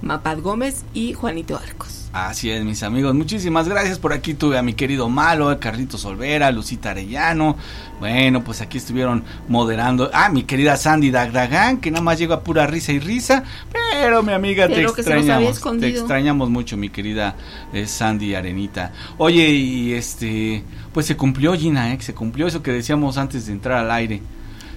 [0.02, 2.00] Mapad Gómez y Juanito Arcos.
[2.12, 3.14] Así es, mis amigos.
[3.14, 4.00] Muchísimas gracias.
[4.00, 7.56] Por aquí tuve a mi querido Malo, a Carlitos Olvera, Lucita Arellano.
[8.00, 10.10] Bueno, pues aquí estuvieron moderando.
[10.12, 13.44] Ah, mi querida Sandy Dagragán, que nada más llega a pura risa y risa.
[13.72, 13.79] Pero
[14.24, 15.62] mi amiga, Pero te extrañamos.
[15.80, 17.36] Te extrañamos mucho, mi querida
[17.74, 18.92] eh, Sandy Arenita.
[19.18, 20.64] Oye, y este,
[20.94, 21.98] pues se cumplió, Gina, ¿eh?
[22.02, 24.22] Se cumplió eso que decíamos antes de entrar al aire.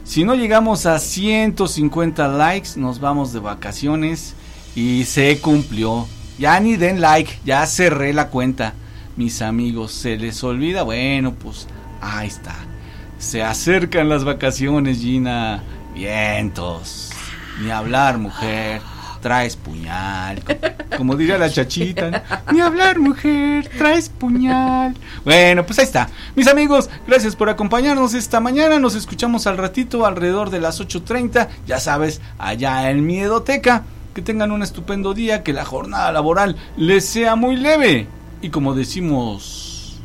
[0.05, 4.35] Si no llegamos a 150 likes, nos vamos de vacaciones
[4.75, 6.07] y se cumplió.
[6.39, 8.75] Ya ni den like, ya cerré la cuenta.
[9.17, 10.83] Mis amigos, ¿se les olvida?
[10.83, 11.69] Bueno, pues
[12.01, 12.57] ahí está.
[13.19, 15.63] Se acercan las vacaciones, Gina.
[15.95, 17.11] Vientos.
[17.61, 18.81] Ni hablar, mujer.
[19.23, 20.43] Traes puñal.
[20.99, 22.11] Como diría la chachita.
[22.11, 22.21] ¿no?
[22.53, 23.71] Ni hablar, mujer.
[23.79, 24.97] Traes puñal.
[25.25, 26.11] Bueno, pues ahí está.
[26.35, 28.81] Mis amigos, gracias por acompañarnos esta mañana.
[28.81, 31.49] Nos escuchamos al ratito, alrededor de las 8.30.
[31.67, 33.85] Ya sabes, allá en Miedoteca.
[34.13, 35.45] Que tengan un estupendo día.
[35.45, 38.09] Que la jornada laboral les sea muy leve.
[38.43, 40.01] Y como decimos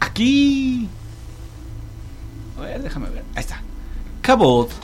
[0.00, 0.88] aquí.
[2.58, 3.22] A ver, déjame ver.
[3.34, 3.60] Ahí está.
[4.22, 4.83] Cabot.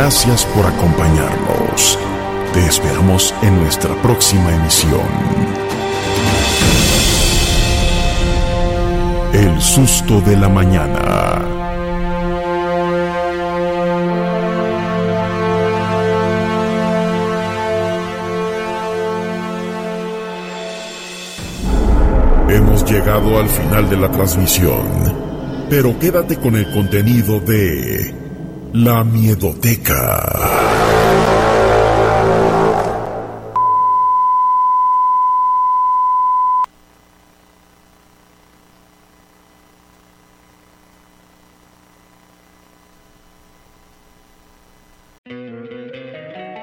[0.00, 1.98] Gracias por acompañarnos.
[2.54, 5.00] Te esperamos en nuestra próxima emisión.
[9.32, 11.42] El susto de la mañana.
[22.48, 28.27] Hemos llegado al final de la transmisión, pero quédate con el contenido de
[28.74, 30.22] La Miedoteca.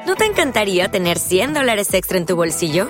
[0.05, 2.89] ¿No te encantaría tener 100 dólares extra en tu bolsillo?